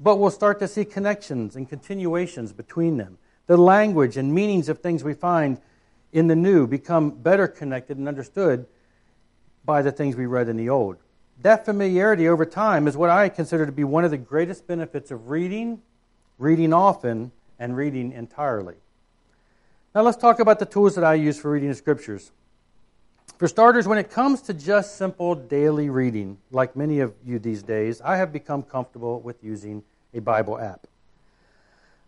but 0.00 0.16
we'll 0.16 0.30
start 0.30 0.58
to 0.60 0.68
see 0.68 0.84
connections 0.84 1.56
and 1.56 1.68
continuations 1.68 2.52
between 2.52 2.96
them. 2.96 3.18
The 3.46 3.56
language 3.56 4.16
and 4.16 4.34
meanings 4.34 4.68
of 4.68 4.78
things 4.78 5.04
we 5.04 5.14
find 5.14 5.60
in 6.12 6.28
the 6.28 6.36
new 6.36 6.66
become 6.66 7.10
better 7.10 7.46
connected 7.46 7.98
and 7.98 8.08
understood 8.08 8.66
by 9.64 9.82
the 9.82 9.92
things 9.92 10.16
we 10.16 10.26
read 10.26 10.48
in 10.48 10.56
the 10.56 10.68
old. 10.68 10.96
That 11.42 11.64
familiarity 11.64 12.28
over 12.28 12.46
time 12.46 12.86
is 12.86 12.96
what 12.96 13.10
I 13.10 13.28
consider 13.28 13.66
to 13.66 13.72
be 13.72 13.84
one 13.84 14.04
of 14.04 14.10
the 14.10 14.16
greatest 14.16 14.66
benefits 14.66 15.10
of 15.10 15.30
reading, 15.30 15.82
reading 16.38 16.72
often, 16.72 17.32
and 17.58 17.76
reading 17.76 18.12
entirely. 18.12 18.76
Now 19.94 20.02
let's 20.02 20.16
talk 20.16 20.40
about 20.40 20.58
the 20.58 20.66
tools 20.66 20.94
that 20.94 21.04
I 21.04 21.14
use 21.14 21.38
for 21.38 21.50
reading 21.50 21.68
the 21.68 21.74
scriptures. 21.74 22.30
For 23.38 23.48
starters, 23.48 23.88
when 23.88 23.98
it 23.98 24.10
comes 24.10 24.42
to 24.42 24.54
just 24.54 24.96
simple 24.96 25.34
daily 25.34 25.90
reading, 25.90 26.38
like 26.50 26.76
many 26.76 27.00
of 27.00 27.14
you 27.24 27.38
these 27.38 27.62
days, 27.62 28.00
I 28.00 28.16
have 28.16 28.32
become 28.32 28.62
comfortable 28.62 29.20
with 29.20 29.42
using 29.42 29.82
a 30.12 30.20
Bible 30.20 30.58
app. 30.58 30.86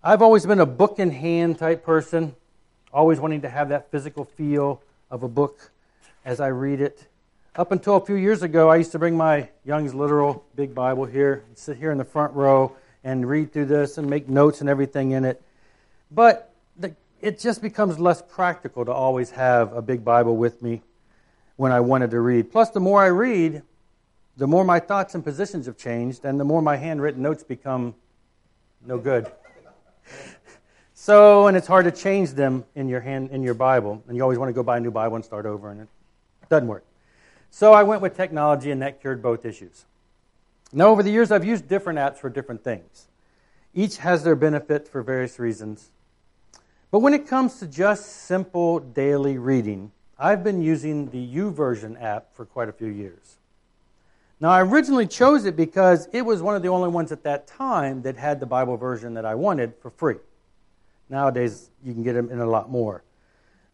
I've 0.06 0.22
always 0.22 0.46
been 0.46 0.60
a 0.60 0.66
book 0.66 1.00
in 1.00 1.10
hand 1.10 1.58
type 1.58 1.84
person, 1.84 2.36
always 2.92 3.18
wanting 3.18 3.40
to 3.40 3.48
have 3.48 3.70
that 3.70 3.90
physical 3.90 4.24
feel 4.24 4.80
of 5.10 5.24
a 5.24 5.28
book 5.28 5.72
as 6.24 6.38
I 6.38 6.46
read 6.46 6.80
it. 6.80 7.08
Up 7.56 7.72
until 7.72 7.96
a 7.96 8.00
few 8.06 8.14
years 8.14 8.44
ago, 8.44 8.70
I 8.70 8.76
used 8.76 8.92
to 8.92 9.00
bring 9.00 9.16
my 9.16 9.48
Young's 9.64 9.94
Literal 9.94 10.44
Big 10.54 10.76
Bible 10.76 11.06
here, 11.06 11.42
sit 11.54 11.78
here 11.78 11.90
in 11.90 11.98
the 11.98 12.04
front 12.04 12.32
row, 12.34 12.76
and 13.02 13.28
read 13.28 13.52
through 13.52 13.64
this 13.64 13.98
and 13.98 14.08
make 14.08 14.28
notes 14.28 14.60
and 14.60 14.70
everything 14.70 15.10
in 15.10 15.24
it. 15.24 15.42
But 16.12 16.52
the 16.78 16.94
it 17.20 17.40
just 17.40 17.60
becomes 17.60 17.98
less 17.98 18.22
practical 18.22 18.84
to 18.84 18.92
always 18.92 19.32
have 19.32 19.72
a 19.72 19.82
big 19.82 20.04
Bible 20.04 20.36
with 20.36 20.62
me 20.62 20.82
when 21.56 21.72
I 21.72 21.80
wanted 21.80 22.12
to 22.12 22.20
read. 22.20 22.52
Plus, 22.52 22.70
the 22.70 22.78
more 22.78 23.02
I 23.02 23.08
read, 23.08 23.60
the 24.36 24.46
more 24.46 24.62
my 24.62 24.78
thoughts 24.78 25.16
and 25.16 25.24
positions 25.24 25.66
have 25.66 25.76
changed, 25.76 26.24
and 26.24 26.38
the 26.38 26.44
more 26.44 26.62
my 26.62 26.76
handwritten 26.76 27.22
notes 27.22 27.42
become 27.42 27.96
no 28.86 28.98
good. 28.98 29.32
So, 31.06 31.46
and 31.46 31.56
it's 31.56 31.68
hard 31.68 31.84
to 31.84 31.92
change 31.92 32.32
them 32.32 32.64
in 32.74 32.88
your 32.88 32.98
hand 32.98 33.30
in 33.30 33.40
your 33.40 33.54
Bible, 33.54 34.02
and 34.08 34.16
you 34.16 34.24
always 34.24 34.40
want 34.40 34.48
to 34.48 34.52
go 34.52 34.64
buy 34.64 34.78
a 34.78 34.80
new 34.80 34.90
Bible 34.90 35.14
and 35.14 35.24
start 35.24 35.46
over, 35.46 35.70
and 35.70 35.82
it 35.82 35.88
doesn't 36.48 36.66
work. 36.66 36.84
So 37.48 37.72
I 37.72 37.84
went 37.84 38.02
with 38.02 38.16
technology, 38.16 38.72
and 38.72 38.82
that 38.82 39.00
cured 39.00 39.22
both 39.22 39.44
issues. 39.46 39.84
Now, 40.72 40.88
over 40.88 41.04
the 41.04 41.12
years, 41.12 41.30
I've 41.30 41.44
used 41.44 41.68
different 41.68 42.00
apps 42.00 42.16
for 42.16 42.28
different 42.28 42.64
things. 42.64 43.06
Each 43.72 43.98
has 43.98 44.24
their 44.24 44.34
benefit 44.34 44.88
for 44.88 45.00
various 45.00 45.38
reasons. 45.38 45.90
But 46.90 46.98
when 46.98 47.14
it 47.14 47.28
comes 47.28 47.60
to 47.60 47.68
just 47.68 48.06
simple 48.06 48.80
daily 48.80 49.38
reading, 49.38 49.92
I've 50.18 50.42
been 50.42 50.60
using 50.60 51.10
the 51.10 51.24
YouVersion 51.36 52.02
app 52.02 52.34
for 52.34 52.44
quite 52.44 52.68
a 52.68 52.72
few 52.72 52.88
years. 52.88 53.36
Now, 54.40 54.48
I 54.48 54.60
originally 54.62 55.06
chose 55.06 55.44
it 55.44 55.54
because 55.54 56.08
it 56.12 56.22
was 56.22 56.42
one 56.42 56.56
of 56.56 56.62
the 56.62 56.68
only 56.68 56.88
ones 56.88 57.12
at 57.12 57.22
that 57.22 57.46
time 57.46 58.02
that 58.02 58.16
had 58.16 58.40
the 58.40 58.46
Bible 58.46 58.76
version 58.76 59.14
that 59.14 59.24
I 59.24 59.36
wanted 59.36 59.74
for 59.80 59.90
free. 59.90 60.16
Nowadays, 61.08 61.70
you 61.84 61.92
can 61.92 62.02
get 62.02 62.14
them 62.14 62.30
in 62.30 62.40
a 62.40 62.46
lot 62.46 62.70
more. 62.70 63.02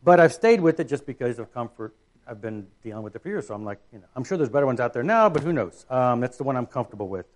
But 0.04 0.20
I've 0.20 0.32
stayed 0.32 0.60
with 0.60 0.80
it 0.80 0.88
just 0.88 1.06
because 1.06 1.38
of 1.38 1.52
comfort. 1.54 1.94
I've 2.26 2.40
been 2.40 2.66
dealing 2.82 3.02
with 3.02 3.16
it 3.16 3.22
for 3.22 3.28
years, 3.28 3.46
so 3.46 3.54
I'm 3.54 3.64
like, 3.64 3.78
you 3.92 3.98
know, 3.98 4.06
I'm 4.14 4.24
sure 4.24 4.36
there's 4.38 4.50
better 4.50 4.66
ones 4.66 4.80
out 4.80 4.92
there 4.92 5.02
now, 5.02 5.28
but 5.28 5.42
who 5.42 5.52
knows? 5.52 5.86
Um, 5.90 6.20
that's 6.20 6.36
the 6.36 6.44
one 6.44 6.56
I'm 6.56 6.66
comfortable 6.66 7.08
with. 7.08 7.26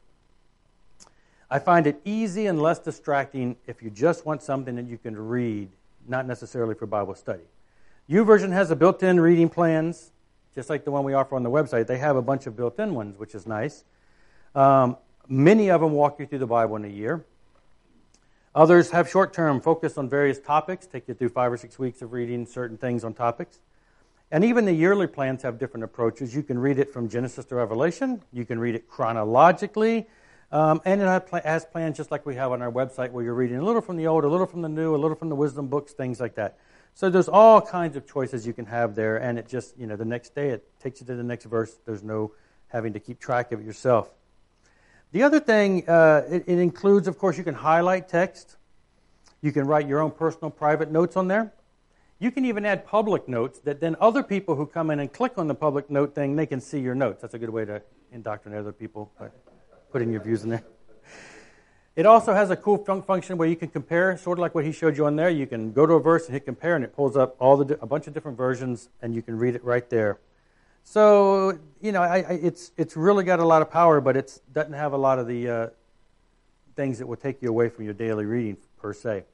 I 1.50 1.58
find 1.58 1.86
it 1.86 2.00
easy 2.04 2.46
and 2.46 2.60
less 2.60 2.78
distracting 2.78 3.56
if 3.66 3.82
you 3.82 3.90
just 3.90 4.26
want 4.26 4.42
something 4.42 4.74
that 4.76 4.86
you 4.86 4.98
can 4.98 5.16
read, 5.16 5.68
not 6.06 6.26
necessarily 6.26 6.74
for 6.74 6.86
Bible 6.86 7.14
study. 7.14 7.44
YouVersion 8.10 8.52
has 8.52 8.70
a 8.70 8.76
built-in 8.76 9.20
reading 9.20 9.48
plans, 9.48 10.12
just 10.54 10.70
like 10.70 10.84
the 10.84 10.90
one 10.90 11.04
we 11.04 11.14
offer 11.14 11.36
on 11.36 11.42
the 11.42 11.50
website. 11.50 11.86
They 11.86 11.98
have 11.98 12.16
a 12.16 12.22
bunch 12.22 12.46
of 12.46 12.56
built-in 12.56 12.94
ones, 12.94 13.18
which 13.18 13.34
is 13.34 13.46
nice. 13.46 13.84
Um, 14.54 14.96
many 15.28 15.70
of 15.70 15.80
them 15.80 15.92
walk 15.92 16.18
you 16.18 16.26
through 16.26 16.38
the 16.38 16.46
Bible 16.46 16.76
in 16.76 16.84
a 16.84 16.88
year. 16.88 17.24
Others 18.56 18.90
have 18.92 19.06
short-term, 19.06 19.60
focused 19.60 19.98
on 19.98 20.08
various 20.08 20.40
topics, 20.40 20.86
take 20.86 21.06
you 21.08 21.12
through 21.12 21.28
five 21.28 21.52
or 21.52 21.58
six 21.58 21.78
weeks 21.78 22.00
of 22.00 22.14
reading 22.14 22.46
certain 22.46 22.78
things 22.78 23.04
on 23.04 23.12
topics. 23.12 23.60
And 24.30 24.42
even 24.42 24.64
the 24.64 24.72
yearly 24.72 25.06
plans 25.06 25.42
have 25.42 25.58
different 25.58 25.84
approaches. 25.84 26.34
You 26.34 26.42
can 26.42 26.58
read 26.58 26.78
it 26.78 26.90
from 26.90 27.10
Genesis 27.10 27.44
to 27.44 27.54
Revelation. 27.54 28.22
You 28.32 28.46
can 28.46 28.58
read 28.58 28.74
it 28.74 28.88
chronologically. 28.88 30.06
Um, 30.50 30.80
and 30.86 31.02
it 31.02 31.44
has 31.44 31.66
plans 31.66 31.98
just 31.98 32.10
like 32.10 32.24
we 32.24 32.36
have 32.36 32.50
on 32.50 32.62
our 32.62 32.72
website 32.72 33.10
where 33.10 33.22
you're 33.22 33.34
reading 33.34 33.58
a 33.58 33.62
little 33.62 33.82
from 33.82 33.98
the 33.98 34.06
old, 34.06 34.24
a 34.24 34.28
little 34.28 34.46
from 34.46 34.62
the 34.62 34.70
new, 34.70 34.94
a 34.94 34.96
little 34.96 35.18
from 35.18 35.28
the 35.28 35.36
wisdom 35.36 35.68
books, 35.68 35.92
things 35.92 36.18
like 36.18 36.36
that. 36.36 36.56
So 36.94 37.10
there's 37.10 37.28
all 37.28 37.60
kinds 37.60 37.94
of 37.94 38.06
choices 38.06 38.46
you 38.46 38.54
can 38.54 38.64
have 38.64 38.94
there, 38.94 39.18
and 39.18 39.38
it 39.38 39.48
just, 39.48 39.76
you 39.76 39.86
know, 39.86 39.96
the 39.96 40.06
next 40.06 40.34
day 40.34 40.48
it 40.48 40.66
takes 40.80 41.02
you 41.02 41.06
to 41.08 41.14
the 41.14 41.22
next 41.22 41.44
verse. 41.44 41.78
There's 41.84 42.02
no 42.02 42.32
having 42.68 42.94
to 42.94 43.00
keep 43.00 43.20
track 43.20 43.52
of 43.52 43.60
it 43.60 43.66
yourself. 43.66 44.08
The 45.16 45.22
other 45.22 45.40
thing, 45.40 45.88
uh, 45.88 46.24
it, 46.28 46.44
it 46.46 46.58
includes, 46.58 47.08
of 47.08 47.16
course, 47.16 47.38
you 47.38 47.42
can 47.42 47.54
highlight 47.54 48.06
text. 48.06 48.56
You 49.40 49.50
can 49.50 49.66
write 49.66 49.88
your 49.88 50.00
own 50.00 50.10
personal 50.10 50.50
private 50.50 50.90
notes 50.90 51.16
on 51.16 51.26
there. 51.26 51.54
You 52.18 52.30
can 52.30 52.44
even 52.44 52.66
add 52.66 52.84
public 52.84 53.26
notes 53.26 53.60
that 53.60 53.80
then 53.80 53.96
other 53.98 54.22
people 54.22 54.56
who 54.56 54.66
come 54.66 54.90
in 54.90 55.00
and 55.00 55.10
click 55.10 55.38
on 55.38 55.48
the 55.48 55.54
public 55.54 55.88
note 55.88 56.14
thing, 56.14 56.36
they 56.36 56.44
can 56.44 56.60
see 56.60 56.80
your 56.80 56.94
notes. 56.94 57.22
That's 57.22 57.32
a 57.32 57.38
good 57.38 57.48
way 57.48 57.64
to 57.64 57.80
indoctrinate 58.12 58.60
other 58.60 58.74
people. 58.74 59.10
by 59.18 59.28
putting 59.90 60.12
your 60.12 60.20
views 60.20 60.44
in 60.44 60.50
there. 60.50 60.64
It 61.96 62.04
also 62.04 62.34
has 62.34 62.50
a 62.50 62.56
cool 62.56 62.76
function 62.76 63.38
where 63.38 63.48
you 63.48 63.56
can 63.56 63.68
compare, 63.68 64.18
sort 64.18 64.38
of 64.38 64.42
like 64.42 64.54
what 64.54 64.66
he 64.66 64.72
showed 64.72 64.98
you 64.98 65.06
on 65.06 65.16
there. 65.16 65.30
You 65.30 65.46
can 65.46 65.72
go 65.72 65.86
to 65.86 65.94
a 65.94 66.00
verse 66.00 66.26
and 66.26 66.34
hit 66.34 66.44
compare, 66.44 66.76
and 66.76 66.84
it 66.84 66.94
pulls 66.94 67.16
up 67.16 67.36
all 67.38 67.56
the 67.56 67.78
a 67.80 67.86
bunch 67.86 68.06
of 68.06 68.12
different 68.12 68.36
versions, 68.36 68.90
and 69.00 69.14
you 69.14 69.22
can 69.22 69.38
read 69.38 69.54
it 69.54 69.64
right 69.64 69.88
there. 69.88 70.18
So 70.88 71.58
you 71.82 71.90
know, 71.90 72.00
I, 72.00 72.18
I, 72.18 72.32
it's 72.40 72.70
it's 72.76 72.96
really 72.96 73.24
got 73.24 73.40
a 73.40 73.44
lot 73.44 73.60
of 73.60 73.70
power, 73.70 74.00
but 74.00 74.16
it 74.16 74.40
doesn't 74.54 74.72
have 74.72 74.92
a 74.92 74.96
lot 74.96 75.18
of 75.18 75.26
the 75.26 75.48
uh, 75.48 75.68
things 76.76 76.98
that 77.00 77.06
will 77.06 77.16
take 77.16 77.42
you 77.42 77.48
away 77.48 77.68
from 77.68 77.84
your 77.84 77.92
daily 77.92 78.24
reading 78.24 78.56
per 78.78 78.94
se. 78.94 79.24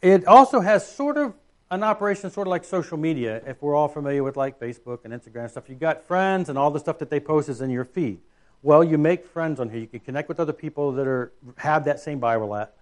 It 0.00 0.26
also 0.26 0.60
has 0.60 0.90
sort 0.90 1.18
of 1.18 1.34
an 1.70 1.82
operation, 1.82 2.30
sort 2.30 2.46
of 2.46 2.50
like 2.50 2.64
social 2.64 2.96
media. 2.96 3.42
If 3.46 3.60
we're 3.60 3.74
all 3.74 3.88
familiar 3.88 4.24
with 4.24 4.38
like 4.38 4.58
Facebook 4.58 5.00
and 5.04 5.12
Instagram 5.12 5.42
and 5.42 5.50
stuff, 5.50 5.68
you've 5.68 5.80
got 5.80 6.02
friends, 6.02 6.48
and 6.48 6.56
all 6.56 6.70
the 6.70 6.80
stuff 6.80 6.98
that 7.00 7.10
they 7.10 7.20
post 7.20 7.50
is 7.50 7.60
in 7.60 7.68
your 7.68 7.84
feed. 7.84 8.18
Well, 8.62 8.82
you 8.82 8.96
make 8.96 9.26
friends 9.26 9.60
on 9.60 9.68
here. 9.68 9.80
You 9.80 9.86
can 9.86 10.00
connect 10.00 10.30
with 10.30 10.40
other 10.40 10.54
people 10.54 10.92
that 10.92 11.06
are 11.06 11.30
have 11.58 11.84
that 11.84 12.00
same 12.00 12.20
Bible 12.20 12.54
app. 12.54 12.72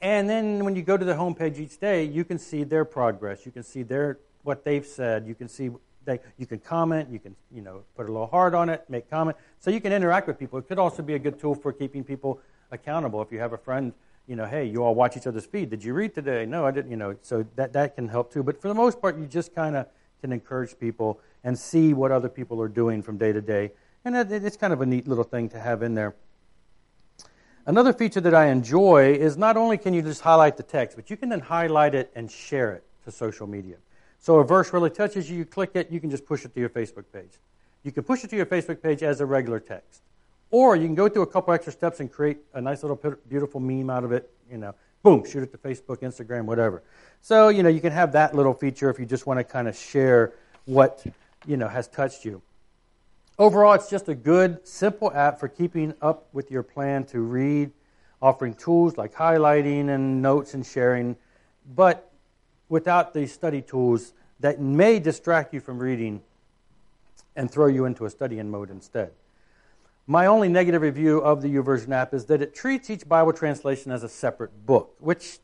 And 0.00 0.28
then 0.28 0.64
when 0.64 0.74
you 0.74 0.82
go 0.82 0.96
to 0.96 1.04
the 1.04 1.14
homepage 1.14 1.58
each 1.58 1.78
day, 1.78 2.04
you 2.04 2.24
can 2.24 2.38
see 2.38 2.64
their 2.64 2.86
progress. 2.86 3.44
You 3.44 3.52
can 3.52 3.62
see 3.62 3.82
their 3.82 4.18
what 4.42 4.64
they've 4.64 4.86
said. 4.86 5.26
You 5.26 5.34
can 5.34 5.48
see 5.48 5.70
they, 6.04 6.20
you 6.38 6.46
can 6.46 6.58
comment. 6.58 7.08
You 7.10 7.18
can 7.18 7.34
you 7.52 7.62
know 7.62 7.82
put 7.96 8.08
a 8.08 8.12
little 8.12 8.26
heart 8.26 8.54
on 8.54 8.68
it, 8.68 8.84
make 8.88 9.10
comment. 9.10 9.36
So 9.58 9.70
you 9.70 9.80
can 9.80 9.92
interact 9.92 10.26
with 10.26 10.38
people. 10.38 10.58
It 10.58 10.68
could 10.68 10.78
also 10.78 11.02
be 11.02 11.14
a 11.14 11.18
good 11.18 11.38
tool 11.38 11.54
for 11.54 11.72
keeping 11.72 12.04
people 12.04 12.40
accountable. 12.70 13.22
If 13.22 13.32
you 13.32 13.38
have 13.40 13.52
a 13.52 13.58
friend, 13.58 13.92
you 14.26 14.36
know, 14.36 14.46
hey, 14.46 14.64
you 14.64 14.82
all 14.82 14.94
watch 14.94 15.16
each 15.16 15.26
other's 15.26 15.46
feed. 15.46 15.70
Did 15.70 15.84
you 15.84 15.94
read 15.94 16.14
today? 16.14 16.46
No, 16.46 16.66
I 16.66 16.70
didn't. 16.70 16.90
You 16.90 16.96
know, 16.96 17.16
so 17.22 17.44
that 17.56 17.72
that 17.72 17.96
can 17.96 18.08
help 18.08 18.32
too. 18.32 18.42
But 18.42 18.60
for 18.60 18.68
the 18.68 18.74
most 18.74 19.00
part, 19.00 19.18
you 19.18 19.26
just 19.26 19.54
kind 19.54 19.76
of 19.76 19.86
can 20.20 20.32
encourage 20.32 20.78
people 20.78 21.20
and 21.42 21.58
see 21.58 21.92
what 21.92 22.10
other 22.10 22.28
people 22.28 22.60
are 22.60 22.68
doing 22.68 23.02
from 23.02 23.18
day 23.18 23.32
to 23.32 23.42
day, 23.42 23.72
and 24.04 24.16
it, 24.16 24.32
it's 24.32 24.56
kind 24.56 24.72
of 24.72 24.80
a 24.80 24.86
neat 24.86 25.06
little 25.06 25.24
thing 25.24 25.48
to 25.50 25.60
have 25.60 25.82
in 25.82 25.94
there. 25.94 26.14
Another 27.66 27.94
feature 27.94 28.20
that 28.20 28.34
I 28.34 28.46
enjoy 28.48 29.12
is 29.12 29.38
not 29.38 29.56
only 29.56 29.78
can 29.78 29.94
you 29.94 30.02
just 30.02 30.20
highlight 30.20 30.58
the 30.58 30.62
text, 30.62 30.96
but 30.96 31.08
you 31.08 31.16
can 31.16 31.30
then 31.30 31.40
highlight 31.40 31.94
it 31.94 32.10
and 32.14 32.30
share 32.30 32.72
it 32.72 32.84
to 33.04 33.10
social 33.10 33.46
media. 33.46 33.76
So 34.24 34.36
a 34.36 34.44
verse 34.44 34.72
really 34.72 34.88
touches 34.88 35.30
you, 35.30 35.36
you 35.36 35.44
click 35.44 35.72
it, 35.74 35.90
you 35.90 36.00
can 36.00 36.08
just 36.08 36.24
push 36.24 36.46
it 36.46 36.54
to 36.54 36.60
your 36.60 36.70
Facebook 36.70 37.04
page. 37.12 37.32
You 37.82 37.92
can 37.92 38.04
push 38.04 38.24
it 38.24 38.30
to 38.30 38.36
your 38.36 38.46
Facebook 38.46 38.82
page 38.82 39.02
as 39.02 39.20
a 39.20 39.26
regular 39.26 39.60
text. 39.60 40.00
Or 40.50 40.76
you 40.76 40.86
can 40.86 40.94
go 40.94 41.10
through 41.10 41.24
a 41.24 41.26
couple 41.26 41.52
extra 41.52 41.70
steps 41.74 42.00
and 42.00 42.10
create 42.10 42.38
a 42.54 42.60
nice 42.62 42.82
little 42.82 42.98
beautiful 43.28 43.60
meme 43.60 43.90
out 43.90 44.02
of 44.02 44.12
it, 44.12 44.30
you 44.50 44.56
know, 44.56 44.74
boom, 45.02 45.26
shoot 45.26 45.42
it 45.42 45.52
to 45.52 45.58
Facebook, 45.58 45.98
Instagram, 45.98 46.46
whatever. 46.46 46.82
So, 47.20 47.50
you 47.50 47.62
know, 47.62 47.68
you 47.68 47.82
can 47.82 47.92
have 47.92 48.12
that 48.12 48.34
little 48.34 48.54
feature 48.54 48.88
if 48.88 48.98
you 48.98 49.04
just 49.04 49.26
want 49.26 49.40
to 49.40 49.44
kind 49.44 49.68
of 49.68 49.76
share 49.76 50.32
what, 50.64 51.04
you 51.46 51.58
know, 51.58 51.68
has 51.68 51.86
touched 51.86 52.24
you. 52.24 52.40
Overall, 53.38 53.74
it's 53.74 53.90
just 53.90 54.08
a 54.08 54.14
good, 54.14 54.66
simple 54.66 55.12
app 55.12 55.38
for 55.38 55.48
keeping 55.48 55.92
up 56.00 56.28
with 56.32 56.50
your 56.50 56.62
plan 56.62 57.04
to 57.08 57.20
read, 57.20 57.72
offering 58.22 58.54
tools 58.54 58.96
like 58.96 59.12
highlighting 59.12 59.90
and 59.90 60.22
notes 60.22 60.54
and 60.54 60.64
sharing. 60.64 61.14
But 61.76 62.10
without 62.74 63.14
the 63.14 63.24
study 63.24 63.62
tools 63.62 64.14
that 64.40 64.60
may 64.60 64.98
distract 64.98 65.54
you 65.54 65.60
from 65.60 65.78
reading 65.78 66.20
and 67.36 67.48
throw 67.48 67.68
you 67.68 67.84
into 67.84 68.04
a 68.04 68.10
studying 68.10 68.50
mode 68.50 68.68
instead. 68.68 69.12
My 70.08 70.26
only 70.26 70.48
negative 70.48 70.82
review 70.82 71.18
of 71.18 71.40
the 71.40 71.46
YouVersion 71.54 71.92
app 71.92 72.12
is 72.12 72.24
that 72.24 72.42
it 72.42 72.52
treats 72.52 72.90
each 72.90 73.08
Bible 73.08 73.32
translation 73.32 73.92
as 73.92 74.02
a 74.02 74.08
separate 74.08 74.66
book, 74.66 74.96
which 74.98 75.38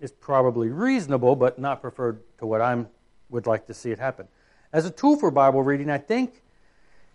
is 0.00 0.10
probably 0.10 0.70
reasonable, 0.70 1.36
but 1.36 1.58
not 1.58 1.82
preferred 1.82 2.22
to 2.38 2.46
what 2.46 2.62
I 2.62 2.86
would 3.28 3.46
like 3.46 3.66
to 3.66 3.74
see 3.74 3.90
it 3.90 3.98
happen. 3.98 4.26
As 4.72 4.86
a 4.86 4.90
tool 4.90 5.16
for 5.16 5.30
Bible 5.30 5.62
reading, 5.62 5.90
I 5.90 5.98
think 5.98 6.42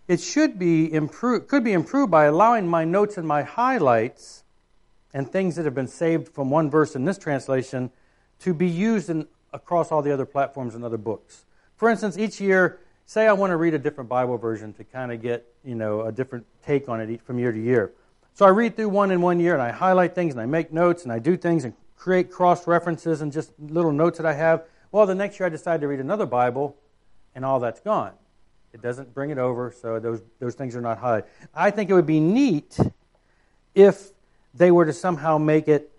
it 0.06 0.20
should 0.20 0.60
be 0.60 0.92
improved, 0.92 1.48
could 1.48 1.64
be 1.64 1.72
improved 1.72 2.12
by 2.12 2.26
allowing 2.26 2.68
my 2.68 2.84
notes 2.84 3.18
and 3.18 3.26
my 3.26 3.42
highlights 3.42 4.44
and 5.12 5.28
things 5.28 5.56
that 5.56 5.64
have 5.64 5.74
been 5.74 5.88
saved 5.88 6.28
from 6.28 6.50
one 6.50 6.70
verse 6.70 6.94
in 6.94 7.04
this 7.04 7.18
translation 7.18 7.90
to 8.38 8.54
be 8.54 8.68
used 8.68 9.10
in 9.10 9.26
across 9.56 9.90
all 9.90 10.02
the 10.02 10.12
other 10.12 10.26
platforms 10.26 10.74
and 10.74 10.84
other 10.84 10.98
books. 10.98 11.44
For 11.76 11.88
instance, 11.88 12.16
each 12.18 12.40
year, 12.40 12.78
say 13.06 13.26
I 13.26 13.32
want 13.32 13.50
to 13.50 13.56
read 13.56 13.74
a 13.74 13.78
different 13.78 14.08
Bible 14.08 14.36
version 14.36 14.72
to 14.74 14.84
kind 14.84 15.10
of 15.10 15.22
get 15.22 15.46
you 15.64 15.74
know 15.74 16.02
a 16.02 16.12
different 16.12 16.46
take 16.64 16.88
on 16.88 17.00
it 17.00 17.22
from 17.22 17.38
year 17.38 17.52
to 17.52 17.60
year. 17.60 17.92
So 18.34 18.44
I 18.44 18.50
read 18.50 18.76
through 18.76 18.90
one 18.90 19.10
in 19.10 19.22
one 19.22 19.40
year 19.40 19.54
and 19.54 19.62
I 19.62 19.70
highlight 19.70 20.14
things 20.14 20.34
and 20.34 20.40
I 20.40 20.46
make 20.46 20.72
notes 20.72 21.04
and 21.04 21.12
I 21.12 21.18
do 21.18 21.38
things 21.38 21.64
and 21.64 21.72
create 21.96 22.30
cross 22.30 22.66
references 22.66 23.22
and 23.22 23.32
just 23.32 23.50
little 23.58 23.92
notes 23.92 24.18
that 24.18 24.26
I 24.26 24.34
have. 24.34 24.64
Well, 24.92 25.06
the 25.06 25.14
next 25.14 25.40
year 25.40 25.46
I 25.46 25.48
decide 25.48 25.80
to 25.80 25.88
read 25.88 26.00
another 26.00 26.26
Bible 26.26 26.76
and 27.34 27.44
all 27.44 27.58
that's 27.58 27.80
gone. 27.80 28.12
It 28.74 28.82
doesn't 28.82 29.14
bring 29.14 29.30
it 29.30 29.38
over, 29.38 29.72
so 29.72 29.98
those, 29.98 30.20
those 30.38 30.54
things 30.54 30.76
are 30.76 30.82
not 30.82 31.00
highlighted. 31.00 31.24
I 31.54 31.70
think 31.70 31.88
it 31.88 31.94
would 31.94 32.06
be 32.06 32.20
neat 32.20 32.78
if 33.74 34.10
they 34.52 34.70
were 34.70 34.84
to 34.84 34.92
somehow 34.92 35.38
make 35.38 35.66
it 35.66 35.90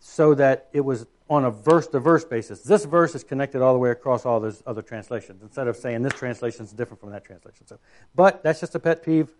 so 0.00 0.34
that 0.34 0.68
it 0.72 0.80
was 0.80 1.06
on 1.32 1.46
a 1.46 1.50
verse 1.50 1.86
to 1.86 1.98
verse 1.98 2.26
basis. 2.26 2.60
This 2.60 2.84
verse 2.84 3.14
is 3.14 3.24
connected 3.24 3.62
all 3.62 3.72
the 3.72 3.78
way 3.78 3.90
across 3.90 4.26
all 4.26 4.38
those 4.38 4.62
other 4.66 4.82
translations 4.82 5.40
instead 5.42 5.66
of 5.66 5.78
saying 5.78 6.02
this 6.02 6.12
translation 6.12 6.66
is 6.66 6.72
different 6.72 7.00
from 7.00 7.10
that 7.10 7.24
translation. 7.24 7.66
So, 7.66 7.78
but 8.14 8.42
that's 8.42 8.60
just 8.60 8.74
a 8.74 8.78
pet 8.78 9.02
peeve. 9.02 9.30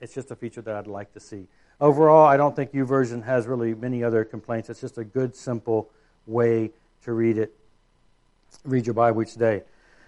It's 0.00 0.12
just 0.12 0.32
a 0.32 0.36
feature 0.36 0.60
that 0.62 0.74
I'd 0.74 0.88
like 0.88 1.12
to 1.12 1.20
see. 1.20 1.46
Overall, 1.80 2.26
I 2.26 2.36
don't 2.36 2.56
think 2.56 2.72
YouVersion 2.72 3.24
has 3.24 3.46
really 3.46 3.72
many 3.72 4.02
other 4.02 4.24
complaints. 4.24 4.68
It's 4.68 4.80
just 4.80 4.98
a 4.98 5.04
good, 5.04 5.36
simple 5.36 5.88
way 6.26 6.72
to 7.04 7.12
read 7.12 7.38
it, 7.38 7.54
read 8.64 8.84
your 8.84 8.94
Bible 8.94 9.22
each 9.22 9.36
day. 9.36 9.62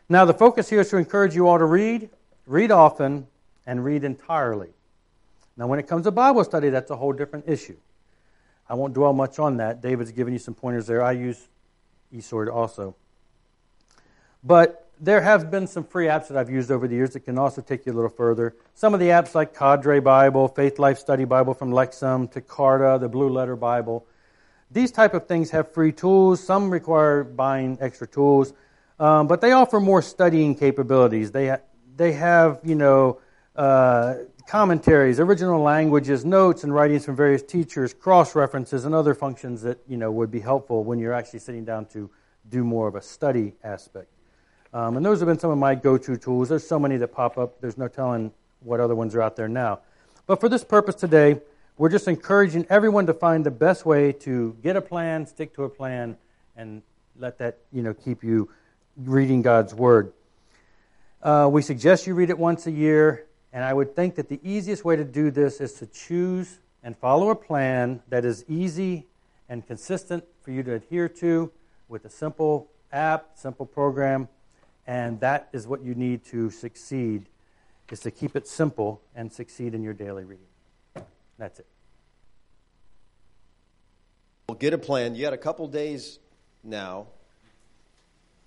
Now, 0.08 0.24
the 0.24 0.34
focus 0.34 0.68
here 0.68 0.80
is 0.80 0.90
to 0.90 0.96
encourage 0.96 1.36
you 1.36 1.46
all 1.46 1.58
to 1.58 1.64
read, 1.64 2.10
read 2.44 2.72
often, 2.72 3.28
and 3.68 3.84
read 3.84 4.02
entirely. 4.02 4.70
Now, 5.56 5.68
when 5.68 5.78
it 5.78 5.86
comes 5.86 6.04
to 6.04 6.10
Bible 6.10 6.42
study, 6.42 6.70
that's 6.70 6.90
a 6.90 6.96
whole 6.96 7.12
different 7.12 7.48
issue. 7.48 7.76
I 8.72 8.74
won't 8.74 8.94
dwell 8.94 9.12
much 9.12 9.38
on 9.38 9.58
that. 9.58 9.82
David's 9.82 10.12
given 10.12 10.32
you 10.32 10.38
some 10.38 10.54
pointers 10.54 10.86
there. 10.86 11.02
I 11.02 11.12
use 11.12 11.46
e-Sword 12.10 12.48
also. 12.48 12.96
But 14.42 14.88
there 14.98 15.20
have 15.20 15.50
been 15.50 15.66
some 15.66 15.84
free 15.84 16.06
apps 16.06 16.28
that 16.28 16.38
I've 16.38 16.48
used 16.48 16.70
over 16.70 16.88
the 16.88 16.94
years 16.94 17.10
that 17.10 17.20
can 17.20 17.36
also 17.36 17.60
take 17.60 17.84
you 17.84 17.92
a 17.92 17.94
little 17.94 18.08
further. 18.08 18.56
Some 18.74 18.94
of 18.94 19.00
the 19.00 19.08
apps 19.08 19.34
like 19.34 19.54
Cadre 19.54 20.00
Bible, 20.00 20.48
Faithlife 20.48 20.96
Study 20.96 21.26
Bible 21.26 21.52
from 21.52 21.70
Lexham, 21.70 22.32
Tecarta, 22.32 22.98
the 22.98 23.10
Blue 23.10 23.28
Letter 23.28 23.56
Bible. 23.56 24.06
These 24.70 24.90
type 24.90 25.12
of 25.12 25.26
things 25.26 25.50
have 25.50 25.70
free 25.74 25.92
tools. 25.92 26.42
Some 26.42 26.70
require 26.70 27.24
buying 27.24 27.76
extra 27.78 28.06
tools, 28.06 28.54
um, 28.98 29.26
but 29.26 29.42
they 29.42 29.52
offer 29.52 29.80
more 29.80 30.00
studying 30.00 30.54
capabilities. 30.54 31.30
They 31.30 31.48
ha- 31.48 31.60
they 31.94 32.12
have 32.12 32.60
you 32.64 32.76
know 32.76 33.20
uh, 33.54 34.14
commentaries, 34.46 35.20
original 35.20 35.60
languages, 35.60 36.24
notes, 36.24 36.64
and 36.64 36.74
writings 36.74 37.04
from 37.04 37.16
various 37.16 37.42
teachers, 37.42 37.94
cross 37.94 38.34
references, 38.34 38.84
and 38.84 38.94
other 38.94 39.14
functions 39.14 39.62
that 39.62 39.78
you 39.88 39.96
know 39.96 40.10
would 40.10 40.30
be 40.30 40.40
helpful 40.40 40.84
when 40.84 40.98
you're 40.98 41.12
actually 41.12 41.38
sitting 41.38 41.64
down 41.64 41.86
to 41.86 42.10
do 42.50 42.64
more 42.64 42.88
of 42.88 42.94
a 42.94 43.02
study 43.02 43.52
aspect. 43.62 44.08
Um, 44.74 44.96
and 44.96 45.04
those 45.04 45.20
have 45.20 45.26
been 45.26 45.38
some 45.38 45.50
of 45.50 45.58
my 45.58 45.74
go-to 45.74 46.16
tools. 46.16 46.48
There's 46.48 46.66
so 46.66 46.78
many 46.78 46.96
that 46.96 47.08
pop 47.08 47.36
up. 47.38 47.60
There's 47.60 47.76
no 47.76 47.88
telling 47.88 48.32
what 48.60 48.80
other 48.80 48.94
ones 48.94 49.14
are 49.14 49.22
out 49.22 49.36
there 49.36 49.48
now. 49.48 49.80
But 50.26 50.40
for 50.40 50.48
this 50.48 50.64
purpose 50.64 50.94
today, 50.94 51.40
we're 51.76 51.88
just 51.88 52.08
encouraging 52.08 52.66
everyone 52.70 53.06
to 53.06 53.14
find 53.14 53.44
the 53.44 53.50
best 53.50 53.84
way 53.84 54.12
to 54.12 54.56
get 54.62 54.76
a 54.76 54.80
plan, 54.80 55.26
stick 55.26 55.54
to 55.54 55.64
a 55.64 55.68
plan, 55.68 56.16
and 56.56 56.82
let 57.18 57.38
that 57.38 57.58
you 57.72 57.82
know 57.82 57.94
keep 57.94 58.22
you 58.22 58.48
reading 58.96 59.42
God's 59.42 59.74
Word. 59.74 60.12
Uh, 61.22 61.48
we 61.50 61.62
suggest 61.62 62.06
you 62.06 62.14
read 62.14 62.30
it 62.30 62.38
once 62.38 62.66
a 62.66 62.70
year. 62.70 63.26
And 63.52 63.64
I 63.64 63.74
would 63.74 63.94
think 63.94 64.14
that 64.14 64.28
the 64.28 64.40
easiest 64.42 64.84
way 64.84 64.96
to 64.96 65.04
do 65.04 65.30
this 65.30 65.60
is 65.60 65.74
to 65.74 65.86
choose 65.86 66.58
and 66.82 66.96
follow 66.96 67.30
a 67.30 67.34
plan 67.34 68.02
that 68.08 68.24
is 68.24 68.44
easy 68.48 69.06
and 69.48 69.66
consistent 69.66 70.24
for 70.40 70.50
you 70.50 70.62
to 70.62 70.74
adhere 70.74 71.08
to 71.08 71.52
with 71.88 72.04
a 72.04 72.10
simple 72.10 72.70
app, 72.92 73.30
simple 73.34 73.66
program, 73.66 74.28
and 74.86 75.20
that 75.20 75.48
is 75.52 75.66
what 75.66 75.82
you 75.82 75.94
need 75.94 76.24
to 76.24 76.50
succeed 76.50 77.26
is 77.90 78.00
to 78.00 78.10
keep 78.10 78.34
it 78.34 78.48
simple 78.48 79.02
and 79.14 79.30
succeed 79.30 79.74
in 79.74 79.82
your 79.82 79.92
daily 79.92 80.24
reading. 80.24 80.46
That's 81.38 81.60
it. 81.60 81.66
Well, 84.48 84.56
get 84.56 84.72
a 84.72 84.78
plan. 84.78 85.14
You 85.14 85.22
got 85.22 85.34
a 85.34 85.38
couple 85.38 85.66
days 85.68 86.18
now 86.64 87.08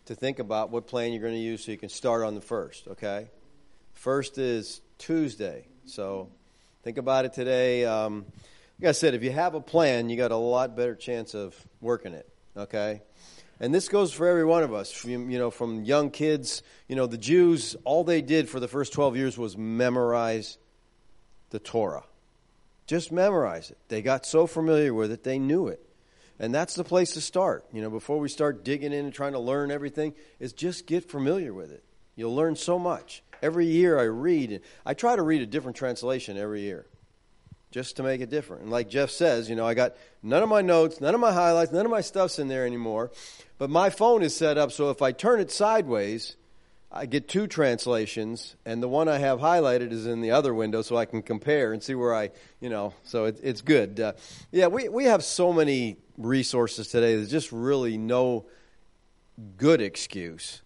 to 0.06 0.16
think 0.16 0.40
about 0.40 0.72
what 0.72 0.88
plan 0.88 1.14
you're 1.14 1.22
going 1.22 1.36
to 1.36 1.40
use 1.40 1.64
so 1.64 1.72
you 1.72 1.78
can 1.78 1.90
start 1.90 2.24
on 2.24 2.34
the 2.34 2.42
first, 2.42 2.88
okay? 2.88 3.28
First 3.94 4.40
is 4.40 4.82
Tuesday. 4.98 5.68
So 5.86 6.30
think 6.84 6.98
about 6.98 7.26
it 7.26 7.34
today. 7.34 7.86
Um, 7.86 8.26
like 8.80 8.90
I 8.90 8.92
said, 8.92 9.14
if 9.14 9.24
you 9.24 9.32
have 9.32 9.56
a 9.56 9.62
plan, 9.62 10.10
you 10.10 10.18
got 10.18 10.32
a 10.32 10.38
lot 10.38 10.76
better 10.76 10.96
chance 10.96 11.34
of 11.34 11.56
working 11.82 12.14
it. 12.14 12.28
Okay. 12.58 13.02
And 13.60 13.74
this 13.74 13.88
goes 13.88 14.12
for 14.12 14.28
every 14.28 14.46
one 14.46 14.64
of 14.64 14.74
us. 14.74 15.06
You 15.06 15.18
know, 15.18 15.50
from 15.50 15.84
young 15.84 16.10
kids, 16.10 16.62
you 16.88 16.96
know, 16.96 17.08
the 17.08 17.18
Jews, 17.18 17.76
all 17.86 18.04
they 18.04 18.22
did 18.22 18.50
for 18.50 18.60
the 18.60 18.68
first 18.68 18.92
12 18.94 19.16
years 19.16 19.38
was 19.38 19.58
memorize 19.58 20.58
the 21.52 21.60
Torah. 21.60 22.04
Just 22.86 23.12
memorize 23.12 23.72
it. 23.72 23.78
They 23.88 24.02
got 24.02 24.26
so 24.26 24.46
familiar 24.46 24.94
with 24.94 25.12
it, 25.12 25.24
they 25.24 25.40
knew 25.40 25.68
it. 25.68 25.82
And 26.38 26.54
that's 26.54 26.76
the 26.76 26.84
place 26.84 27.14
to 27.14 27.22
start. 27.22 27.66
You 27.72 27.82
know, 27.82 27.90
before 27.90 28.20
we 28.20 28.28
start 28.28 28.66
digging 28.66 28.92
in 28.92 29.06
and 29.06 29.14
trying 29.14 29.32
to 29.32 29.40
learn 29.40 29.72
everything, 29.72 30.14
is 30.40 30.52
just 30.52 30.86
get 30.86 31.10
familiar 31.10 31.54
with 31.54 31.72
it. 31.72 31.84
You'll 32.18 32.36
learn 32.36 32.58
so 32.58 32.78
much. 32.78 33.24
Every 33.42 33.66
year 33.66 34.00
I 34.00 34.04
read, 34.04 34.62
I 34.86 34.94
try 34.94 35.16
to 35.16 35.22
read 35.22 35.42
a 35.42 35.46
different 35.46 35.78
translation 35.78 36.38
every 36.38 36.62
year 36.62 36.86
just 37.72 37.98
to 37.98 38.04
make 38.04 38.22
it 38.22 38.30
different. 38.30 38.64
And 38.64 38.72
like 38.72 38.90
Jeff 38.90 39.10
says, 39.10 39.50
you 39.50 39.56
know, 39.56 39.68
I 39.68 39.74
got 39.74 39.96
none 40.24 40.42
of 40.42 40.50
my 40.50 40.62
notes, 40.62 41.02
none 41.02 41.14
of 41.14 41.20
my 41.20 41.34
highlights, 41.34 41.72
none 41.72 41.86
of 41.86 41.92
my 41.92 42.02
stuff's 42.02 42.40
in 42.40 42.48
there 42.48 42.66
anymore. 42.66 43.12
But 43.58 43.70
my 43.70 43.90
phone 43.90 44.24
is 44.24 44.36
set 44.36 44.58
up 44.58 44.72
so 44.72 44.90
if 44.92 45.02
I 45.02 45.12
turn 45.12 45.40
it 45.40 45.52
sideways, 45.52 46.38
I 46.92 47.06
get 47.06 47.28
two 47.28 47.46
translations, 47.46 48.56
and 48.66 48.82
the 48.82 48.88
one 48.88 49.10
I 49.10 49.18
have 49.18 49.40
highlighted 49.40 49.92
is 49.92 50.06
in 50.06 50.22
the 50.22 50.32
other 50.32 50.54
window, 50.54 50.82
so 50.82 50.96
I 50.96 51.04
can 51.04 51.22
compare 51.22 51.74
and 51.74 51.84
see 51.84 51.94
where 51.94 52.16
I, 52.16 52.30
you 52.62 52.70
know, 52.70 52.94
so 53.04 53.26
it, 53.26 53.38
it's 53.44 53.62
good. 53.62 54.00
Uh, 54.00 54.14
yeah, 54.54 54.68
we 54.68 54.88
we 54.88 55.04
have 55.04 55.22
so 55.22 55.52
many 55.52 55.98
resources 56.18 56.88
today. 56.88 57.18
There's 57.18 57.30
just 57.30 57.52
really 57.52 57.98
no 57.98 58.46
good 59.58 59.82
excuse 59.82 60.62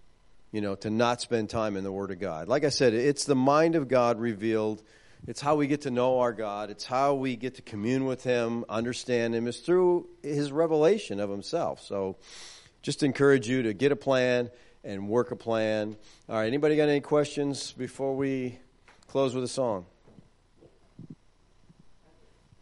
you 0.51 0.61
know, 0.61 0.75
to 0.75 0.89
not 0.89 1.21
spend 1.21 1.49
time 1.49 1.75
in 1.77 1.83
the 1.83 1.91
Word 1.91 2.11
of 2.11 2.19
God. 2.19 2.47
Like 2.47 2.63
I 2.63 2.69
said, 2.69 2.93
it's 2.93 3.25
the 3.25 3.35
mind 3.35 3.75
of 3.75 3.87
God 3.87 4.19
revealed. 4.19 4.81
It's 5.27 5.41
how 5.41 5.55
we 5.55 5.67
get 5.67 5.81
to 5.81 5.91
know 5.91 6.19
our 6.19 6.33
God. 6.33 6.69
It's 6.69 6.85
how 6.85 7.13
we 7.13 7.35
get 7.35 7.55
to 7.55 7.61
commune 7.61 8.05
with 8.05 8.23
Him, 8.23 8.65
understand 8.69 9.35
Him. 9.35 9.47
It's 9.47 9.59
through 9.59 10.07
His 10.23 10.51
revelation 10.51 11.19
of 11.19 11.29
Himself. 11.29 11.81
So 11.81 12.17
just 12.81 13.03
encourage 13.03 13.47
you 13.47 13.63
to 13.63 13.73
get 13.73 13.91
a 13.91 13.95
plan 13.95 14.49
and 14.83 15.07
work 15.09 15.31
a 15.31 15.35
plan. 15.35 15.97
All 16.27 16.35
right, 16.35 16.47
anybody 16.47 16.75
got 16.75 16.89
any 16.89 17.01
questions 17.01 17.73
before 17.73 18.15
we 18.15 18.57
close 19.07 19.35
with 19.35 19.43
a 19.43 19.49
song? 19.49 19.85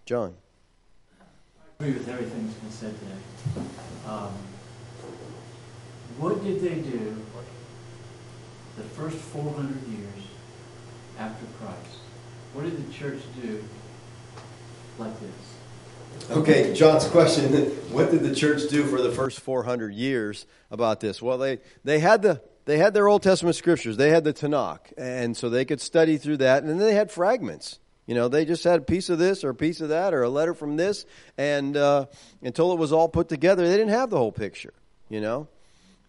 John. 0.05 0.35
I 1.79 1.83
agree 1.83 1.93
with 1.93 2.09
everything 2.09 2.47
that's 2.47 2.59
been 2.59 2.71
said 2.71 2.95
today. 2.99 3.67
Um, 4.07 4.33
what 6.17 6.43
did 6.43 6.61
they 6.61 6.75
do 6.75 7.15
the 8.77 8.83
first 8.83 9.17
400 9.17 9.87
years 9.87 10.27
after 11.19 11.45
Christ? 11.59 11.97
What 12.53 12.65
did 12.65 12.87
the 12.87 12.93
church 12.93 13.21
do 13.41 13.63
like 14.97 15.19
this? 15.19 16.29
Okay, 16.31 16.73
John's 16.73 17.05
question, 17.07 17.53
what 17.91 18.11
did 18.11 18.21
the 18.21 18.33
church 18.33 18.69
do 18.69 18.85
for 18.85 19.01
the 19.01 19.11
first 19.11 19.39
400 19.41 19.93
years 19.93 20.45
about 20.71 20.99
this? 20.99 21.21
Well, 21.21 21.37
they, 21.37 21.59
they 21.83 21.99
had 21.99 22.21
the 22.21 22.41
they 22.67 22.77
had 22.77 22.93
their 22.93 23.07
Old 23.07 23.23
Testament 23.23 23.55
scriptures. 23.55 23.95
They 23.95 24.09
had 24.09 24.25
the 24.25 24.33
Tanakh, 24.33 24.91
and 24.97 25.37
so 25.37 25.49
they 25.49 25.63
could 25.63 25.79
study 25.79 26.17
through 26.17 26.37
that. 26.37 26.63
And 26.63 26.69
then 26.69 26.77
they 26.77 26.93
had 26.93 27.09
fragments. 27.09 27.79
You 28.05 28.13
know, 28.13 28.27
they 28.27 28.43
just 28.43 28.65
had 28.65 28.79
a 28.79 28.83
piece 28.83 29.09
of 29.09 29.17
this 29.19 29.45
or 29.45 29.51
a 29.51 29.55
piece 29.55 29.79
of 29.79 29.87
that 29.87 30.13
or 30.13 30.23
a 30.23 30.29
letter 30.29 30.53
from 30.53 30.75
this, 30.75 31.05
and 31.37 31.77
uh, 31.77 32.07
until 32.41 32.73
it 32.73 32.77
was 32.77 32.91
all 32.91 33.07
put 33.07 33.29
together, 33.29 33.65
they 33.65 33.77
didn't 33.77 33.93
have 33.93 34.09
the 34.09 34.17
whole 34.17 34.33
picture. 34.33 34.73
You 35.07 35.21
know, 35.21 35.47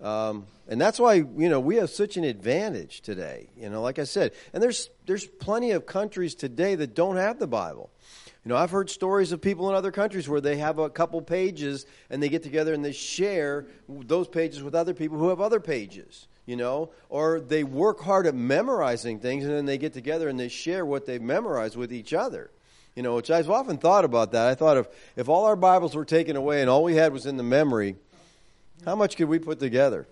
um, 0.00 0.46
and 0.68 0.80
that's 0.80 0.98
why 0.98 1.14
you 1.14 1.48
know 1.48 1.60
we 1.60 1.76
have 1.76 1.90
such 1.90 2.16
an 2.16 2.24
advantage 2.24 3.00
today. 3.00 3.48
You 3.56 3.70
know, 3.70 3.82
like 3.82 3.98
I 3.98 4.04
said, 4.04 4.32
and 4.52 4.62
there's 4.62 4.90
there's 5.06 5.26
plenty 5.26 5.72
of 5.72 5.86
countries 5.86 6.34
today 6.34 6.74
that 6.74 6.94
don't 6.94 7.16
have 7.16 7.38
the 7.38 7.46
Bible. 7.46 7.90
You 8.44 8.50
know, 8.50 8.56
I've 8.56 8.70
heard 8.70 8.88
stories 8.88 9.32
of 9.32 9.40
people 9.40 9.68
in 9.68 9.74
other 9.74 9.90
countries 9.90 10.28
where 10.28 10.40
they 10.40 10.56
have 10.56 10.78
a 10.78 10.88
couple 10.88 11.20
pages 11.20 11.84
and 12.08 12.22
they 12.22 12.28
get 12.28 12.42
together 12.42 12.72
and 12.72 12.84
they 12.84 12.92
share 12.92 13.66
those 13.88 14.28
pages 14.28 14.62
with 14.62 14.74
other 14.74 14.94
people 14.94 15.18
who 15.18 15.28
have 15.28 15.40
other 15.40 15.60
pages 15.60 16.28
you 16.48 16.56
know, 16.56 16.88
or 17.10 17.40
they 17.40 17.62
work 17.62 18.00
hard 18.00 18.26
at 18.26 18.34
memorizing 18.34 19.20
things 19.20 19.44
and 19.44 19.52
then 19.52 19.66
they 19.66 19.76
get 19.76 19.92
together 19.92 20.30
and 20.30 20.40
they 20.40 20.48
share 20.48 20.86
what 20.86 21.04
they've 21.04 21.20
memorized 21.20 21.76
with 21.76 21.92
each 21.92 22.14
other. 22.14 22.50
You 22.96 23.02
know, 23.02 23.16
which 23.16 23.30
I've 23.30 23.50
often 23.50 23.76
thought 23.76 24.06
about 24.06 24.32
that. 24.32 24.48
I 24.48 24.54
thought 24.54 24.78
if, 24.78 24.86
if 25.14 25.28
all 25.28 25.44
our 25.44 25.56
Bibles 25.56 25.94
were 25.94 26.06
taken 26.06 26.36
away 26.36 26.62
and 26.62 26.70
all 26.70 26.82
we 26.82 26.94
had 26.94 27.12
was 27.12 27.26
in 27.26 27.36
the 27.36 27.42
memory, 27.42 27.96
how 28.84 28.94
much 28.94 29.16
could 29.16 29.28
we 29.28 29.38
put 29.38 29.58
together? 29.58 30.06